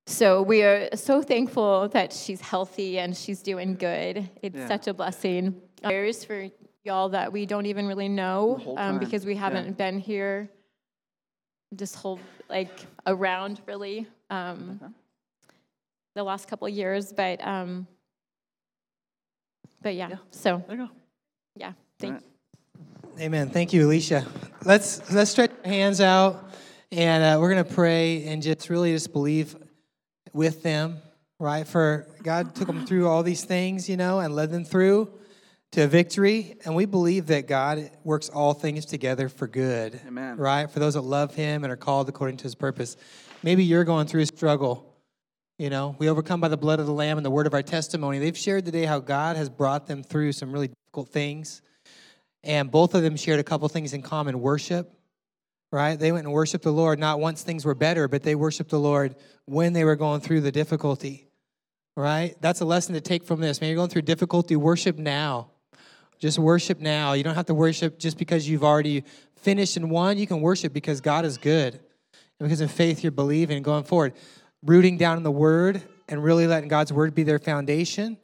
So 0.07 0.41
we 0.41 0.64
are 0.64 0.95
so 0.95 1.22
thankful 1.22 1.89
that 1.89 2.12
she's 2.12 2.41
healthy 2.41 2.97
and 2.97 3.16
she's 3.16 3.43
doing 3.43 3.76
good. 3.76 4.28
It's 4.41 4.55
yeah. 4.55 4.68
such 4.68 4.88
a 4.88 4.93
blessing. 4.95 5.62
Prayers 5.84 6.26
for 6.26 6.49
y'all 6.84 7.10
that 7.10 7.32
we 7.32 7.46
don't 7.46 7.66
even 7.66 7.88
really 7.88 8.10
know 8.10 8.76
um, 8.78 9.00
because 9.00 9.26
we 9.26 9.36
haven't 9.36 9.66
yeah. 9.66 9.72
been 9.72 10.00
here 10.00 10.50
this 11.72 11.94
whole 11.94 12.20
like 12.50 12.86
around 13.06 13.62
really 13.68 14.08
um, 14.30 14.80
okay. 14.82 14.94
the 16.16 16.24
last 16.24 16.48
couple 16.48 16.68
years, 16.68 17.14
but 17.14 17.46
um, 17.46 17.88
but 19.82 19.96
yeah. 19.96 20.10
yeah. 20.10 20.18
So 20.32 20.64
there 20.68 20.78
you 20.78 20.88
go. 20.88 20.92
Yeah. 21.56 21.74
Thank 22.00 22.14
right. 22.16 22.24
you. 23.18 23.24
Amen. 23.26 23.50
Thank 23.50 23.74
you, 23.74 23.86
Alicia. 23.86 24.26
Let's 24.66 25.12
let's 25.12 25.32
stretch 25.32 25.52
our 25.64 25.70
hands 25.70 26.02
out, 26.02 26.52
and 26.92 27.24
uh, 27.24 27.40
we're 27.40 27.50
gonna 27.50 27.64
pray 27.64 28.24
and 28.26 28.42
just 28.42 28.70
really 28.70 28.94
just 28.94 29.12
believe 29.14 29.56
with 30.34 30.64
them, 30.64 30.98
right? 31.40 31.68
For 31.68 32.08
God 32.24 32.56
took 32.56 32.68
them 32.68 32.86
through 32.86 33.08
all 33.08 33.24
these 33.24 33.44
things, 33.44 33.90
you 33.90 33.98
know, 33.98 34.20
and 34.20 34.34
led 34.36 34.52
them 34.52 34.64
through 34.64 35.12
to 35.74 35.88
victory. 35.88 36.57
And 36.65 36.76
we 36.76 36.86
believe 36.86 37.28
that 37.28 37.47
God 37.47 37.91
works 38.03 38.30
all 38.30 38.53
things 38.53 38.86
together 38.86 39.30
for 39.30 39.47
good, 39.47 39.99
Amen. 40.07 40.38
right? 40.38 40.70
For 40.70 40.80
those 40.80 40.95
that 40.95 41.01
love 41.01 41.36
Him 41.36 41.63
and 41.63 41.72
are 41.72 41.78
called 41.78 42.09
according 42.09 42.38
to 42.38 42.43
His 42.43 42.55
purpose. 42.55 42.97
Maybe 43.43 43.63
you're 43.63 43.84
going 43.84 44.07
through 44.07 44.22
a 44.22 44.26
struggle. 44.26 44.86
You 45.57 45.70
know, 45.70 45.95
we 45.99 46.09
overcome 46.09 46.39
by 46.39 46.47
the 46.47 46.57
blood 46.57 46.80
of 46.80 46.86
the 46.86 46.93
Lamb 46.93 47.17
and 47.17 47.26
the 47.26 47.32
word 47.32 47.47
of 47.47 47.53
our 47.53 47.61
testimony. 47.61 48.20
They've 48.20 48.38
shared 48.38 48.65
today 48.65 48.86
how 48.86 48.99
God 48.99 49.36
has 49.36 49.49
brought 49.49 49.88
them 49.88 50.03
through 50.03 50.32
some 50.32 50.51
really 50.51 50.70
difficult 50.70 51.09
things. 51.09 51.61
And 52.43 52.72
both 52.72 52.95
of 52.95 53.03
them 53.03 53.17
shared 53.17 53.39
a 53.41 53.43
couple 53.43 53.67
things 53.67 53.93
in 53.93 54.01
common 54.01 54.39
worship 54.39 54.95
right? 55.72 55.99
They 55.99 56.11
went 56.11 56.26
and 56.26 56.34
worshiped 56.34 56.63
the 56.63 56.72
Lord 56.72 56.99
not 56.99 57.20
once 57.20 57.43
things 57.43 57.65
were 57.65 57.76
better, 57.76 58.07
but 58.07 58.24
they 58.24 58.36
worshiped 58.36 58.72
the 58.72 58.80
Lord 58.80 59.15
when 59.45 59.74
they 59.74 59.84
were 59.84 59.95
going 59.95 60.22
through 60.22 60.41
the 60.41 60.51
difficulty, 60.51 61.28
right? 61.95 62.36
That's 62.41 62.61
a 62.61 62.65
lesson 62.65 62.95
to 62.95 63.01
take 63.01 63.24
from 63.24 63.39
this. 63.39 63.61
Man, 63.61 63.70
you're 63.70 63.78
going 63.78 63.89
through 63.89 64.03
difficulty, 64.03 64.55
worship 64.55 64.97
now. 64.97 65.51
Just 66.20 66.38
worship 66.38 66.80
now. 66.80 67.13
You 67.13 67.24
don't 67.24 67.36
have 67.36 67.45
to 67.47 67.53
worship 67.53 67.97
just 67.97 68.17
because 68.17 68.47
you've 68.47 68.63
already 68.63 69.03
finished 69.38 69.78
and 69.78 69.89
won. 69.89 70.17
You 70.17 70.28
can 70.28 70.41
worship 70.41 70.74
because 70.74 71.01
God 71.01 71.26
is 71.26 71.38
good. 71.38 71.74
And 71.74 72.47
because 72.47 72.61
in 72.61 72.67
faith 72.67 73.03
you're 73.03 73.11
believing 73.11 73.63
going 73.63 73.84
forward. 73.84 74.13
Rooting 74.65 74.97
down 74.97 75.17
in 75.17 75.24
the 75.24 75.32
Word 75.32 75.82
and 76.07 76.24
really 76.24 76.45
letting 76.45 76.67
God's 76.70 76.91
Word 76.91 77.15
be 77.15 77.24
their 77.24 77.39
foundation 77.39 78.17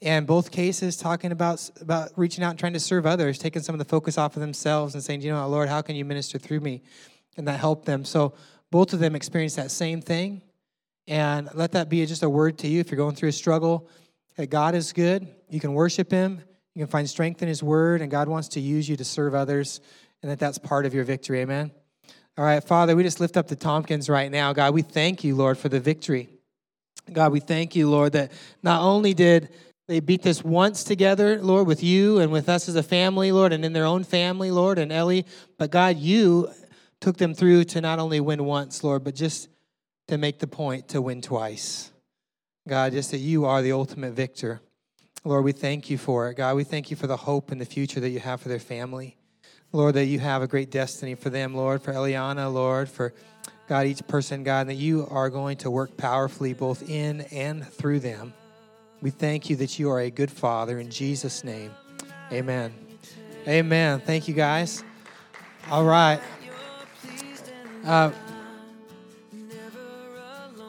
and 0.00 0.26
both 0.26 0.50
cases 0.50 0.96
talking 0.96 1.32
about 1.32 1.68
about 1.80 2.10
reaching 2.16 2.44
out 2.44 2.50
and 2.50 2.58
trying 2.58 2.72
to 2.72 2.80
serve 2.80 3.06
others 3.06 3.38
taking 3.38 3.62
some 3.62 3.74
of 3.74 3.78
the 3.78 3.84
focus 3.84 4.16
off 4.16 4.36
of 4.36 4.40
themselves 4.40 4.94
and 4.94 5.02
saying 5.02 5.20
you 5.20 5.32
know 5.32 5.48
lord 5.48 5.68
how 5.68 5.82
can 5.82 5.96
you 5.96 6.04
minister 6.04 6.38
through 6.38 6.60
me 6.60 6.82
and 7.36 7.48
that 7.48 7.58
helped 7.58 7.84
them 7.84 8.04
so 8.04 8.32
both 8.70 8.92
of 8.92 9.00
them 9.00 9.14
experienced 9.16 9.56
that 9.56 9.70
same 9.70 10.00
thing 10.00 10.40
and 11.06 11.48
let 11.54 11.72
that 11.72 11.88
be 11.88 12.04
just 12.06 12.22
a 12.22 12.28
word 12.28 12.58
to 12.58 12.68
you 12.68 12.80
if 12.80 12.90
you're 12.90 12.96
going 12.96 13.14
through 13.14 13.28
a 13.28 13.32
struggle 13.32 13.88
that 14.36 14.48
god 14.48 14.74
is 14.74 14.92
good 14.92 15.26
you 15.48 15.60
can 15.60 15.74
worship 15.74 16.10
him 16.10 16.40
you 16.78 16.84
can 16.84 16.90
find 16.90 17.10
strength 17.10 17.42
in 17.42 17.48
his 17.48 17.60
word 17.60 18.00
and 18.00 18.10
god 18.10 18.28
wants 18.28 18.46
to 18.48 18.60
use 18.60 18.88
you 18.88 18.96
to 18.96 19.04
serve 19.04 19.34
others 19.34 19.80
and 20.22 20.30
that 20.30 20.38
that's 20.38 20.58
part 20.58 20.86
of 20.86 20.94
your 20.94 21.02
victory 21.02 21.40
amen 21.40 21.72
All 22.38 22.44
right, 22.44 22.62
Father, 22.62 22.94
we 22.94 23.02
just 23.02 23.18
lift 23.18 23.36
up 23.36 23.48
the 23.48 23.56
Tompkins 23.56 24.08
right 24.08 24.30
now. 24.30 24.52
God, 24.52 24.72
we 24.72 24.82
thank 24.82 25.24
you, 25.24 25.34
Lord, 25.34 25.58
for 25.58 25.68
the 25.68 25.80
victory. 25.80 26.28
God, 27.12 27.32
we 27.32 27.40
thank 27.40 27.74
you, 27.74 27.90
Lord, 27.90 28.12
that 28.12 28.30
not 28.62 28.80
only 28.80 29.12
did 29.12 29.48
they 29.88 29.98
beat 29.98 30.22
this 30.22 30.44
once 30.44 30.84
together, 30.84 31.42
Lord, 31.42 31.66
with 31.66 31.82
you 31.82 32.20
and 32.20 32.30
with 32.30 32.48
us 32.48 32.68
as 32.68 32.76
a 32.76 32.82
family, 32.84 33.32
Lord, 33.32 33.52
and 33.52 33.64
in 33.64 33.72
their 33.72 33.86
own 33.86 34.04
family, 34.04 34.52
Lord, 34.52 34.78
and 34.78 34.92
Ellie, 34.92 35.26
but 35.58 35.72
God, 35.72 35.96
you 35.96 36.48
took 37.00 37.16
them 37.16 37.34
through 37.34 37.64
to 37.64 37.80
not 37.80 37.98
only 37.98 38.20
win 38.20 38.44
once, 38.44 38.84
Lord, 38.84 39.02
but 39.02 39.16
just 39.16 39.48
to 40.06 40.16
make 40.16 40.38
the 40.38 40.46
point 40.46 40.86
to 40.90 41.02
win 41.02 41.22
twice. 41.22 41.90
God, 42.68 42.92
just 42.92 43.10
that 43.10 43.18
you 43.18 43.46
are 43.46 43.62
the 43.62 43.72
ultimate 43.72 44.12
victor. 44.12 44.60
Lord, 45.28 45.44
we 45.44 45.52
thank 45.52 45.90
you 45.90 45.98
for 45.98 46.30
it. 46.30 46.36
God, 46.38 46.56
we 46.56 46.64
thank 46.64 46.90
you 46.90 46.96
for 46.96 47.06
the 47.06 47.18
hope 47.18 47.50
and 47.50 47.60
the 47.60 47.66
future 47.66 48.00
that 48.00 48.08
you 48.08 48.18
have 48.18 48.40
for 48.40 48.48
their 48.48 48.58
family. 48.58 49.18
Lord, 49.72 49.94
that 49.96 50.06
you 50.06 50.18
have 50.20 50.40
a 50.40 50.46
great 50.46 50.70
destiny 50.70 51.14
for 51.16 51.28
them, 51.28 51.54
Lord, 51.54 51.82
for 51.82 51.92
Eliana, 51.92 52.50
Lord, 52.50 52.88
for 52.88 53.12
God, 53.68 53.84
each 53.84 54.06
person, 54.06 54.42
God, 54.42 54.68
that 54.68 54.76
you 54.76 55.06
are 55.10 55.28
going 55.28 55.58
to 55.58 55.70
work 55.70 55.98
powerfully 55.98 56.54
both 56.54 56.88
in 56.88 57.20
and 57.30 57.68
through 57.68 58.00
them. 58.00 58.32
We 59.02 59.10
thank 59.10 59.50
you 59.50 59.56
that 59.56 59.78
you 59.78 59.90
are 59.90 60.00
a 60.00 60.08
good 60.08 60.30
father 60.30 60.78
in 60.78 60.88
Jesus' 60.88 61.44
name. 61.44 61.72
Amen. 62.32 62.72
Amen. 63.46 64.00
Thank 64.00 64.28
you, 64.28 64.34
guys. 64.34 64.82
All 65.70 65.84
right. 65.84 66.22
Uh, 67.84 68.12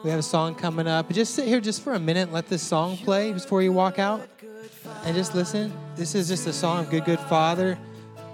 we 0.04 0.10
have 0.10 0.18
a 0.18 0.22
song 0.22 0.54
coming 0.54 0.86
up. 0.86 1.10
Just 1.10 1.34
sit 1.34 1.48
here 1.48 1.62
just 1.62 1.82
for 1.82 1.94
a 1.94 1.98
minute. 1.98 2.30
Let 2.30 2.48
this 2.48 2.62
song 2.62 2.98
play 2.98 3.32
before 3.32 3.62
you 3.62 3.72
walk 3.72 3.98
out 3.98 4.28
and 5.04 5.16
just 5.16 5.34
listen. 5.34 5.72
This 5.96 6.14
is 6.14 6.28
just 6.28 6.46
a 6.46 6.52
song 6.52 6.84
of 6.84 6.90
Good, 6.90 7.04
Good 7.04 7.20
Father. 7.20 7.78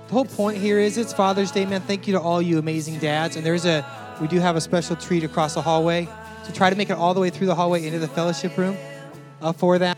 The 0.09 0.13
whole 0.13 0.25
point 0.25 0.59
here 0.59 0.79
is 0.79 0.99
it's 0.99 1.13
Father's 1.13 1.51
Day, 1.51 1.67
man. 1.67 1.81
Thank 1.81 2.07
you 2.07 2.13
to 2.15 2.21
all 2.21 2.41
you 2.41 2.59
amazing 2.59 2.99
dads. 2.99 3.37
And 3.37 3.45
there's 3.45 3.67
a, 3.67 3.85
we 4.21 4.29
do 4.29 4.39
have 4.39 4.57
a 4.57 4.61
special 4.61 4.97
treat 4.97 5.25
across 5.25 5.55
the 5.55 5.63
hallway. 5.63 6.09
So 6.45 6.53
try 6.53 6.71
to 6.71 6.77
make 6.77 6.91
it 6.91 6.97
all 6.97 7.15
the 7.15 7.21
way 7.21 7.31
through 7.31 7.47
the 7.49 7.55
hallway 7.55 7.87
into 7.87 7.99
the 7.99 8.09
fellowship 8.09 8.57
room 8.57 8.77
uh, 9.41 9.53
for 9.53 9.79
that. 9.79 9.97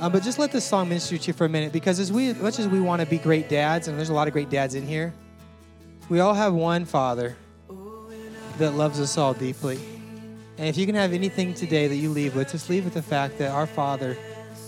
Uh, 0.00 0.08
but 0.08 0.22
just 0.22 0.38
let 0.38 0.50
this 0.50 0.64
song 0.64 0.88
minister 0.88 1.18
to 1.18 1.26
you 1.26 1.32
for 1.32 1.44
a 1.44 1.48
minute 1.48 1.72
because 1.72 1.98
as 1.98 2.10
we, 2.10 2.28
as 2.28 2.38
much 2.38 2.58
as 2.58 2.66
we 2.66 2.80
want 2.80 3.00
to 3.00 3.06
be 3.06 3.18
great 3.18 3.48
dads, 3.48 3.86
and 3.86 3.98
there's 3.98 4.08
a 4.08 4.14
lot 4.14 4.26
of 4.26 4.32
great 4.32 4.50
dads 4.50 4.74
in 4.74 4.86
here, 4.86 5.12
we 6.08 6.20
all 6.20 6.34
have 6.34 6.54
one 6.54 6.84
Father 6.84 7.36
that 8.58 8.72
loves 8.72 8.98
us 9.00 9.18
all 9.18 9.34
deeply. 9.34 9.78
And 10.58 10.68
if 10.68 10.76
you 10.76 10.86
can 10.86 10.94
have 10.94 11.12
anything 11.12 11.54
today 11.54 11.86
that 11.86 11.96
you 11.96 12.10
leave 12.10 12.36
with, 12.36 12.52
just 12.52 12.70
leave 12.70 12.84
with 12.84 12.94
the 12.94 13.02
fact 13.02 13.38
that 13.38 13.50
our 13.50 13.66
Father 13.66 14.16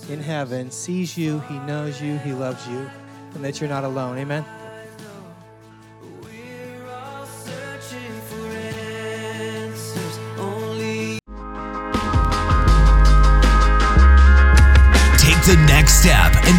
in 0.09 0.21
heaven 0.21 0.71
sees 0.71 1.17
you, 1.17 1.41
He 1.41 1.59
knows 1.61 2.01
you, 2.01 2.19
He 2.19 2.33
loves 2.33 2.67
you, 2.69 2.91
and 3.35 3.45
that 3.45 3.61
you're 3.61 3.71
not 3.71 3.85
alone. 3.85 4.19
Amen. 4.19 4.45